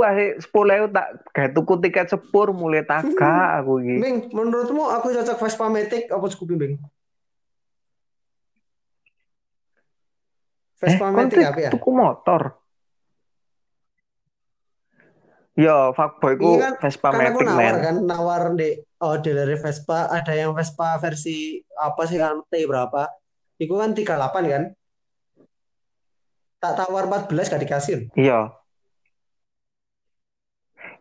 asik 0.01 0.49
10.000 0.49 0.89
tak 0.89 1.07
gawe 1.29 1.49
tuku 1.53 1.73
tiket 1.77 2.09
sepur 2.09 2.57
mulai 2.57 2.81
taga 2.81 3.53
aku 3.61 3.85
iki. 3.85 4.01
Bing, 4.01 4.17
menurutmu 4.33 4.89
aku 4.89 5.13
cocok 5.13 5.38
Vespa 5.38 5.69
Matic 5.69 6.09
apa 6.09 6.25
Scoopy 6.25 6.57
Bing? 6.57 6.73
Vespa 10.78 11.05
kon 11.09 11.15
Matic 11.17 11.41
apa 11.41 11.59
ya? 11.59 11.69
tuku 11.73 11.89
motor. 11.89 12.41
Yo, 15.57 15.89
fuckboy 15.97 16.38
ku 16.38 16.53
Iya 16.53 16.69
kan, 16.69 16.73
Vespa 16.86 17.09
kan 17.09 17.34
aku 17.34 17.41
Matic, 17.41 17.47
nawar 17.49 17.57
men. 17.57 17.75
kan, 17.82 17.95
nawar 18.05 18.41
di 18.53 18.69
oh 19.01 19.15
dealer 19.17 19.49
Vespa, 19.57 20.05
ada 20.13 20.34
yang 20.38 20.53
Vespa 20.53 21.01
versi 21.01 21.57
apa 21.73 22.05
sih 22.05 22.21
kan 22.21 22.45
T 22.45 22.61
berapa? 22.69 23.09
Itu 23.57 23.73
kan 23.73 23.97
38 23.97 24.53
kan? 24.53 24.63
Tak 26.61 26.73
tawar 26.78 27.09
14 27.09 27.49
gak 27.49 27.61
dikasih. 27.65 28.09
Iya. 28.13 28.53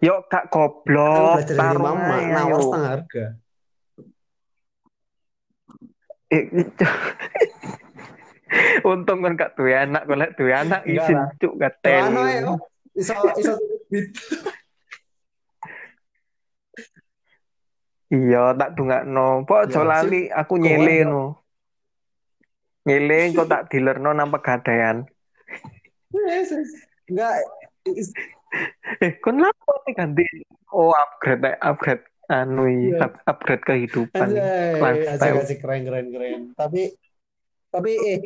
Yo, 0.01 0.25
kak 0.29 0.49
Kan 0.49 0.53
goblok, 0.53 1.49
dari 1.49 1.57
taruh 1.57 1.81
mama, 1.81 2.17
ae, 2.21 2.29
nawar 2.33 2.61
ayo. 2.61 2.65
setengah 2.65 2.91
harga. 2.97 3.25
Eh, 8.47 8.79
Untung 8.87 9.21
kan 9.21 9.35
gak 9.35 9.59
duwe 9.59 9.75
anak, 9.75 10.07
kalau 10.07 10.27
duwe 10.39 10.53
anak 10.55 10.87
isin 10.87 11.19
cuk 11.37 11.59
gak 11.59 11.83
anu 11.83 12.15
teli. 12.23 12.35
ayo, 12.39 12.53
iso 12.95 13.15
iso. 13.35 13.53
Iya, 18.07 18.55
tak 18.55 18.79
dungakno. 18.79 19.43
Pok 19.43 19.67
aja 19.67 19.83
Ya, 19.83 19.85
lali 19.85 20.21
aku 20.31 20.55
nyele 20.57 20.97
no. 21.03 21.43
Nyele 22.87 23.35
kok 23.35 23.51
tak 23.51 23.67
dilerno 23.67 24.15
nang 24.15 24.31
pegadaian. 24.31 25.03
Yes. 26.15 26.55
Enggak, 27.11 27.35
Eh, 29.03 29.19
kon 29.19 29.43
lapo 29.43 29.83
nih 29.85 29.95
ganti? 29.95 30.27
Oh, 30.71 30.95
upgrade, 30.95 31.43
eh, 31.45 31.59
upgrade 31.61 32.07
anu 32.27 32.67
Iya. 32.67 33.11
up- 33.11 33.23
upgrade 33.27 33.63
kehidupan. 33.63 34.23
anjay, 34.23 34.79
Lifestyle. 34.79 35.43
keren 35.59 35.83
keren 35.83 36.07
keren. 36.11 36.41
Tapi 36.55 36.95
tapi 37.77 37.93
eh 38.01 38.19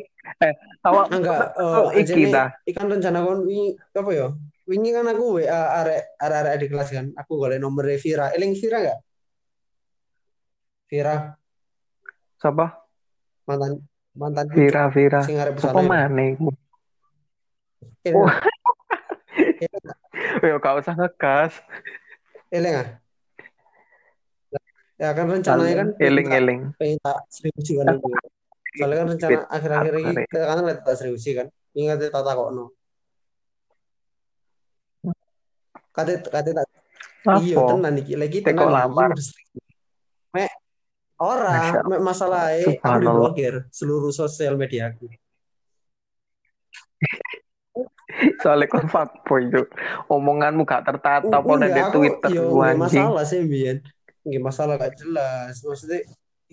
Awak 0.81 1.05
enggak 1.11 1.41
oh, 1.57 1.91
eh 1.91 2.01
iki 2.01 2.31
dah. 2.31 2.47
ikan 2.65 2.87
rencana 2.87 3.19
kon 3.19 3.43
wingi 3.43 3.75
apa 3.91 4.09
ya? 4.09 4.27
Wingi 4.63 4.89
kan 4.89 5.05
aku 5.05 5.37
WA 5.37 5.51
arek 5.77 6.01
arek 6.17 6.55
di 6.57 6.67
kelas 6.67 6.89
kan. 6.89 7.05
Aku 7.13 7.35
golek 7.35 7.59
nomor 7.59 7.83
Vira. 7.93 8.31
Eling 8.31 8.55
Vira 8.55 8.77
enggak? 8.79 8.99
Vira 10.87 11.15
Siapa? 12.35 12.65
mantan 13.43 13.83
mantan 14.13 14.47
Vira, 14.49 14.87
Vira. 14.87 15.19
sing 15.21 15.35
arep 15.35 15.55
Apa 15.55 15.71
pesantren. 15.75 15.87
maneh 15.87 16.27
iku? 16.33 16.49
Eling 18.01 18.15
Oh. 18.17 18.29
Eling? 19.59 19.85
Yo 20.47 20.57
gak 20.57 20.79
usah 20.79 20.93
ngegas. 20.93 21.53
Eling 22.49 22.73
nggak? 22.73 22.89
Ya 24.97 25.09
kan 25.11 25.25
rencananya 25.27 25.75
kan 25.75 25.87
pengen 25.91 25.97
tak 25.97 26.05
Eling-eling. 26.07 26.59
pengen 26.77 26.97
tak 27.01 27.17
skripsi 27.27 27.71
kan 27.77 27.85
aku. 27.91 28.07
Soalnya 28.71 28.97
kan 29.03 29.07
rencana 29.11 29.39
akhir-akhir 29.51 29.93
ini 29.99 30.23
kan 30.31 30.41
kan 30.63 30.65
tak 30.83 30.95
skripsi 30.95 31.31
kan. 31.35 31.47
Ingat 31.75 32.07
tak 32.07 32.23
takokno. 32.23 32.71
Kate 35.91 36.23
kate 36.23 36.51
tak 36.55 36.67
iya 37.43 37.55
tenan 37.59 37.93
iki 37.99 38.13
lagi 38.15 38.37
tenan 38.39 38.71
lamar. 38.71 39.11
skripsi. 39.15 39.59
Mek 40.31 40.51
ora, 41.19 41.51
Masya 41.51 41.79
mek 41.83 41.99
masalahnya 41.99 42.79
aku 42.79 42.97
diblokir 43.03 43.53
seluruh 43.75 44.15
sosial 44.15 44.55
media 44.55 44.95
aku. 44.95 45.11
Soalnya 48.43 48.67
kon 48.71 48.87
fuckboy 48.87 49.47
itu. 49.47 49.63
Omonganmu 50.11 50.67
gak 50.67 50.83
tertata 50.83 51.27
Uh, 51.27 51.39
apa 51.39 51.51
di 51.59 51.67
enggak, 51.71 51.87
aku 51.87 51.95
Twitter 51.95 52.29
yo 52.35 52.41
lu 52.43 52.53
nggak 52.59 52.71
anjing. 52.75 53.03
masalah 53.03 53.23
sih 53.23 53.39
Bian. 53.47 53.77
Nggak 54.27 54.43
masalah 54.43 54.73
gak 54.77 54.93
jelas. 54.99 55.53
Maksudnya 55.63 55.99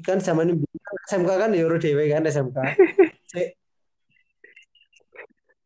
kan 0.04 0.18
zaman 0.22 0.54
ini 0.54 0.64
SMK 1.08 1.30
kan 1.30 1.50
ya 1.54 1.64
udah 1.66 1.80
dewe 1.80 2.04
kan 2.10 2.22
SMK. 2.24 2.58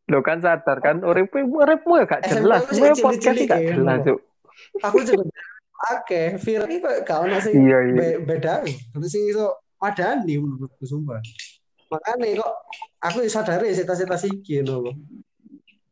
Lo 0.09 0.19
kan 0.27 0.39
sadar 0.41 0.77
kan 0.83 1.01
uripmu 1.01 1.47
uripmu 1.63 1.93
ya 2.01 2.05
gak 2.09 2.21
jelas. 2.29 2.61
sih 2.69 2.79
Sebenarnya 2.81 3.03
podcast 3.03 3.37
gak 3.47 3.59
ya, 3.61 3.71
jelas. 3.77 3.99
Cuk. 4.05 4.19
aku 4.79 4.97
juga 5.03 5.23
oke, 5.93 6.21
Vira 6.39 6.65
ini 6.69 6.77
kok 6.79 7.19
ono 7.19 7.37
sing 7.43 7.53
Iya, 7.59 7.77
iya. 7.91 7.95
be- 7.97 8.19
beda. 8.23 8.63
Terus 8.63 9.09
sing 9.11 9.23
iso 9.27 9.59
madani 9.81 10.39
menurutku 10.39 10.83
sumpah. 10.87 11.19
Makanya 11.91 12.41
kok 12.41 12.53
aku 13.03 13.17
sadar 13.27 13.59
ya 13.61 13.73
cita-cita 13.75 14.15
iki 14.25 14.63
ngono. 14.63 14.91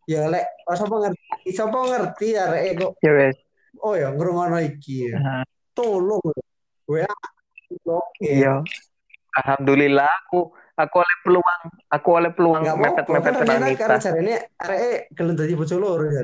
Ya 0.10 0.26
lek 0.28 0.44
oh, 0.66 0.76
sapa 0.76 0.96
ngerti, 0.98 1.50
sapa 1.54 1.78
ngerti 1.78 2.28
arek 2.34 2.64
kok 2.80 2.92
Ya 3.06 3.12
wes. 3.14 3.38
oh 3.86 3.94
ya 3.96 4.10
iki 4.66 5.12
ya. 5.14 5.18
Nah, 5.22 5.44
Tolong. 5.72 6.20
WA. 6.92 7.08
Iya. 8.22 8.62
Alhamdulillah 9.32 10.10
aku 10.28 10.52
aku 10.76 10.96
oleh 11.00 11.18
peluang 11.24 11.62
aku 11.88 12.10
oleh 12.12 12.32
peluang 12.36 12.64
mepet-mepet 12.68 13.34
kan 13.38 13.48
Ranita. 13.48 13.80
karena 13.80 13.98
jarene 14.02 14.36
areke 14.60 14.92
gelem 15.16 15.36
dadi 15.40 15.54
bojo 15.56 15.76
loro 15.80 16.06
ya. 16.12 16.22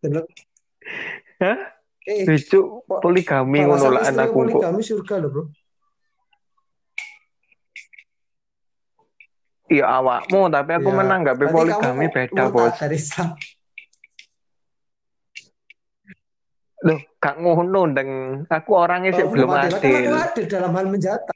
Bener. 0.00 0.24
Hah? 1.40 1.56
Eh, 2.08 2.24
Lucu 2.24 2.80
poligami 2.88 3.60
ngono 3.64 3.92
lah 3.92 4.08
anakku 4.08 4.40
poligami 4.44 4.80
surga 4.80 5.14
loh, 5.20 5.30
Bro. 5.32 5.44
Iya 9.70 9.86
awakmu 9.86 10.50
tapi 10.50 10.70
aku 10.74 10.90
Ya, 10.90 10.96
menanggapi 10.98 11.46
berarti 11.46 11.54
poligami 11.54 12.04
kamu 12.10 12.14
beda 12.16 12.44
bos. 12.50 12.74
dari 12.80 12.96
Islam. 12.98 13.28
Loh, 16.80 17.00
gak 17.20 17.36
ngono 17.36 17.80
deng. 17.92 18.10
Aku 18.48 18.70
orangnya 18.74 19.12
sih 19.12 19.24
Oh, 19.24 19.30
belum 19.30 19.48
adil. 19.52 19.76
Kan 19.76 19.84
adil. 19.84 20.08
aku 20.08 20.16
adil 20.24 20.44
dalam 20.48 20.72
hal 20.72 20.86
menjata. 20.88 21.34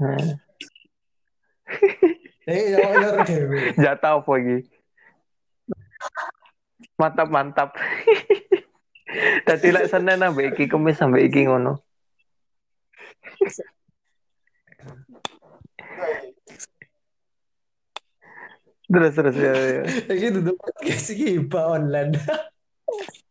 Nah, 0.00 0.18
Eh, 2.42 2.74
ya 2.74 2.82
ya 2.98 3.22
dewe. 3.22 3.70
Jatah 3.78 4.18
apa 4.18 4.32
iki? 4.42 4.66
Mantap 6.98 7.28
mantap. 7.30 7.70
Dadi 9.46 9.68
lek 9.70 9.86
Senin 9.86 10.26
ambek 10.26 10.58
iki 10.58 10.66
Kamis 10.66 10.98
ambek 10.98 11.30
iki 11.30 11.46
ngono. 11.46 11.78
Terus 18.92 19.12
terus 19.16 19.36
ya. 19.38 19.52
ya. 19.54 19.82
Iki 20.12 20.26
duduk 20.40 20.56
podcast 20.60 21.06
iki 21.14 21.26
iba 21.40 21.60
online. 21.72 22.12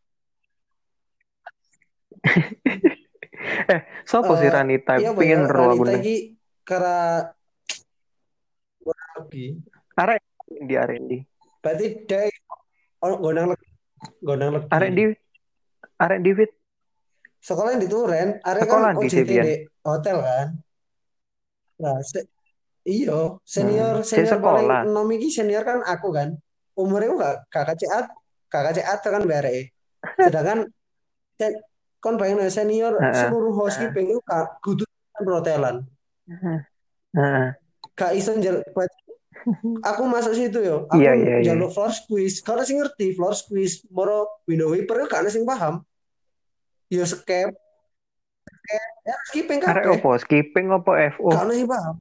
Eh, 3.71 3.81
sopo 4.05 4.37
sih 4.37 4.47
Eh, 4.47 4.53
Ranita? 4.53 5.01
Iya, 5.01 5.11
Pengen 5.17 5.49
ro 5.49 5.73
aku 5.73 5.83
nih. 5.89 5.97
iki 5.99 6.15
kara 6.61 7.33
lagi. 8.85 9.47
Arek 9.97 10.21
di 10.47 10.75
arek 10.77 10.97
di. 11.05 11.17
Berarti 11.61 11.85
dia 12.05 12.29
ono 13.01 13.15
gondang 13.17 13.47
lagi. 13.53 13.67
Gondang 14.21 14.49
lagi. 14.57 14.67
Arek 14.69 14.89
di 14.93 15.03
arek 15.97 16.19
di 16.21 16.31
fit. 16.37 16.51
Sekolah 17.41 17.73
di 17.81 17.89
Turen, 17.89 18.37
arek 18.39 18.61
Sekolah 18.61 18.93
kan 18.93 19.01
di 19.01 19.09
di 19.09 19.53
hotel 19.81 20.17
kan. 20.21 20.47
Nah, 21.81 21.97
se 22.05 22.29
iyo 22.85 23.41
senior 23.41 24.01
Hmm, 24.01 24.05
si 24.05 24.21
senior 24.21 24.37
sekolah. 24.37 24.85
nom 24.85 25.09
iki 25.09 25.33
senior 25.33 25.65
kan 25.65 25.81
aku 25.81 26.13
kan. 26.13 26.37
Umurnya 26.77 27.09
gak 27.17 27.35
kakak 27.49 27.75
CA 27.81 27.99
kakak 28.47 28.73
CA 28.77 28.93
kan 29.01 29.25
bare. 29.25 29.73
Sedangkan 30.29 30.69
sen- 31.37 31.61
kon 32.01 32.17
bayangin 32.17 32.43
aja, 32.43 32.61
senior 32.61 32.97
Heeh. 32.97 33.29
seluruh 33.29 33.53
housekeeping 33.55 34.09
itu 34.09 34.21
ka- 34.25 34.57
kudu 34.59 34.83
rotelan. 35.21 35.85
Heeh. 36.25 37.47
Gak 37.93 38.11
iso 38.13 38.33
njel 38.33 38.65
aku 39.81 40.01
masuk 40.05 40.33
situ 40.33 40.61
yo. 40.61 40.89
Aku 40.89 40.97
Iya, 40.97 41.13
iya, 41.13 41.35
iya. 41.39 41.53
njaluk 41.53 41.69
floor 41.71 41.89
squeeze. 41.89 42.41
Kalau 42.41 42.61
sing 42.61 42.81
ngerti 42.81 43.13
floor 43.13 43.33
squeeze, 43.33 43.85
moro 43.87 44.41
window 44.45 44.69
wiper 44.69 45.05
ada 45.05 45.29
sing 45.29 45.45
paham. 45.45 45.85
Yo 46.89 47.05
skep, 47.05 47.53
ya 49.01 49.15
skipping 49.29 49.61
Arek 49.61 49.85
kabeh. 49.85 49.97
opo? 49.97 50.09
Skipping 50.17 50.67
opo 50.69 50.91
FO? 50.93 51.29
Ada 51.31 51.53
sing 51.53 51.69
paham. 51.69 51.95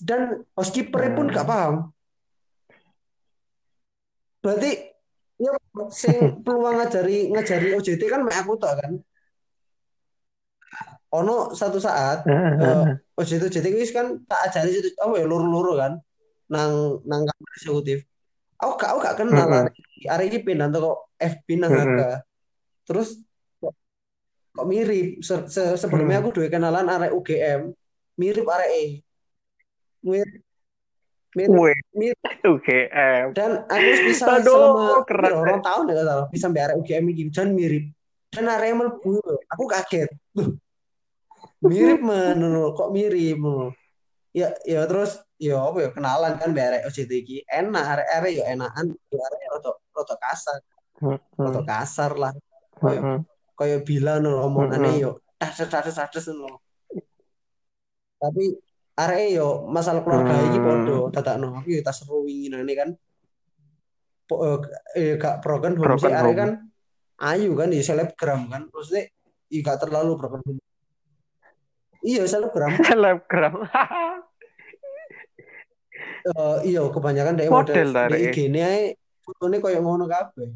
Dan 0.00 0.20
housekeeper 0.54 1.02
pun 1.12 1.26
Hmm. 1.26 1.34
gak 1.34 1.46
paham. 1.46 1.74
Berarti 4.38 4.91
ya 5.42 5.52
sing 5.90 6.38
peluang 6.46 6.78
ngajari 6.78 7.34
ngajari 7.34 7.74
OJT 7.74 8.02
kan 8.06 8.22
mek 8.22 8.38
aku 8.38 8.54
tok 8.62 8.78
kan. 8.78 8.92
Ono 11.12 11.50
satu 11.52 11.82
saat 11.82 12.22
heeh. 12.62 12.84
OJT 13.18 13.50
OJT 13.50 13.66
wis 13.74 13.90
kan 13.90 14.22
tak 14.30 14.48
ajari 14.48 14.70
situ 14.70 14.94
apa 15.02 15.18
ya 15.18 15.26
loro-loro 15.26 15.74
kan 15.76 15.92
nang 16.46 17.02
nang 17.04 17.26
kamar 17.26 17.50
eksekutif. 17.58 18.06
Aku 18.62 18.78
gak 18.78 18.94
aku 18.94 18.98
gak 19.02 19.16
kenal 19.18 19.50
iki. 19.74 20.06
Arek 20.06 20.26
iki 20.30 20.38
pindah 20.46 20.70
kok 20.70 21.10
FB 21.18 21.48
nang. 21.58 21.72
Terus 22.86 23.18
kok, 23.58 23.74
kok 24.54 24.66
mirip 24.70 25.18
Se- 25.18 25.50
se- 25.50 25.74
sebelumnya 25.74 26.22
aku 26.22 26.38
duwe 26.38 26.46
kenalan 26.46 26.86
arek 26.86 27.10
UGM 27.10 27.74
mirip 28.14 28.46
arek 28.46 28.70
E. 28.70 28.84
Mirip 30.06 30.42
Wih, 31.32 31.72
mirip 31.96 32.20
UGM. 32.44 33.32
dan 33.32 33.64
aku 33.64 33.90
bisa 34.04 34.24
Aduh, 34.36 34.52
selama 34.52 35.00
keren 35.08 35.32
orang 35.32 35.60
tahun 35.64 35.82
ya 35.88 35.92
gak 35.96 36.06
salah 36.06 36.26
bisa 36.28 36.46
mbak 36.52 36.62
arek 36.68 36.76
UGM 36.84 37.04
iki. 37.16 37.22
Dan 37.32 37.48
mirip. 37.56 37.84
Dan 38.28 38.44
arek 38.52 38.70
mlebu. 38.76 39.16
Aku 39.56 39.64
kaget. 39.64 40.12
Loh, 40.36 40.52
mirip 41.64 42.00
men 42.08 42.36
ngono. 42.36 42.76
kok 42.76 42.92
mirip 42.92 43.40
ngono. 43.40 43.72
ya 44.32 44.48
ya 44.64 44.88
terus 44.88 45.20
ya 45.36 45.60
apa 45.60 45.78
ya 45.84 45.88
kenalan 45.92 46.36
kan 46.36 46.48
mbak 46.52 46.66
arek 46.68 46.82
OJT 46.92 47.10
iki. 47.24 47.36
Enak 47.48 47.84
arek 47.96 48.08
arek 48.12 48.32
ya 48.36 48.44
enakan. 48.52 48.86
Ya 49.08 49.20
arek 49.24 49.40
rada 49.56 49.70
rada 49.96 50.14
kasar. 50.20 50.60
Rada 51.00 51.60
Heeh, 51.60 51.64
kasar 51.64 52.12
lah. 52.20 52.32
Koyo 52.76 53.00
heeh, 53.00 53.18
koyo 53.56 53.76
bilang 53.88 54.20
heeh. 54.28 55.00
yo 55.00 55.10
tas 55.40 55.56
tas 55.56 55.68
tas 55.70 55.96
tas 55.96 56.26
ngono 56.28 56.60
tapi 58.22 58.54
arek 58.92 59.32
yo 59.32 59.64
masalah 59.68 60.04
keluarga 60.04 60.36
iki 60.48 60.58
Hmm. 60.60 60.66
podo 60.66 60.96
dadakno. 61.08 61.48
Aku 61.60 61.68
yo 61.72 61.80
tas 61.80 61.96
seru 62.00 62.28
winginane 62.28 62.72
kan. 62.76 62.90
Po, 64.28 64.34
eh, 64.44 64.58
eh, 64.96 65.12
gak 65.16 65.40
broken 65.40 65.76
home 65.80 65.96
arek 65.96 66.36
kan. 66.36 66.50
Ayu 67.22 67.54
kan 67.56 67.72
ya 67.72 67.82
selebgram 67.82 68.50
kan. 68.52 68.68
Maksudnya 68.68 69.08
iya 69.48 69.60
gak 69.64 69.80
terlalu 69.88 70.18
broken 70.20 70.42
home. 70.44 70.60
Iya 72.02 72.26
selebgram. 72.26 72.72
Selebgram. 72.88 73.54
Eh, 76.22 76.58
iya 76.70 76.86
kebanyakan 76.86 77.34
dari 77.34 77.50
Model 77.50 77.74
model 77.74 77.88
ta 77.90 78.02
di 78.06 78.14
arek. 78.14 78.30
IG 78.30 78.36
ini 78.46 78.60
ae 78.62 78.94
fotone 79.26 79.58
koyo 79.58 79.82
ngono 79.82 80.06
kabeh. 80.06 80.54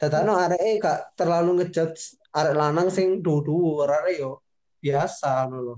Dadakno 0.00 0.32
arek 0.32 0.60
e 0.64 0.80
gak 0.80 1.12
terlalu 1.12 1.60
ngejudge 1.60 2.16
arek 2.32 2.56
lanang 2.56 2.88
sing 2.88 3.20
dudu 3.20 3.84
arek 3.84 4.16
yo 4.16 4.40
biasa 4.80 5.44
ngono 5.44 5.60
lho. 5.60 5.76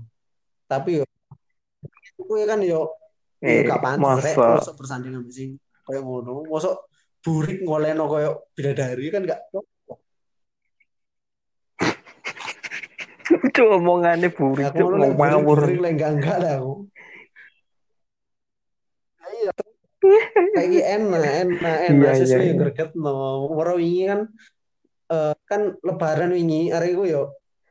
Tapi 0.63 1.03
yo 1.03 1.05
kuwi 2.27 2.43
kan 2.45 2.59
yo 2.61 2.91
Eh, 3.37 3.61
gak 3.69 3.81
pantes 3.85 4.33
mosok 4.33 4.81
bersanding 4.81 5.13
ambek 5.13 5.29
sing 5.29 5.61
koyo 5.85 6.01
ngono. 6.01 6.49
Mosok 6.49 6.89
burik 7.21 7.61
ngoleno 7.61 8.09
koyo 8.09 8.49
bidadari 8.57 9.13
kan 9.13 9.21
gak 9.29 9.41
Cuk 13.53 13.67
omongannya 13.77 14.33
burik 14.33 14.73
cuk 14.73 14.89
ngono 14.89 15.13
mau 15.13 15.29
lek 15.29 15.45
burik 15.45 15.77
lek 15.77 15.91
enggak 15.99 16.11
enggak 16.17 16.37
lah 16.41 16.53
aku. 16.57 16.73
Iya. 19.27 19.51
Kayak 20.55 20.85
enak 20.97 21.23
enak 21.45 21.61
Iya 21.61 21.89
enak 21.93 22.13
iya 22.15 22.19
sesuai 22.25 22.47
yang 22.47 22.57
iya. 22.57 22.61
greget 22.63 22.91
no 22.97 23.13
Moro 23.53 23.73
wingi 23.77 24.03
kan 24.09 24.19
eh, 25.13 25.33
kan 25.45 25.61
lebaran 25.85 26.31
wingi 26.33 26.73
arek 26.73 26.89
iku 26.97 27.03
yo 27.05 27.23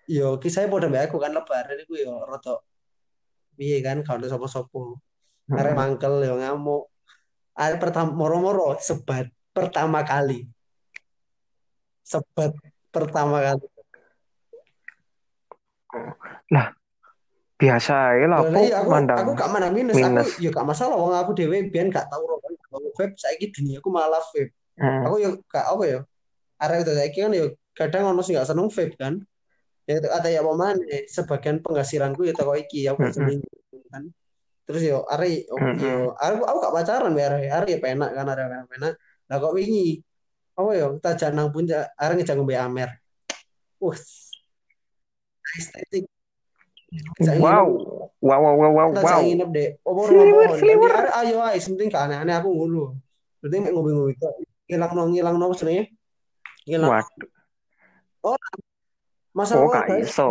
yo 0.07 0.38
kisahnya 0.38 0.70
padha 0.70 0.86
mbek 0.86 1.11
aku 1.11 1.18
kan 1.18 1.32
lebaran 1.34 1.82
iku 1.82 1.94
yo 1.98 2.22
rada 2.22 2.62
piye 3.57 3.80
kan 3.80 4.04
kalau 4.04 4.20
ada 4.20 4.28
sapa-sapa 4.28 5.00
arek 5.57 5.72
Heeh. 5.72 5.74
mangkel 5.74 6.14
yo 6.22 6.36
ngamuk. 6.36 6.92
Arek 7.57 7.80
pertama 7.80 8.12
moro-moro 8.12 8.76
sebat 8.78 9.32
pertama 9.57 10.04
kali. 10.04 10.44
Sebat 12.04 12.52
pertama 12.92 13.40
kali. 13.40 13.66
Lah, 16.52 16.76
biasa 17.57 18.20
ya 18.20 18.26
lah 18.28 18.44
apa 18.44 18.59
iya 18.61 18.84
aku 18.84 18.92
aku 18.92 18.92
mandang 18.92 19.32
gak 19.32 19.48
mana 19.48 19.72
minus 19.72 19.96
aku 19.96 20.12
minus. 20.12 20.36
ya 20.36 20.52
gak 20.52 20.66
masalah 20.68 20.92
wong 21.00 21.16
aku 21.16 21.32
dhewe 21.32 21.64
biyen 21.72 21.88
gak 21.88 22.04
tau 22.12 22.20
ro 22.28 22.36
kan. 22.44 22.52
Vape 22.76 23.16
saiki 23.16 23.48
dunia 23.48 23.80
aku 23.80 23.88
malah 23.88 24.20
vape 24.20 24.52
Heeh. 24.76 25.00
aku 25.09 25.14
yo 25.24 25.30
gak 25.48 25.64
apa 25.64 25.84
ya 25.88 26.00
arek 26.61 26.84
itu 26.84 26.92
saiki 26.92 27.18
kan 27.24 27.32
yo 27.32 27.46
kadang 27.72 28.12
ono 28.12 28.20
sing 28.20 28.36
gak 28.36 28.44
seneng 28.44 28.68
vape 28.68 29.00
kan 29.00 29.24
ya 29.87 30.03
itu 30.03 30.09
ada 30.11 30.28
ya 30.28 30.43
apa 30.43 30.53
maneh 30.59 31.07
sebagian 31.07 31.62
penghasilanku 31.62 32.26
ya 32.26 32.34
teko 32.34 32.59
iki 32.59 32.91
aku 32.91 33.07
Heeh. 33.07 33.14
seminggu 33.14 33.47
kan. 33.89 34.11
Terus 34.66 34.82
yo 34.82 35.07
arek 35.07 35.47
yo 35.47 35.57
Heeh. 35.62 36.11
aku 36.11 36.43
aku 36.43 36.57
gak 36.59 36.74
pacaran 36.74 37.14
ya 37.14 37.30
arek 37.30 37.43
arek 37.55 37.70
ya 37.70 37.78
penak 37.78 38.11
kan 38.18 38.26
arek 38.26 38.47
penak 38.51 38.66
penak. 38.66 38.93
Lah 39.30 39.37
kok 39.39 39.55
wingi? 39.55 40.03
Apa 40.59 40.70
yo 40.74 40.87
tajak 40.99 41.30
nang 41.30 41.55
puncak 41.55 41.95
arek 41.95 42.14
ngejak 42.18 42.34
ngombe 42.34 42.59
amer. 42.59 42.91
Wah 43.78 43.99
estetik. 45.55 46.11
Wow. 47.39 47.66
Wow 48.18 48.41
wow 48.43 48.55
wow 48.59 48.70
wow 48.74 48.89
wow. 48.91 49.20
nginep 49.22 49.49
deh 49.55 49.68
kan 49.87 50.66
ya 50.66 50.76
arek 50.99 51.14
ayo 51.22 51.37
ae 51.47 51.59
penting 51.62 51.87
gak 51.87 52.11
aneh-aneh 52.11 52.34
aku 52.34 52.51
ngono. 52.51 52.99
Berarti 53.39 53.57
mek 53.62 53.70
ngombe-ngombe 53.70 54.18
kok. 54.18 54.34
Ngilang 54.66 54.93
no 54.99 55.03
ngilang 55.14 55.37
no 55.39 55.55
jenenge 55.55 55.95
ngilang 56.66 56.91
Waduh. 56.91 57.30
oh 58.26 58.34
masalah 59.39 59.66
Oh, 59.68 59.70
keluarga 59.70 59.95
iso. 60.05 60.26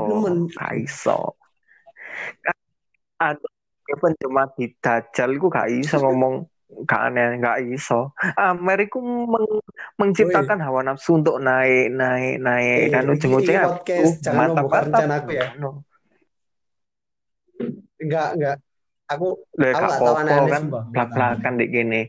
Gak 0.58 0.72
iso. 0.86 1.18
Aduh, 3.22 3.52
ya 3.90 3.96
pencemat 4.04 4.50
di 4.60 4.66
Dajjal 4.84 5.30
iku 5.40 5.48
gak 5.48 5.68
iso 5.72 5.96
ngomong 6.04 6.34
gak 6.90 7.02
aneh, 7.08 7.28
gak 7.40 7.58
iso. 7.64 8.12
Ameriku 8.36 8.98
meng- 9.34 9.64
menciptakan 10.02 10.60
hawa 10.66 10.80
nafsu 10.84 11.16
untuk 11.20 11.40
naik, 11.40 11.94
naik, 11.96 12.36
naik, 12.44 12.92
dan 12.92 13.04
mantap, 14.36 14.68
membuka 14.68 14.78
mantap. 14.84 14.84
rencana 14.92 15.14
aku 15.24 15.30
ya. 15.32 15.46
Ngono. 15.56 15.70
Enggak, 18.02 18.28
enggak. 18.36 18.58
Aku 19.06 19.28
Lah 19.56 19.72
Aku 19.72 19.86
gak 19.88 20.02
tahu 20.04 20.16
aneh-aneh, 20.20 20.52
kan, 20.52 20.62
sumpah. 20.68 20.84
belak-belakan 20.92 21.54
di 21.62 21.66
gini. 21.72 22.02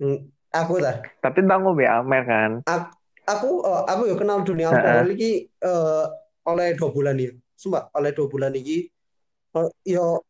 mm, 0.00 0.18
aku 0.54 0.72
dah. 0.80 0.96
Tapi 1.20 1.38
entah 1.44 1.58
ngombe 1.60 1.84
Amer 1.84 2.22
kan. 2.24 2.50
Aku 2.64 2.99
eh, 3.38 3.82
aku 3.86 4.02
ya 4.10 4.16
kenal 4.18 4.42
dunia 4.42 4.66
alkohol 4.74 5.08
iki 5.14 5.46
eh, 5.46 6.04
oleh 6.50 6.68
dua 6.74 6.90
bulan 6.90 7.16
ya. 7.20 7.30
Sumpah, 7.54 7.92
oleh 7.94 8.10
dua 8.16 8.26
bulan 8.26 8.52
iki 8.56 8.88
eh, 9.56 9.68
yo 9.86 10.24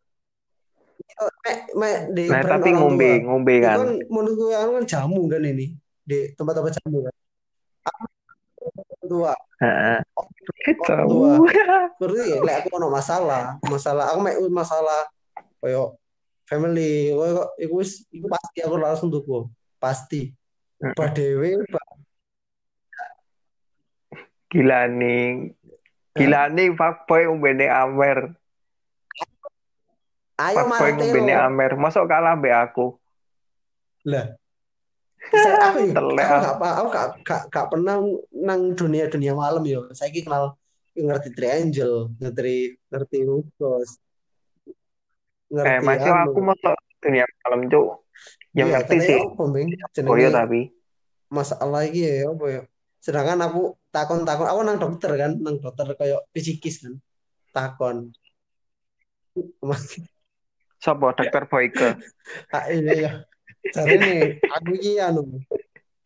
yo 1.01 1.25
mek 1.45 1.59
mek 1.77 1.97
di 2.15 2.25
Nah, 2.29 2.43
tapi 2.45 2.71
ngombe, 2.75 3.11
tua. 3.21 3.25
ngombe 3.27 3.55
kan. 3.61 3.77
kan 3.83 3.91
menurutku 4.09 4.45
anu 4.55 4.71
kan 4.81 4.85
jamu 4.87 5.23
kan 5.27 5.43
ini 5.43 5.67
di 6.07 6.19
tempat-tempat 6.37 6.73
jamu 6.81 6.99
kan. 7.09 7.15
Aku 9.01 9.07
tua, 9.09 9.33
Heeh. 9.61 9.99
Tua. 10.85 11.35
Berarti 12.01 12.23
lek 12.41 12.57
aku 12.65 12.69
ono 12.77 12.89
masalah, 12.93 13.57
masalah 13.67 14.13
aku 14.13 14.19
mek 14.25 14.37
masalah 14.49 15.01
koyo 15.61 15.97
family, 16.49 17.13
koyo 17.13 17.53
iku 17.61 17.75
wis 17.81 18.05
iku 18.11 18.27
pasti 18.29 18.59
aku 18.65 18.75
langsung 18.81 19.09
tuku. 19.13 19.49
Pasti. 19.81 20.33
Ubah 20.81 21.13
dhewe, 21.13 21.61
ubah 21.61 21.85
Gila 24.51 24.91
nih. 24.91 25.55
Gila 26.19 26.51
nih 26.51 26.75
fuckboy 26.75 27.31
umbene 27.31 27.71
Amer. 27.71 28.35
ayo 30.41 30.67
Fuckboy 30.67 30.91
umbene. 30.99 31.33
Amer. 31.39 31.79
Masuk 31.79 32.11
kalah 32.11 32.35
be 32.35 32.51
aku. 32.51 32.99
Lah, 34.11 34.33
saya 35.31 35.71
aku 35.71 35.93
aku 35.93 36.17
ah. 36.17 36.41
gak 36.41 36.55
apa- 36.57 36.75
aku 36.81 36.89
gak, 36.89 37.07
gak, 37.23 37.43
gak 37.53 37.67
pernah 37.69 38.01
nang 38.33 38.73
dunia 38.75 39.07
dunia 39.07 39.37
malam 39.37 39.61
yo. 39.63 39.87
Saya 39.93 40.09
kenal 40.11 40.57
ngerti 40.97 41.31
Triangle, 41.37 42.11
ngerti 42.19 42.81
ngerti 42.91 43.19
Hugos, 43.29 44.01
Eh, 45.51 45.55
ngerti 45.55 45.85
masih 45.87 46.11
anu. 46.11 46.33
aku 46.33 46.39
masuk 46.43 46.75
dunia 47.05 47.25
malam, 47.47 47.61
Cuk. 47.69 47.87
Yang 48.57 48.67
Iya, 48.67 48.75
ngerti 48.75 48.97
tapi 48.99 49.07
sih. 49.07 49.19
apa, 49.21 49.43
Bing? 49.53 49.69
Oh 50.09 50.17
iya 50.19 50.31
tapi. 50.35 50.61
masalah 51.31 51.87
iki 51.87 52.03
ya 52.03 52.27
apa 52.27 52.45
ya? 52.51 52.63
Sedangkan 52.99 53.39
aku 53.47 53.79
takon-takon, 53.91 54.49
aku 54.49 54.61
nang 54.63 54.79
dokter 54.79 55.11
kan, 55.19 55.33
nang 55.39 55.59
dokter 55.59 55.87
kayak 55.99 56.23
psikis 56.35 56.87
kan. 56.87 56.95
Takon. 57.51 58.15
Sopo 60.81 61.13
dokter 61.13 61.45
Boyke. 61.47 61.99
Ah, 62.55 62.71
ini 62.71 63.05
ya. 63.05 63.27
Jarene 63.75 64.39
aku 64.47 64.71
iki 64.79 65.03
anu. 65.03 65.43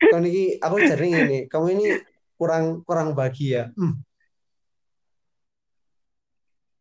Kon 0.01 0.25
iki 0.25 0.57
aku 0.59 0.77
jarene 0.89 1.17
ini, 1.25 1.39
kamu 1.53 1.67
ini 1.77 1.87
kurang 2.35 2.81
kurang 2.83 3.13
bahagia. 3.13 3.71
Hmm. 3.77 4.01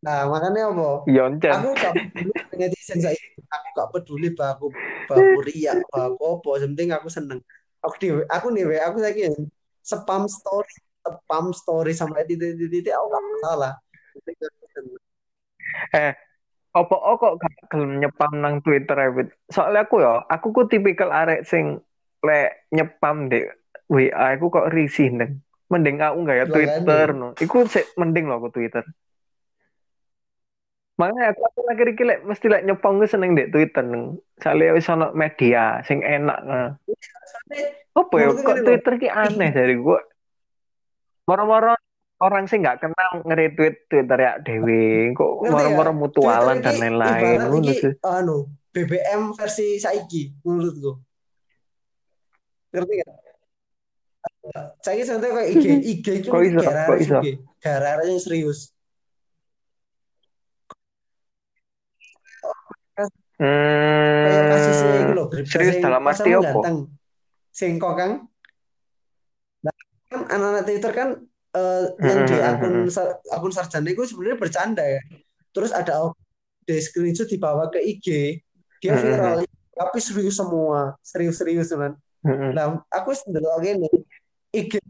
Nah, 0.04 0.28
makanya 0.28 0.68
apa? 0.68 0.88
Yoncen. 1.08 1.52
Aku 1.56 1.68
gak 1.80 1.94
peduli 1.96 2.32
netizen 2.60 3.00
saya. 3.00 3.16
Aku 3.48 3.66
gak 3.72 3.88
peduli 3.96 4.28
baku 4.36 4.68
baku 5.08 5.38
riak, 5.40 5.80
baku 5.88 6.20
apa. 6.40 6.50
Penting 6.68 6.88
aku 6.92 7.08
seneng. 7.08 7.40
Aku 7.80 7.94
di 7.96 8.08
aku 8.12 8.46
nih, 8.52 8.84
aku 8.84 9.00
lagi 9.00 9.32
spam 9.80 10.28
story, 10.28 10.76
spam 11.04 11.52
story 11.52 11.92
sampai 11.92 12.24
titik-titik 12.24 12.92
aku 12.96 13.06
gak 13.12 13.24
masalah. 13.28 13.72
Aku. 14.16 14.96
Eh, 15.92 16.12
opo 16.72 16.96
kok 17.20 17.34
gak 17.40 17.54
gelem 17.68 18.00
nyepam 18.00 18.32
nang 18.40 18.64
Twitter 18.64 18.96
ya, 18.96 19.08
Wit? 19.12 19.28
Soalnya 19.52 19.84
aku 19.84 20.00
ya, 20.00 20.24
aku 20.26 20.46
ku 20.56 20.62
tipikal 20.64 21.12
arek 21.12 21.44
sing 21.44 21.84
lek 22.24 22.64
nyepam 22.72 23.28
dek 23.28 23.52
WA 23.92 24.32
aku 24.32 24.48
kok 24.48 24.72
risih 24.72 25.12
neng. 25.12 25.44
Mending 25.68 26.00
aku 26.00 26.24
nggak 26.24 26.38
ya 26.40 26.46
Twitter 26.48 27.06
kan, 27.12 27.20
no. 27.20 27.28
Iku 27.36 27.68
sik 27.68 27.92
mending 28.00 28.28
loh 28.28 28.40
aku 28.40 28.48
Twitter. 28.52 28.84
Makanya 30.94 31.34
aku 31.34 31.40
aku 31.42 31.60
akhir 31.66 31.88
iki 31.90 32.04
lek 32.06 32.22
mesti 32.22 32.46
lek 32.46 32.64
nyepam 32.64 33.02
gue 33.02 33.08
seneng 33.10 33.36
dek 33.36 33.50
Twitter 33.52 33.84
neng. 33.84 34.16
Soalnya 34.40 34.76
wis 34.76 34.88
ono 34.88 35.12
media 35.12 35.84
sing 35.84 36.00
enak. 36.00 36.38
Nah. 36.48 36.68
Soalnya 37.28 37.84
Apa 37.94 38.14
ya 38.18 38.28
kok. 38.34 38.56
Twitter 38.66 38.94
ki 38.98 39.08
aneh 39.10 39.50
dari 39.54 39.74
gua. 39.78 40.02
Moro-moro 41.24 41.72
orang 42.20 42.44
sing 42.44 42.60
nggak 42.60 42.84
kenal 42.84 43.10
nge-retweet 43.24 43.88
Twitter 43.88 44.18
ya 44.20 44.32
dewe, 44.44 45.12
kok 45.16 45.30
Ngerti 45.40 45.52
moro-moro 45.52 45.90
ya? 45.92 45.96
mutualan 45.96 46.56
Twitter 46.60 46.72
dan 46.76 46.76
lain-lain 47.00 47.38
ngono 47.40 47.72
sih. 47.72 47.92
anu 48.04 48.36
BBM 48.72 49.32
versi 49.32 49.80
saiki 49.80 50.36
menurutku. 50.44 51.00
Ngerti 52.74 52.92
gak? 53.00 53.10
Saiki 54.84 55.02
santai 55.08 55.32
kayak 55.32 55.48
IG, 55.56 55.64
IG 55.80 56.06
itu 56.20 56.28
Kok 56.28 56.42
iso? 56.44 56.60
gara 56.60 56.84
Kok 56.92 56.98
iso? 57.00 57.18
yang 58.04 58.20
serius. 58.20 58.74
Hmm, 63.34 65.10
serius 65.42 65.82
dalam 65.82 66.06
arti 66.06 66.30
apa? 66.30 66.44
ganteng. 66.54 66.76
Sing 67.50 67.82
kokang. 67.82 68.26
Nah, 68.26 68.33
kan 70.24 70.40
anak-anak 70.40 70.64
Twitter 70.64 70.92
kan 70.96 71.08
eh, 71.54 71.84
yang 72.00 72.20
di 72.24 72.36
akun 72.40 72.74
akun 73.28 73.52
sarjana 73.52 73.88
itu 73.92 74.08
sebenarnya 74.08 74.38
bercanda 74.40 74.84
ya. 74.84 75.00
Terus 75.52 75.70
ada 75.70 76.10
di 76.64 76.80
screenshot 76.80 77.28
dibawa 77.28 77.68
ke 77.68 77.78
IG, 77.78 78.40
dia 78.80 78.96
viral. 78.96 79.44
Tapi 79.74 79.98
serius 80.00 80.40
semua, 80.40 80.96
serius-serius 81.04 81.68
kan. 81.76 81.92
Nah, 82.24 82.80
aku 82.88 83.12
ndelok 83.28 83.60
ngene. 83.60 83.88
IG 84.54 84.80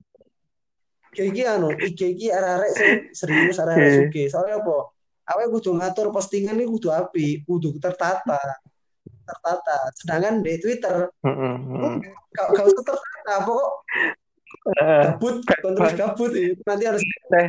IG 1.15 1.39
anu, 1.47 1.71
IG 1.75 2.01
iki 2.15 2.27
arek-arek 2.31 2.71
serius, 3.15 3.57
arek-arek 3.59 3.91
sugih. 4.07 4.27
Soalnya 4.31 4.63
apa? 4.63 4.77
Awake 5.25 5.57
kudu 5.57 5.71
ngatur 5.81 6.13
postingan 6.13 6.59
ini 6.59 6.69
kudu 6.69 6.93
apik, 6.93 7.49
kudu 7.49 7.81
tertata, 7.81 8.37
tertata. 9.25 9.79
Sedangkan 9.97 10.45
di 10.45 10.61
Twitter 10.61 11.09
hmm. 11.25 12.03
gak, 12.29 12.47
gak 12.53 12.67
usah 12.69 12.85
tertata, 12.85 13.35
pokok 13.49 13.71
Eh, 14.65 15.03
gabut, 15.13 15.45
kontrol 15.45 15.93
gabut 15.93 16.33
itu 16.33 16.63
nanti 16.65 16.85
harus 16.89 17.05
eh. 17.37 17.49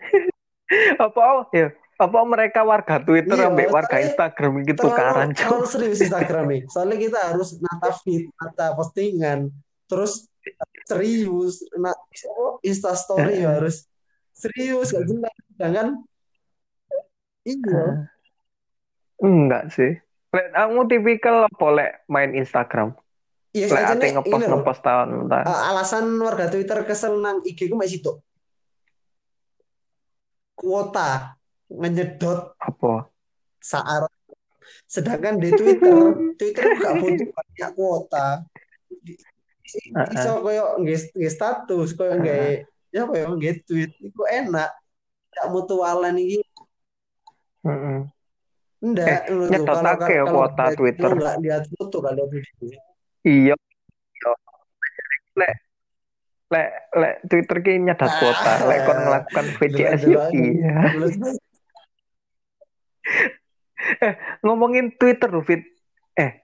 Apa 1.04 1.44
ya? 1.52 1.76
Apa 1.96 2.20
mereka 2.28 2.60
warga 2.64 3.00
Twitter 3.00 3.36
Iya, 3.40 3.48
ambek 3.48 3.68
warga 3.72 3.96
Instagram 4.00 4.64
gitu 4.68 4.84
terlalu 4.84 5.32
Cuk? 5.32 5.64
serius 5.68 6.00
Instagram 6.04 6.44
nih. 6.48 6.62
Soalnya 6.72 6.96
kita 7.00 7.18
harus 7.32 7.56
nata 7.60 7.92
feed, 8.04 8.28
nata 8.36 8.76
postingan, 8.76 9.48
terus 9.88 10.28
serius, 10.84 11.64
nah 11.76 11.96
Insta 12.60 12.92
story 12.96 13.44
harus 13.44 13.88
serius 14.36 14.92
gak 14.92 15.04
jelas. 15.08 15.36
Sedangkan 15.56 15.86
iya, 17.48 18.08
Enggak 19.20 19.72
sih. 19.72 19.96
Lek 20.36 20.52
kamu 20.52 20.80
tipikal 20.92 21.48
apa 21.48 21.66
lek 21.72 21.92
main 22.12 22.36
Instagram? 22.36 22.92
Iya 23.56 23.66
Lek 23.72 23.84
ate 23.96 24.06
ngepost 24.12 24.44
ngepost 24.44 24.80
tahun. 24.84 25.08
Uh, 25.32 25.60
alasan 25.72 26.04
warga 26.20 26.52
Twitter 26.52 26.84
kesel 26.84 27.16
nang 27.18 27.40
IG 27.40 27.72
ku 27.72 27.76
masih 27.80 28.04
itu 28.04 28.12
kuota 30.52 31.36
ngedot 31.68 32.52
Apa? 32.56 33.08
saat 33.60 34.06
sedangkan 34.86 35.36
di 35.36 35.50
Twitter 35.52 35.94
Twitter 36.38 36.64
gak 36.76 36.94
butuh 37.00 37.28
banyak 37.28 37.70
kuota 37.74 38.26
Heeh. 39.66 40.14
iso 40.14 40.32
koyo 40.40 40.78
nge 40.80 41.28
status 41.28 41.92
koyo 41.92 42.14
ya 42.22 43.02
apa 43.02 43.14
ya 43.14 43.26
nge 43.28 43.52
tweet 43.66 43.92
iku 44.00 44.22
enak 44.24 44.70
gak 45.28 45.46
mutualan 45.50 46.14
iki 46.16 46.40
Heeh. 47.66 47.98
ndak 48.80 49.26
Eh, 49.26 49.60
kalau 49.66 49.82
ya 50.06 50.22
kuota 50.24 50.64
Twitter. 50.72 51.10
nggak 51.10 51.36
lihat 51.42 51.62
foto 51.74 51.96
kalau 51.98 52.24
video 52.30 52.78
Iya. 53.26 53.54
iya. 53.58 54.32
Lek 55.36 55.54
lek 56.46 56.68
lek 56.94 57.14
Twitter 57.26 57.58
ki 57.58 57.72
nyedat 57.82 58.12
kuota. 58.22 58.52
Lek 58.64 58.80
kon 58.86 58.98
ngelakukan 59.02 59.46
VCS 59.58 60.00
yo 60.06 60.20
iya. 60.30 60.94
delok- 60.94 61.42
Ngomongin 64.42 64.94
Twitter 64.94 65.30
loh, 65.30 65.42
Fit. 65.42 65.62
Eh, 66.16 66.42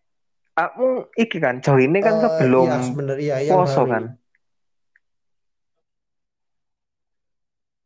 kamu 0.52 1.08
iki 1.16 1.38
kan 1.40 1.62
join 1.64 1.90
ini 1.90 2.02
kan 2.02 2.18
Eh, 2.18 2.22
sebelum 2.28 2.66
iya 2.68 2.78
sebenarnya 2.82 3.24
iya 3.24 3.36
yang 3.48 3.56
poso 3.56 3.82
baru 3.82 3.92
kan? 3.94 4.04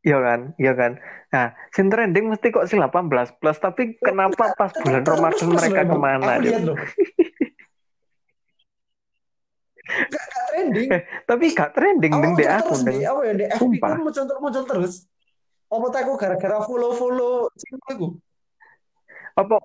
Iya 0.06 0.18
kan? 0.22 0.40
Iya 0.56 0.72
kan? 0.74 0.92
Nah, 1.26 1.46
sing 1.74 1.86
trending 1.90 2.30
mesti 2.30 2.48
kok 2.48 2.66
sing 2.70 2.78
18 2.78 3.34
plus, 3.38 3.58
tapi 3.58 3.98
kenapa 3.98 4.54
pas 4.54 4.70
bulan 4.72 5.02
Ramadan 5.02 5.48
mereka 5.50 5.82
ke 5.84 5.96
mana? 5.98 6.38
aku 6.38 6.42
lihat 6.46 6.62
loh 6.62 6.76
gak, 9.86 10.24
gak 10.26 10.46
trending 10.66 10.88
tapi 11.30 11.44
gak 11.54 11.70
trending 11.78 12.12
deng 12.18 12.34
muncul 12.34 12.50
aku 12.50 12.74
terus 12.82 13.02
apa 13.06 13.20
ya 13.22 13.32
di 13.38 13.44
FB 13.46 13.72
kan 13.78 14.00
muncul 14.02 14.24
muncul 14.42 14.64
terus. 14.66 14.94
Apa 15.66 15.86
tak 15.90 16.06
aku 16.06 16.12
gara-gara 16.14 16.62
follow 16.62 16.94
follow 16.94 17.50
sing 17.58 17.74
aku. 17.90 18.06
Apa 19.34 19.58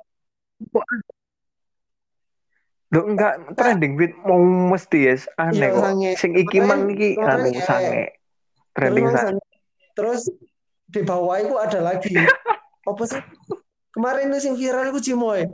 Loh 2.91 3.07
enggak 3.07 3.55
trending 3.55 3.95
beat 3.95 4.13
mau 4.27 4.41
mesti 4.41 5.07
yes 5.07 5.23
aneh 5.39 5.71
Iya, 5.71 5.77
kok. 5.77 6.19
Sing 6.19 6.31
iki 6.35 6.59
mang 6.59 6.89
iki 6.91 7.15
anu 7.17 7.49
ya. 7.53 7.63
sange. 7.63 8.17
Trending 8.75 9.07
terus, 9.09 9.21
sange. 9.21 9.43
terus 9.95 10.21
di 10.91 11.01
bawah 11.07 11.39
itu 11.39 11.55
ada 11.55 11.79
lagi 11.79 12.11
apa 12.89 13.03
sih 13.07 13.23
kemarin 13.95 14.27
itu 14.31 14.51
yang 14.51 14.57
viral 14.59 14.85
itu 14.91 15.11
Cimoy 15.11 15.47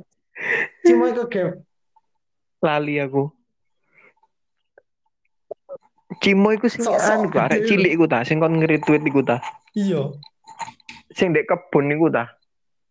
Cimoy 0.82 1.14
ke 1.14 1.24
game 1.30 1.54
Lali 2.58 2.98
aku. 2.98 3.37
Cimo 6.24 6.50
iku 6.54 6.66
sing 6.68 6.84
anu 6.86 7.30
ku 7.30 7.38
arek 7.38 7.66
cilik 7.70 7.94
iku 7.94 8.06
ta, 8.10 8.26
sing 8.26 8.42
kon 8.42 8.58
nge-retweet 8.58 9.04
iku 9.06 9.22
ta. 9.22 9.38
iya 9.78 10.10
Sing 11.14 11.34
dek 11.34 11.46
kebun 11.50 11.94
iku 11.94 12.10
ta. 12.10 12.34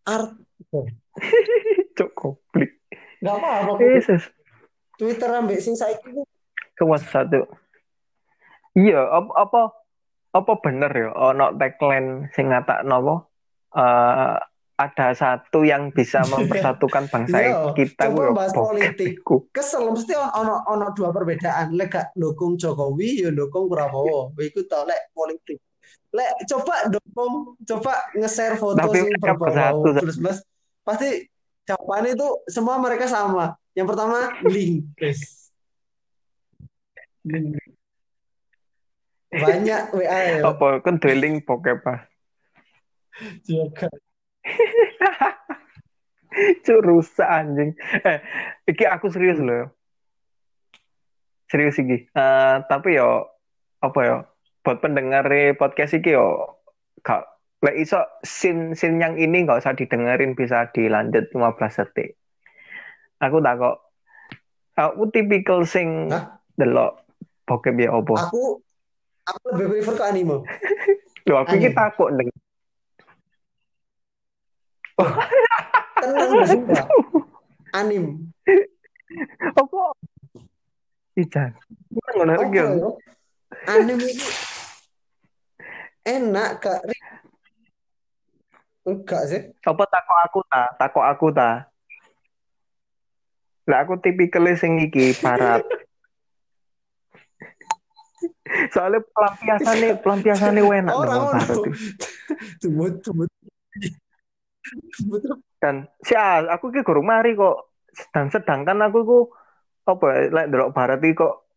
art 0.07 0.31
Cok 1.97 2.11
koplik. 2.15 2.77
nggak 3.19 3.33
apa-apa 3.33 3.81
Yesus. 3.81 4.29
Twitter 4.97 5.29
ambek 5.33 5.61
sing 5.61 5.73
saiki 5.73 6.13
itu 6.13 6.21
Kewas 6.77 7.01
satu. 7.09 7.41
Iya, 8.77 9.01
apa 9.09 9.31
apa 9.33 9.61
apa 10.37 10.51
bener 10.61 10.91
ya 10.93 11.09
ono 11.09 11.49
tagline 11.57 12.29
sing 12.37 12.53
ngatakno 12.53 12.93
apa? 13.01 13.15
Eh 13.73 14.37
ada 14.77 15.09
satu 15.11 15.65
yang 15.65 15.89
bisa 15.89 16.21
mempersatukan 16.31 17.09
bangsa 17.09 17.37
Iya, 17.41 17.73
kita 17.73 18.13
coba 18.13 18.45
bahas 18.45 18.53
politik. 18.53 19.17
iku. 19.19 19.49
kesel 19.49 19.89
mesti 19.89 20.13
ono 20.13 20.61
ono 20.69 20.93
dua 20.93 21.09
perbedaan. 21.09 21.73
Lek 21.73 21.89
gak 21.89 22.07
dukung 22.13 22.55
Jokowi 22.55 23.25
ya 23.25 23.29
dukung 23.33 23.65
Prabowo. 23.67 24.37
Iku 24.37 24.69
tau 24.69 24.85
lek 24.85 25.09
politik. 25.11 25.57
Lek 26.13 26.29
coba 26.45 26.87
dukung 26.87 27.57
coba 27.65 27.93
nge-share 28.13 28.55
foto 28.55 28.77
Tapi 28.77 29.01
sing 29.01 29.17
berbau 29.17 29.49
bersatu. 29.49 29.89
plus 29.97 30.17
plus 30.21 30.39
pasti 30.85 31.25
jawabannya 31.65 32.13
itu 32.13 32.27
semua 32.47 32.77
mereka 32.77 33.09
sama. 33.09 33.57
Yang 33.73 33.87
pertama 33.93 34.17
link. 34.45 34.85
Banyak 39.27 39.81
WA 39.91 40.19
ya 40.23 40.39
Apa 40.47 40.79
kan 40.79 40.95
dweling 41.03 41.43
bokep 41.43 41.83
ah. 41.83 41.99
juga 43.43 43.91
Cuk 46.65 46.83
rusak 46.85 47.27
anjing. 47.27 47.73
Eh, 48.03 48.19
iki 48.69 48.85
aku 48.85 49.09
serius 49.09 49.41
loh. 49.41 49.71
Serius 51.49 51.79
iki. 51.79 52.05
Eh, 52.11 52.55
tapi 52.67 52.99
yo 52.99 53.25
apa 53.81 53.99
yo? 54.03 54.17
Buat 54.61 54.83
pendengar 54.83 55.25
podcast 55.55 55.95
iki 55.95 56.13
yo 56.13 56.59
gak 57.01 57.23
lek 57.63 57.79
iso 57.79 58.03
scene 58.21 58.77
scene 58.77 59.01
yang 59.01 59.17
ini 59.17 59.47
nggak 59.47 59.65
usah 59.65 59.73
didengerin 59.73 60.37
bisa 60.37 60.69
dilanjut 60.75 61.31
15 61.33 61.79
detik. 61.81 62.19
Aku 63.17 63.41
tak 63.41 63.57
kok 63.57 63.77
aku 64.77 65.09
tipikal 65.09 65.65
sing 65.65 66.13
Hah? 66.13 66.37
delok 66.53 67.01
bokep 67.49 67.73
ya 67.81 67.89
opo. 67.89 68.13
aku 68.13 68.61
aku 69.25 69.45
lebih 69.57 69.81
prefer 69.81 69.93
ke 69.97 70.03
anime 70.05 70.45
Loh 71.27 71.43
aku 71.43 71.59
iki 71.59 71.73
takut 71.73 72.13
tenang 76.01 76.29
deh 76.33 76.47
sumpah 76.49 76.85
anim 77.73 78.05
Apa? 79.55 79.95
Ijan. 81.17 81.49
Ngono 82.13 82.37
ya? 82.53 82.65
Anime 83.71 84.05
itu 84.05 84.27
enak 86.05 86.61
kak 86.61 86.85
Ri. 86.85 86.93
enggak 88.87 89.27
sih 89.27 89.41
Apa 89.63 89.83
takok 89.87 90.19
aku 90.27 90.39
ta? 90.47 90.63
Takok 90.79 91.05
aku 91.07 91.27
ta? 91.33 91.51
Lah 93.67 93.83
aku 93.83 93.99
tipikal 93.99 94.47
sing 94.55 94.79
iki 94.79 95.11
barat. 95.19 95.59
Soalnya 98.73 99.03
pelampiasannya 99.11 99.99
pelampiasannya 99.99 100.63
enak 100.63 100.95
orang 100.95 101.19
dengan 101.19 101.35
barat. 101.35 101.67
Dan 105.57 105.89
si 106.03 106.13
aku 106.15 106.69
ki 106.69 106.85
gurung 106.85 107.09
mari 107.09 107.33
kok. 107.33 107.73
Dan 108.13 108.29
sedangkan 108.29 108.77
aku 108.85 108.99
ku 109.03 109.19
apa 109.87 110.05
ya, 110.13 110.19
lek 110.29 110.47
delok 110.51 110.73
barat 110.75 110.99
iki 110.99 111.15
kok 111.15 111.47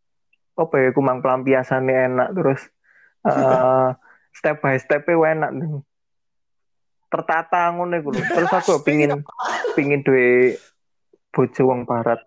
apa 0.55 0.75
ya 0.79 0.89
kumang 0.95 1.19
pelampiasannya 1.25 1.97
enak 2.15 2.29
terus 2.37 2.61
eh 3.27 3.89
step 4.39 4.63
by 4.63 4.79
step 4.79 5.05
enak 5.05 5.51
nih. 5.53 5.83
Tertata 7.11 7.75
ngono 7.75 7.99
iku 7.99 8.15
lho. 8.15 8.23
Terus 8.23 8.51
aku 8.55 8.81
pingin 8.87 9.27
pingin 9.77 10.07
duwe 10.07 10.55
bojo 11.35 11.63
wong 11.67 11.83
barat. 11.85 12.23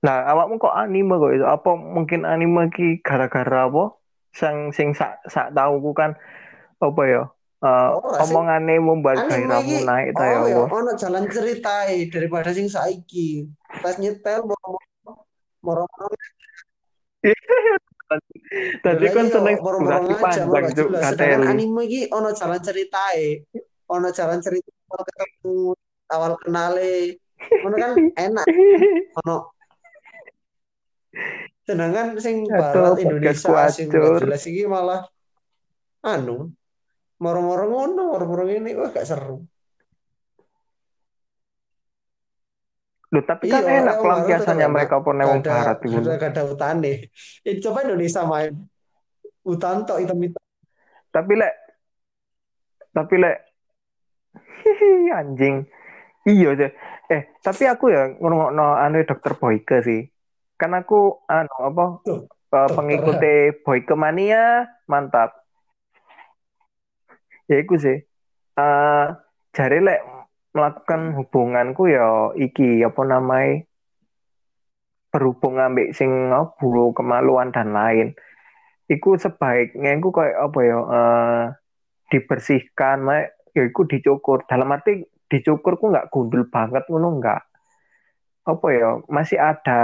Nah, 0.00 0.24
awakmu 0.32 0.56
kok 0.56 0.72
anime 0.72 1.20
kok 1.20 1.32
itu? 1.36 1.44
Apa 1.44 1.76
mungkin 1.76 2.24
anime 2.24 2.72
ki 2.72 3.04
gara-gara 3.04 3.68
apa? 3.68 3.99
Sang 4.30 4.70
sing 4.70 4.94
sak 4.94 5.22
sak 5.26 5.50
tauku 5.54 5.90
kan 5.94 6.14
apa 6.80 7.02
ya? 7.06 7.22
Sih. 7.60 8.24
omongane 8.24 8.80
gairahmu 8.80 9.60
iki 9.60 9.84
naik 9.84 10.16
ta 10.16 10.24
ya 10.24 10.36
oh 10.40 10.48
ya 10.48 10.56
apa? 10.64 10.72
ono 10.80 10.92
jalan 10.96 11.28
ceritai 11.28 12.08
daripada 12.08 12.56
sing 12.56 12.72
saiki 12.72 13.44
pas 13.84 14.00
nyetel 14.00 14.48
moro 14.48 14.80
moro 15.60 15.84
Tadi 18.80 19.06
kan 19.12 19.28
seneng 19.28 19.60
moro 19.60 19.76
durasi 19.84 20.12
panjang 20.16 20.48
sedangkan 20.72 21.04
kateli. 21.04 21.46
anime 21.52 21.84
iki 21.84 22.00
ono 22.08 22.32
jalan 22.32 22.60
ceritai 22.64 23.44
ono 23.92 24.08
jalan 24.08 24.40
cerita 24.40 24.72
awal 24.88 25.02
ketemu 25.04 25.58
awal 26.08 26.32
kenale 26.40 27.20
ono 27.60 27.74
kan 27.76 27.92
enak 28.24 28.46
ono 29.20 29.36
sedangkan 31.70 32.06
sing 32.18 32.50
Aduh, 32.50 32.58
barat 32.58 32.98
Indonesia 32.98 33.62
sing 33.70 33.86
jelas 33.94 34.42
iki 34.50 34.66
malah 34.66 35.06
anu 36.02 36.50
moro-moro 37.22 37.70
ngono 37.70 38.02
moro-moro 38.10 38.42
ini 38.50 38.74
wah 38.74 38.90
gak 38.90 39.06
seru 39.06 39.46
Loh, 43.10 43.26
tapi 43.26 43.50
kan 43.50 43.66
Iya, 43.66 43.82
enak 43.82 44.06
pelampiasannya 44.06 44.68
mereka 44.70 45.02
pun 45.02 45.18
wong 45.18 45.42
ada 45.42 45.50
barat 45.50 45.78
iku. 45.82 45.98
gak 45.98 46.30
ada, 46.30 46.42
utane 46.46 47.10
ini 47.42 47.58
coba 47.58 47.82
Indonesia 47.82 48.22
main 48.22 48.54
hutan 49.42 49.82
tok 49.82 49.98
hitam-hitam 49.98 50.38
Tapi 51.10 51.32
lek 51.34 51.54
tapi 52.94 53.14
lek 53.18 53.36
anjing. 55.18 55.66
Iya. 56.22 56.70
Eh, 57.10 57.22
tapi 57.42 57.66
aku 57.66 57.90
ya 57.90 58.14
ngrungokno 58.14 58.78
anu 58.78 59.02
dokter 59.02 59.34
Boyke 59.34 59.82
sih. 59.82 60.06
Kan 60.60 60.76
aku 60.76 61.24
anu 61.24 61.56
apa 61.64 61.84
Tuh, 62.04 62.28
eh, 62.28 62.68
pengikuti 62.76 63.34
Boyke 63.64 63.96
Mania 63.96 64.68
mantap. 64.84 65.32
Ya 67.48 67.56
iku 67.64 67.80
sih. 67.80 68.04
Eh 68.60 69.06
jare 69.56 69.78
lek 69.80 70.04
melakukan 70.52 71.16
hubunganku 71.16 71.88
ya 71.88 72.36
iki 72.36 72.84
apa 72.84 73.02
namanya 73.08 73.64
berhubung 75.10 75.58
ambek 75.58 75.96
sing 75.96 76.28
bulu 76.60 76.92
kemaluan 76.92 77.56
dan 77.56 77.72
lain. 77.72 78.12
Iku 78.84 79.16
sebaiknya 79.16 79.96
iku 79.96 80.12
kayak 80.12 80.36
apa 80.44 80.58
ya 80.60 80.78
eh, 80.78 81.42
dibersihkan, 82.12 83.00
mak 83.00 83.32
ya 83.56 83.64
iku 83.64 83.88
dicukur. 83.88 84.44
Dalam 84.44 84.76
arti 84.76 85.08
dicukur 85.32 85.80
ku 85.80 85.88
nggak 85.88 86.12
gundul 86.12 86.44
banget 86.52 86.84
ngono 86.92 87.16
nggak. 87.16 87.42
Apa 88.44 88.66
ya 88.76 89.00
masih 89.08 89.40
ada 89.40 89.80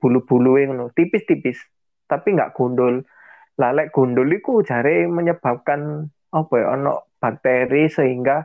bulu-bulu 0.00 0.56
ngono, 0.56 0.90
tipis-tipis, 0.96 1.60
tapi 2.08 2.34
nggak 2.34 2.56
gundul. 2.56 3.04
Lah 3.60 3.70
lek 3.76 3.92
gundul 3.92 4.32
iku 4.32 4.64
jare 4.64 5.04
menyebabkan 5.06 6.08
apa 6.32 6.52
ya 6.56 6.66
ono 6.78 7.12
bakteri 7.20 7.92
sehingga 7.92 8.40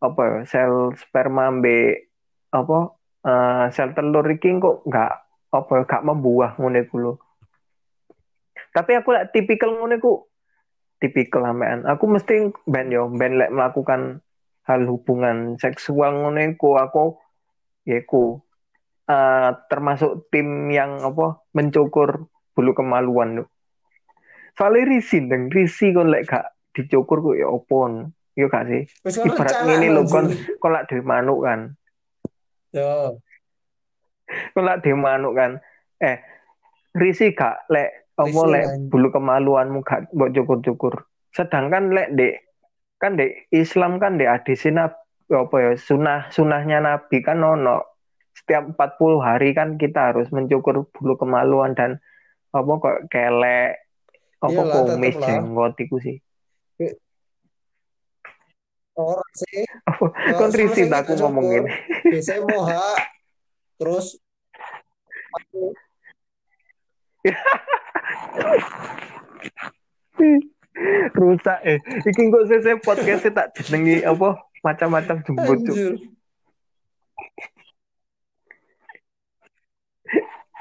apa 0.00 0.20
ya 0.24 0.36
sel 0.48 0.94
sperma 0.96 1.50
mbek 1.50 2.08
apa 2.54 2.78
eh, 3.26 3.64
sel 3.74 3.92
telur 3.92 4.24
iki 4.32 4.56
kok 4.56 4.88
nggak 4.88 5.12
apa 5.54 5.72
ya, 5.78 5.82
gak 5.86 6.04
membuah 6.08 6.56
ngono. 6.58 7.20
Tapi 8.74 8.90
aku 8.98 9.08
lek 9.14 9.30
tipikal 9.30 9.70
ngono 9.76 9.94
iku 9.94 10.12
tipikal 10.98 11.46
amean. 11.46 11.86
Aku 11.86 12.10
mesti 12.10 12.50
ben 12.66 12.90
yo 12.90 13.06
ben 13.12 13.38
lek 13.38 13.54
melakukan 13.54 14.24
hal 14.64 14.80
hubungan 14.88 15.60
seksual 15.60 16.24
ngono 16.24 16.40
iku 16.42 16.80
aku 16.80 17.20
ya 17.84 18.00
eh, 19.08 19.50
termasuk 19.68 20.28
tim 20.32 20.68
yang 20.72 21.00
apa 21.04 21.42
mencukur 21.52 22.28
bulu 22.54 22.72
kemaluan 22.72 23.42
lho. 23.42 23.44
Soalnya 24.54 24.86
risi 24.86 25.18
deng, 25.26 25.50
risi 25.50 25.90
kon 25.90 26.14
lek 26.14 26.30
gak 26.30 26.46
dicukur 26.70 27.18
kok 27.20 27.36
ya 27.36 27.50
opon. 27.50 28.14
Yo 28.38 28.46
gak 28.46 28.70
sih. 28.70 28.86
Ibarat 29.02 29.66
ngene 29.66 29.86
lho 29.90 30.02
kon 30.06 30.30
kon 30.62 30.70
lak 30.70 30.86
dhewe 30.86 31.02
manuk 31.02 31.42
kan. 31.42 31.60
Yo. 32.70 33.18
Kon 34.54 34.62
lak 34.62 34.86
dhewe 34.86 34.94
manuk 34.94 35.34
kan. 35.34 35.58
Eh, 35.98 36.22
risi 36.94 37.34
gak 37.34 37.66
lek 37.70 38.14
apa 38.14 38.42
lek 38.46 38.66
bulu 38.94 39.10
kemaluanmu 39.10 39.82
gak 39.82 40.14
mbok 40.14 40.30
cukur-cukur. 40.30 40.94
Sedangkan 41.34 41.90
lek 41.90 42.14
dek 42.14 42.34
kan 43.02 43.18
di 43.18 43.26
Islam 43.50 43.98
kan 43.98 44.16
di 44.16 44.24
hadis 44.24 44.62
apa 44.70 45.56
ya 45.56 45.72
sunah 45.74 46.30
sunahnya 46.30 46.78
Nabi 46.84 47.24
kan 47.24 47.42
nono 47.42 47.93
setiap 48.34 48.74
40 48.74 49.22
hari 49.22 49.54
kan 49.54 49.78
kita 49.78 50.10
harus 50.12 50.26
mencukur 50.34 50.90
bulu 50.90 51.14
kemaluan 51.14 51.78
dan 51.78 52.02
apa 52.50 52.70
kok 52.78 53.10
kelek 53.10 53.84
apa 54.44 54.60
lah. 55.18 55.24
jenggot 55.24 55.72
iku 55.80 55.96
sih. 56.02 56.20
Orang 58.94 59.26
sih, 59.34 59.66
apa 59.90 60.06
kon 60.38 60.54
sama 60.54 60.54
risih 60.54 60.86
saya 60.86 61.02
aku 61.02 61.18
gak 61.18 61.26
ngomong 61.26 61.50
cukur. 61.50 61.66
gini 61.66 62.14
Biasanya 62.14 62.46
moha, 62.46 62.94
terus 63.74 64.22
rusak 71.18 71.58
eh. 71.66 71.82
Iki 72.06 72.22
kok 72.30 72.46
saya 72.46 72.78
podcast 72.78 73.26
tak 73.34 73.50
jenengi 73.58 74.06
apa 74.06 74.46
macam-macam 74.62 75.26
jembut 75.26 75.58
Cuk. 75.66 75.74
anjir. 75.74 75.98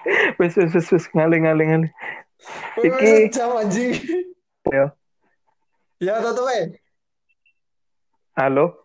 wes 0.39 0.53
wes 0.57 0.71
wes 0.75 0.87
wes 0.91 1.05
ngaling 1.15 1.47
ngaling 1.47 1.69
ngaling 1.69 1.93
Iki 2.83 3.31
jam 3.31 3.55
anjing. 3.55 3.95
Ya. 4.67 4.91
Ya, 6.03 6.19
tutup 6.19 6.51
eh. 6.51 6.75
halo? 8.35 8.75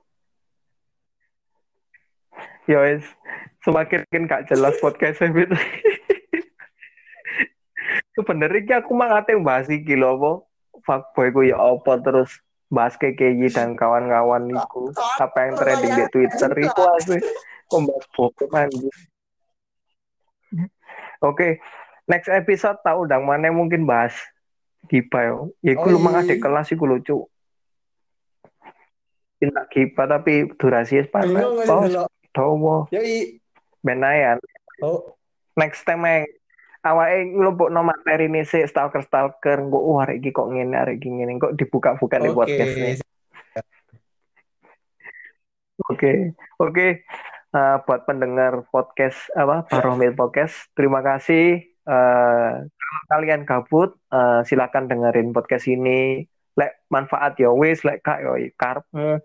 Ya 2.71 2.85
wes 2.85 3.03
semakin 3.67 4.07
gak 4.29 4.47
jelas 4.47 4.79
podcast 4.79 5.19
saya 5.19 5.35
itu 5.35 5.51
sebenarnya 8.15 8.61
iki 8.63 8.73
aku 8.77 8.93
mah 8.95 9.19
ngate 9.19 9.35
bahas 9.43 9.67
iki 9.67 9.99
lho 9.99 10.15
apa? 10.15 10.31
Fuckboy 10.87 11.29
ku 11.35 11.41
ya 11.43 11.59
apa 11.59 11.99
terus 12.01 12.31
bahas 12.71 12.95
KKY 13.01 13.51
dan 13.51 13.75
kawan-kawan 13.75 14.53
itu 14.53 14.83
apa 15.19 15.39
yang 15.49 15.55
trending 15.59 15.95
di 15.97 16.05
Twitter? 16.13 16.51
itu 16.55 16.83
asli. 16.95 17.19
Kok 17.67 17.81
bahas 17.89 18.05
bokep 18.15 18.51
Oke, 21.19 21.59
next 22.07 22.29
episode 22.29 22.79
tak 22.81 22.95
undang 22.95 23.27
mana 23.27 23.51
mungkin 23.51 23.83
bahas 23.83 24.15
Gipa 24.87 25.27
yo. 25.27 25.37
Ya 25.61 25.75
iku 25.75 25.91
Oh, 25.91 25.93
lu 25.93 25.99
mang 25.99 26.15
iya. 26.15 26.23
adik 26.25 26.39
kelas 26.39 26.71
iku 26.71 26.87
lucu. 26.87 27.27
Tidak 29.39 29.65
Gipa 29.69 30.07
tapi 30.07 30.47
durasi 30.55 30.99
es 30.99 31.11
panas. 31.11 31.35
Bingung 31.35 31.63
Paus 31.63 31.87
ngelok. 31.87 32.09
dawa 32.31 32.77
Yoi. 32.91 33.43
benayan. 33.81 34.39
Oh, 34.79 35.11
Next 35.55 35.83
time 35.83 36.07
yang 36.07 36.31
awake 36.81 37.35
nglumpukno 37.35 37.83
materi 37.83 38.31
ini 38.31 38.47
sih 38.47 38.63
stalker 38.63 39.03
stalker 39.03 39.59
kok 39.61 39.83
wah 39.83 40.07
arek 40.07 40.23
iki 40.23 40.31
kok 40.31 40.47
ngene 40.47 40.77
arek 40.79 41.03
iki 41.03 41.11
ngene 41.11 41.35
kok 41.37 41.59
dibuka-buka 41.59 42.23
di 42.23 42.31
oke. 42.31 42.39
podcast 42.39 42.75
nih. 42.75 42.95
Oke, 45.89 46.13
oke. 46.59 46.87
Eh, 47.59 47.77
buat 47.83 48.07
pendengar 48.07 48.71
podcast 48.71 49.19
apa 49.35 49.67
Baromil 49.67 50.15
Podcast, 50.15 50.71
terima 50.79 51.03
kasih. 51.03 51.67
Kalau 51.83 53.05
kalian 53.11 53.43
gabut, 53.43 53.99
eh, 54.15 54.47
silakan 54.47 54.87
dengerin 54.87 55.35
podcast 55.35 55.67
ini. 55.67 56.23
Lek 56.55 56.87
manfaat 56.87 57.35
ya 57.35 57.51
wis, 57.51 57.83
lek 57.83 58.07
kak 58.07 58.23
yo 58.23 58.39
karepmu. 58.55 59.19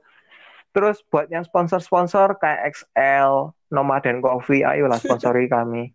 Terus 0.73 1.05
buat 1.13 1.29
yang 1.29 1.45
sponsor-sponsor 1.45 2.41
kayak 2.41 2.73
XL, 2.73 3.53
Nomaden 3.69 4.17
Coffee, 4.17 4.65
ayolah 4.65 4.97
sponsori 4.97 5.45
kami. 5.53 5.93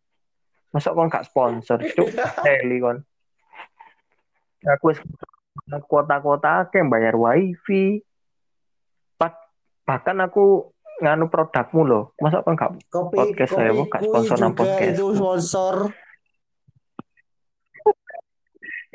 Masa 0.70 0.95
kon 0.95 1.11
gak 1.11 1.26
sponsor, 1.26 1.82
cuk, 1.82 2.07
Heli 2.47 2.78
kon. 2.78 3.03
Aku 4.62 4.95
wis 4.95 5.03
kuota-kuota 5.91 6.70
akeh 6.70 6.86
bayar 6.86 7.18
wifi. 7.18 7.99
Bahkan 9.89 10.16
aku 10.22 10.76
nganu 10.99 11.30
produkmu 11.30 11.82
loh. 11.86 12.05
Masa 12.18 12.42
kon 12.42 12.59
gak 12.59 12.74
Kopi, 12.90 13.16
Podcast 13.16 13.55
saya, 13.55 13.70
kopi 13.70 13.78
Bu, 13.78 13.84
Kak, 13.86 14.01
kui 14.03 14.09
sponsor 14.11 14.36
nang 14.38 14.55
podcast. 14.55 14.94
itu 14.94 15.05
sponsor. 15.14 15.74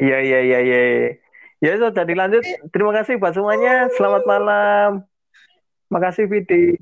Iya 0.03 0.17
iya 0.19 0.39
iya 0.43 0.59
iya. 0.59 0.81
Ya 1.63 1.79
so 1.79 1.87
jadi 1.95 2.11
lanjut. 2.11 2.43
Terima 2.75 2.91
kasih 2.91 3.15
buat 3.21 3.31
semuanya. 3.31 3.87
Selamat 3.95 4.23
malam. 4.27 4.89
Makasih 5.87 6.27
Vidi. 6.27 6.75